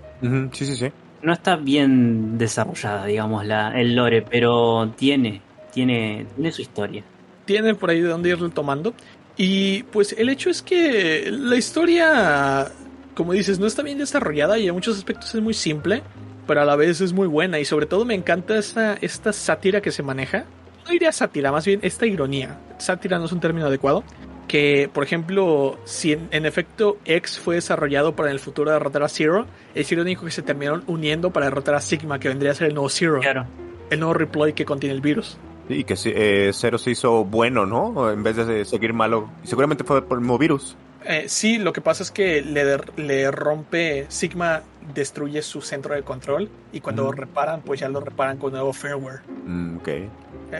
[0.52, 0.92] Sí, sí, sí.
[1.22, 5.42] No está bien desarrollada, digamos, la, el lore, pero tiene,
[5.72, 7.04] tiene, tiene su historia.
[7.44, 8.94] Tiene por ahí de dónde irlo tomando.
[9.36, 12.70] Y pues el hecho es que la historia,
[13.14, 16.02] como dices, no está bien desarrollada y en muchos aspectos es muy simple
[16.50, 19.80] pero a la vez es muy buena y sobre todo me encanta esta, esta sátira
[19.80, 20.46] que se maneja.
[20.84, 22.58] No diría sátira, más bien esta ironía.
[22.76, 24.02] Sátira no es un término adecuado.
[24.48, 29.08] Que, por ejemplo, si en, efecto X fue desarrollado para en el futuro derrotar a
[29.08, 32.66] Zero, es irónico que se terminaron uniendo para derrotar a Sigma, que vendría a ser
[32.66, 33.20] el nuevo Zero.
[33.20, 33.46] Claro.
[33.88, 35.38] El nuevo reploy que contiene el virus.
[35.70, 38.10] Y que eh, Zero se hizo bueno, ¿no?
[38.10, 39.30] En vez de seguir malo.
[39.44, 40.76] Y seguramente fue por el nuevo virus.
[41.04, 44.62] Eh, sí, lo que pasa es que le, le rompe, Sigma
[44.94, 48.72] destruye su centro de control y cuando lo reparan, pues ya lo reparan con nuevo
[48.72, 49.20] firmware.
[49.46, 49.88] Mm, ok.
[49.88, 50.10] E,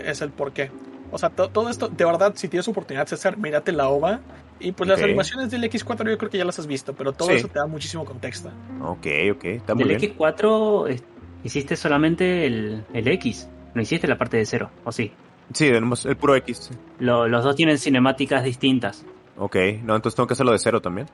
[0.07, 0.70] es el porqué.
[1.11, 4.20] O sea, todo esto, de verdad, si tienes oportunidad, César, mírate la OVA.
[4.61, 7.31] Y pues las animaciones del X4 yo creo que ya las has visto, pero todo
[7.31, 8.51] eso te da muchísimo contexto.
[8.82, 11.01] Ok, ok, está muy del X4
[11.45, 15.12] hiciste solamente el, el, X, no hiciste la parte de cero, ¿o sí?
[15.52, 16.70] Sí, el puro X.
[16.98, 19.05] los dos tienen cinemáticas distintas.
[19.36, 21.06] Ok, no, entonces tengo que hacerlo de cero también.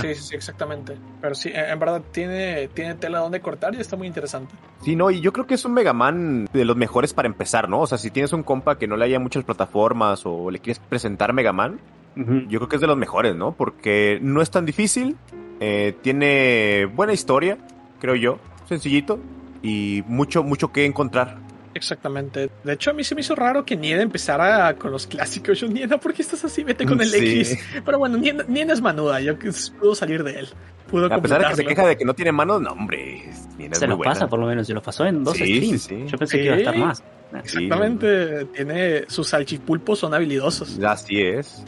[0.00, 0.96] Sí, sí, exactamente.
[1.20, 4.54] Pero sí, en verdad tiene, tiene tela donde cortar y está muy interesante.
[4.80, 7.68] Sí, no, y yo creo que es un Mega Man de los mejores para empezar,
[7.68, 7.80] ¿no?
[7.80, 10.78] O sea, si tienes un compa que no le haya muchas plataformas o le quieres
[10.78, 11.78] presentar Mega Man,
[12.16, 13.52] yo creo que es de los mejores, ¿no?
[13.52, 15.16] Porque no es tan difícil,
[15.60, 17.58] eh, tiene buena historia,
[18.00, 19.18] creo yo, sencillito
[19.62, 21.43] y mucho, mucho que encontrar.
[21.74, 22.50] Exactamente.
[22.62, 25.60] De hecho, a mí se me hizo raro que Nieda empezara con los clásicos.
[25.60, 26.62] Yo, Nieda, ¿por qué estás así?
[26.62, 27.58] Vete con el X.
[27.84, 29.20] Pero bueno, Nieda, es manuda.
[29.20, 29.36] Yo
[29.78, 30.48] puedo salir de él.
[30.88, 33.24] Pudo a pesar de que se queja de que no tiene manos, no, hombre.
[33.72, 34.66] se lo pasa, por lo menos.
[34.66, 35.88] Se lo pasó en dos streams.
[36.06, 37.02] Yo pensé que iba a estar más.
[37.32, 38.44] Exactamente.
[38.46, 40.78] Tiene sus salchipulpos, son habilidosos.
[40.78, 41.64] Así es.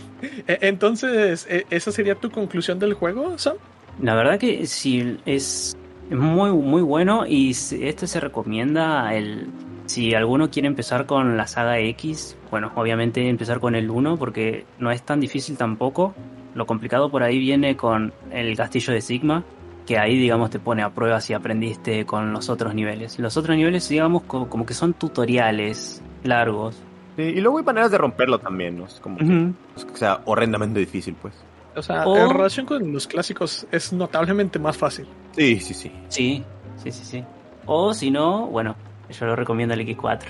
[0.46, 3.56] E, entonces, ¿e, ¿esa sería tu conclusión del juego, Sam?
[4.00, 5.76] La verdad que sí, es
[6.10, 9.48] muy, muy bueno y este se recomienda el
[9.86, 14.66] si alguno quiere empezar con la saga X, bueno, obviamente empezar con el 1 porque
[14.78, 16.14] no es tan difícil tampoco.
[16.54, 19.44] Lo complicado por ahí viene con el castillo de Sigma,
[19.86, 23.18] que ahí, digamos, te pone a prueba si aprendiste con los otros niveles.
[23.18, 26.82] Los otros niveles, digamos, como que son tutoriales largos.
[27.16, 28.86] y luego hay maneras de romperlo también, ¿no?
[28.86, 29.52] Es como que,
[29.94, 31.34] sea horrendamente difícil, pues.
[31.76, 35.06] O sea, en relación con los clásicos es notablemente más fácil.
[35.32, 35.92] Sí, sí, sí.
[36.08, 36.44] Sí,
[36.82, 37.24] sí, sí, sí.
[37.66, 38.76] O si no, bueno,
[39.10, 40.22] yo lo recomiendo el X4.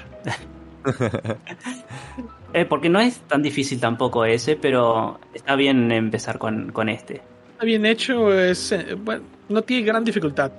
[2.52, 7.22] eh, porque no es tan difícil tampoco ese, pero está bien empezar con, este.
[7.52, 10.52] Está bien hecho, es eh, bueno, no tiene gran dificultad.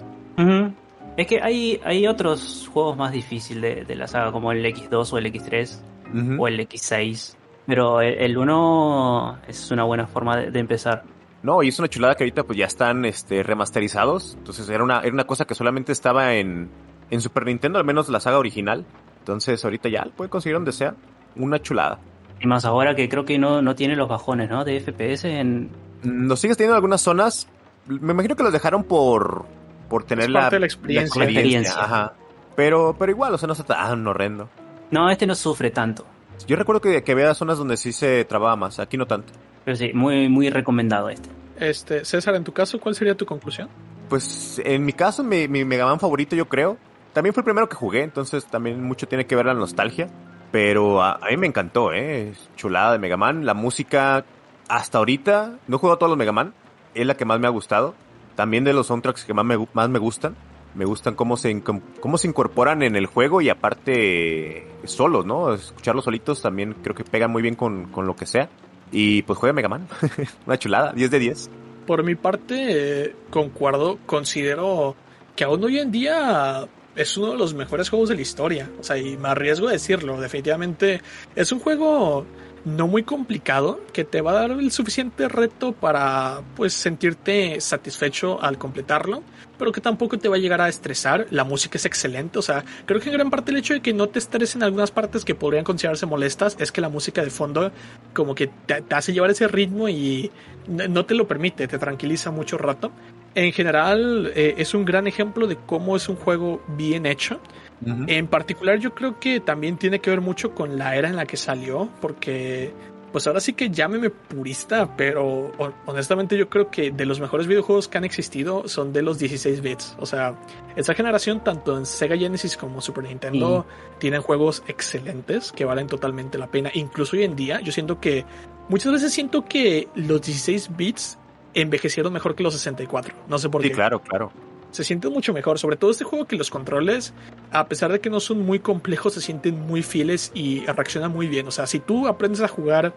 [1.17, 5.17] Es que hay, hay otros juegos más difíciles de, la saga, como el X2 o
[5.17, 7.35] el X3 o el X6.
[7.65, 11.03] Pero el, 1 es una buena forma de, empezar.
[11.43, 14.35] No, y es una chulada que ahorita pues ya están este, remasterizados.
[14.37, 16.69] Entonces era una, era una cosa que solamente estaba en,
[17.09, 18.85] en Super Nintendo, al menos la saga original.
[19.19, 20.95] Entonces ahorita ya puede conseguir donde sea.
[21.35, 21.99] Una chulada.
[22.39, 24.63] Y más ahora que creo que no, no tiene los bajones, ¿no?
[24.63, 25.69] De FPS en...
[26.03, 27.47] Lo sigues teniendo en algunas zonas.
[27.87, 29.45] Me imagino que los dejaron por,
[29.89, 31.73] por tener la, la, experiencia.
[31.75, 32.13] Ajá.
[32.55, 34.49] Pero, pero igual, o sea, no está tan horrendo.
[34.91, 36.05] No, este no sufre tanto.
[36.47, 39.33] Yo recuerdo que, que había zonas donde sí se trababa más, aquí no tanto.
[39.65, 41.29] Pero sí, muy, muy recomendado este.
[41.59, 43.67] Este, César, en tu caso, ¿cuál sería tu conclusión?
[44.09, 46.77] Pues en mi caso, mi, mi Mega Man favorito, yo creo,
[47.13, 50.09] también fue el primero que jugué, entonces también mucho tiene que ver la nostalgia.
[50.51, 52.33] Pero a, mí me encantó, ¿eh?
[52.55, 53.45] Chulada de Mega Man.
[53.45, 54.23] La música,
[54.69, 56.53] hasta ahorita, no he jugado todos los Mega Man,
[56.93, 57.95] es la que más me ha gustado.
[58.35, 60.35] También de los soundtracks que más me, más me gustan.
[60.75, 65.53] Me gustan cómo se, cómo se incorporan en el juego y aparte solos, ¿no?
[65.53, 68.47] Escucharlos solitos también creo que pegan muy bien con, con lo que sea.
[68.91, 69.87] Y pues juega Mega Man.
[70.45, 71.49] Una chulada, 10 de 10.
[71.87, 74.95] Por mi parte, eh, concuerdo, considero
[75.35, 76.67] que aún hoy en día
[76.97, 78.69] es uno de los mejores juegos de la historia.
[78.79, 81.01] O sea, y me arriesgo a decirlo, definitivamente
[81.35, 82.25] es un juego
[82.65, 88.43] no muy complicado, que te va a dar el suficiente reto para pues sentirte satisfecho
[88.43, 89.23] al completarlo,
[89.57, 91.27] pero que tampoco te va a llegar a estresar.
[91.29, 93.93] La música es excelente, o sea, creo que en gran parte el hecho de que
[93.93, 97.71] no te estresen algunas partes que podrían considerarse molestas es que la música de fondo
[98.13, 100.29] como que te, hace llevar ese ritmo y
[100.67, 102.91] no te lo permite, te tranquiliza mucho rato.
[103.37, 107.39] En general eh, es un gran ejemplo de cómo es un juego bien hecho
[107.85, 111.25] en particular yo creo que también tiene que ver mucho con la era en la
[111.25, 112.73] que salió, porque
[113.11, 115.51] pues ahora sí que llámeme purista, pero
[115.85, 119.61] honestamente yo creo que de los mejores videojuegos que han existido son de los 16
[119.61, 119.95] bits.
[119.99, 120.35] O sea,
[120.75, 123.65] esta generación, tanto en Sega Genesis como Super Nintendo,
[123.99, 126.69] tienen juegos excelentes que valen totalmente la pena.
[126.73, 128.25] Incluso hoy en día, yo siento que
[128.69, 131.17] muchas veces siento que los 16 bits
[131.61, 133.13] envejecieron mejor que los 64.
[133.27, 133.69] No sé por qué.
[133.69, 134.31] Sí, claro, claro
[134.71, 135.59] se siente mucho mejor.
[135.59, 137.13] Sobre todo este juego que los controles,
[137.51, 141.27] a pesar de que no son muy complejos, se sienten muy fieles y reaccionan muy
[141.27, 141.47] bien.
[141.47, 142.93] O sea, si tú aprendes a jugar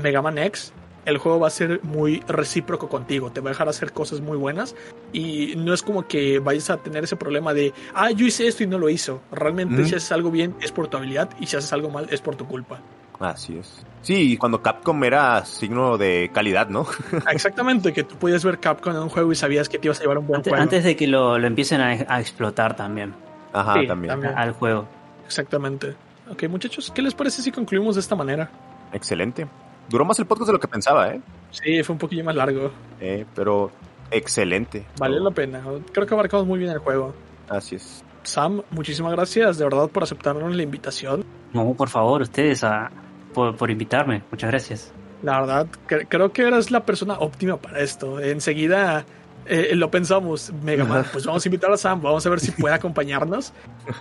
[0.00, 0.72] Mega Man X,
[1.04, 4.38] el juego va a ser muy recíproco contigo, te va a dejar hacer cosas muy
[4.38, 4.74] buenas
[5.12, 8.62] y no es como que vayas a tener ese problema de, ah, yo hice esto
[8.62, 9.20] y no lo hizo.
[9.30, 12.20] Realmente si haces algo bien es por tu habilidad y si haces algo mal es
[12.20, 12.80] por tu culpa.
[13.20, 13.84] Así es.
[14.04, 16.86] Sí, cuando Capcom era signo de calidad, ¿no?
[17.32, 20.02] Exactamente, que tú podías ver Capcom en un juego y sabías que te ibas a
[20.02, 20.62] llevar un buen antes, juego.
[20.62, 23.14] Antes de que lo, empiecen a, explotar también.
[23.54, 24.24] Ajá, también.
[24.26, 24.86] Al juego.
[25.24, 25.96] Exactamente.
[26.30, 28.50] Ok, muchachos, ¿qué les parece si concluimos de esta manera?
[28.92, 29.46] Excelente.
[29.88, 31.20] Duró más el podcast de lo que pensaba, ¿eh?
[31.50, 32.70] Sí, fue un poquillo más largo.
[33.00, 33.70] Eh, pero
[34.10, 34.84] excelente.
[34.98, 35.62] Vale la pena.
[35.92, 37.14] Creo que abarcamos muy bien el juego.
[37.48, 38.04] Así es.
[38.22, 41.24] Sam, muchísimas gracias de verdad por aceptarnos la invitación.
[41.52, 42.90] No, por favor, ustedes a,
[43.34, 44.22] por, invitarme.
[44.30, 44.92] Muchas gracias.
[45.22, 48.20] La verdad, creo que eres la persona óptima para esto.
[48.20, 49.04] Enseguida
[49.46, 52.50] eh, lo pensamos, Mega Man, pues vamos a invitar a Sam, vamos a ver si
[52.52, 53.52] puede acompañarnos.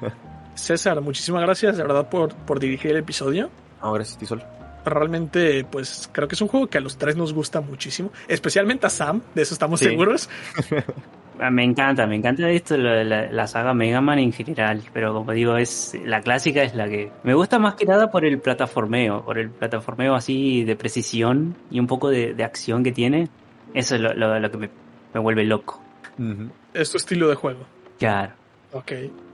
[0.56, 3.50] César, muchísimas gracias de verdad por, por dirigir el episodio.
[3.82, 4.44] No, gracias, Tisol.
[4.86, 8.86] Realmente, pues creo que es un juego que a los tres nos gusta muchísimo, especialmente
[8.86, 10.30] a Sam, de eso estamos seguros.
[11.40, 15.58] Ah, me encanta, me encanta esto, la, saga Mega Man en general, pero como digo,
[15.58, 19.38] es la clásica es la que me gusta más que nada por el plataformeo, por
[19.38, 23.30] el plataformeo así de precisión y un poco de, acción que tiene.
[23.74, 24.70] Eso es lo, que me,
[25.20, 25.82] vuelve loco.
[26.74, 27.66] Es tu estilo de juego.
[27.98, 28.34] Claro.
[28.72, 28.92] Ok.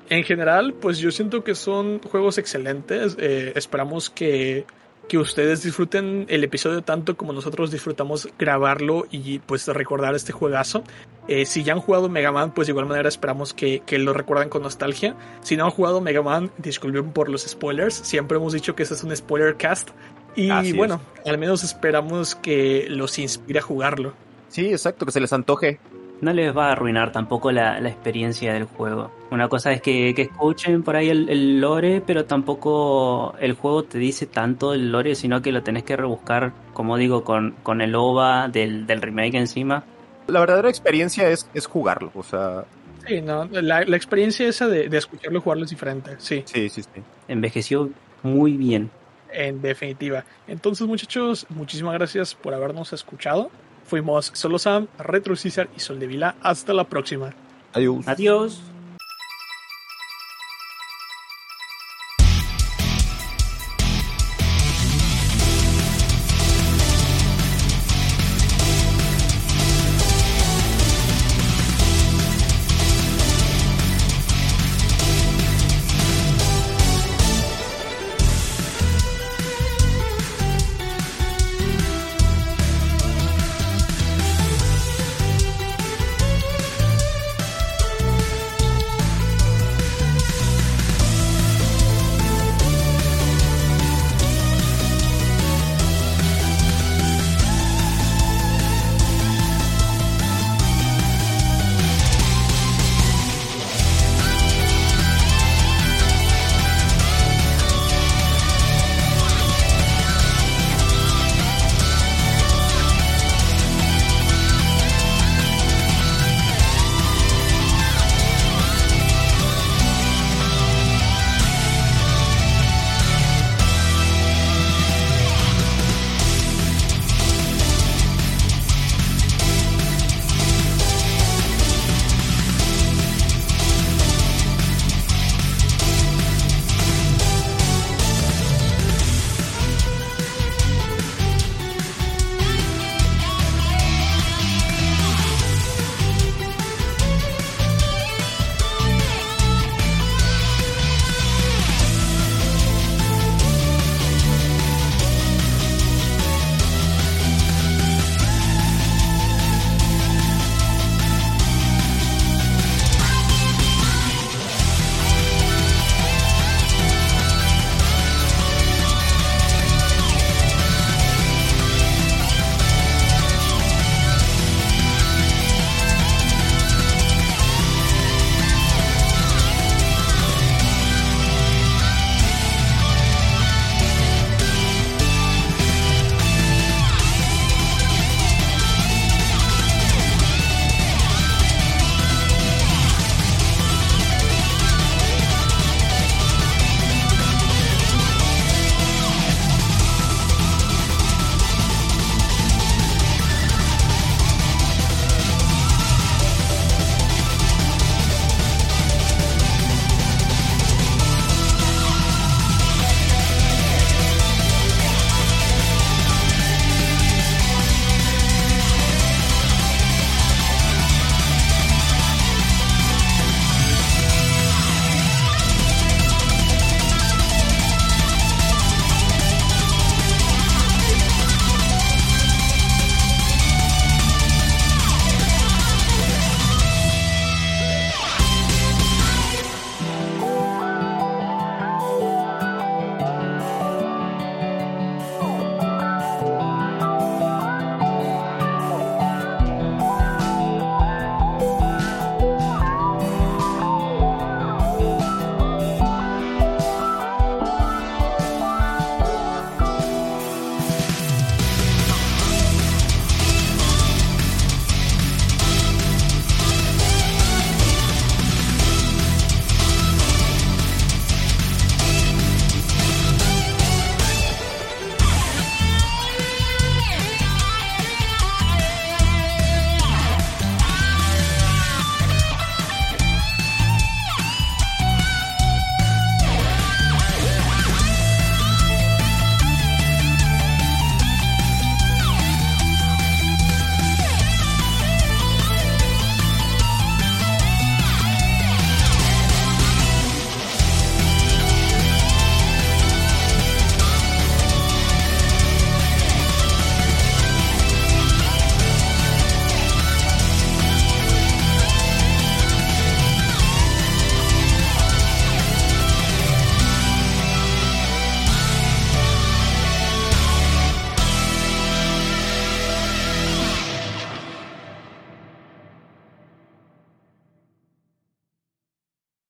[0.10, 3.18] En general, pues yo siento que son juegos excelentes.
[3.20, 4.66] Eh, esperamos que
[5.10, 10.84] que ustedes disfruten el episodio tanto como nosotros disfrutamos grabarlo y pues recordar este juegazo.
[11.28, 14.48] Eh, si ya han jugado Mega Man, pues de igual manera esperamos que, lo recuerden
[14.48, 15.18] con nostalgia.
[15.42, 17.96] Si no han jugado Mega Man, disculpen por los spoilers.
[17.96, 19.90] Siempre hemos dicho que este es un spoiler cast.
[20.36, 24.14] Y bueno, al menos esperamos que los inspire a jugarlo.
[24.48, 25.80] Sí, exacto, que se les antoje
[26.22, 29.12] no les va a arruinar tampoco la, experiencia del juego.
[29.32, 34.26] Una cosa es que, escuchen por ahí el, lore, pero tampoco el juego te dice
[34.26, 38.48] tanto el lore, sino que lo tenés que rebuscar, como digo, con, con el OVA
[38.48, 39.84] del, remake encima.
[40.28, 42.66] La verdadera experiencia es, es jugarlo, o sea...
[43.08, 46.44] Sí, no, la, experiencia esa de, de escucharlo y jugarlo es diferente, sí.
[46.46, 47.02] Sí, sí, sí.
[47.28, 47.90] Envejeció
[48.22, 48.92] muy bien.
[49.32, 50.26] En definitiva.
[50.48, 53.50] Entonces, muchachos, muchísimas gracias por habernos escuchado.
[53.90, 56.36] Fuimos Solo Sam, Retro César y Sol de Vila.
[56.42, 57.34] Hasta la próxima.
[57.74, 58.08] Adiós.
[58.08, 58.62] Adiós.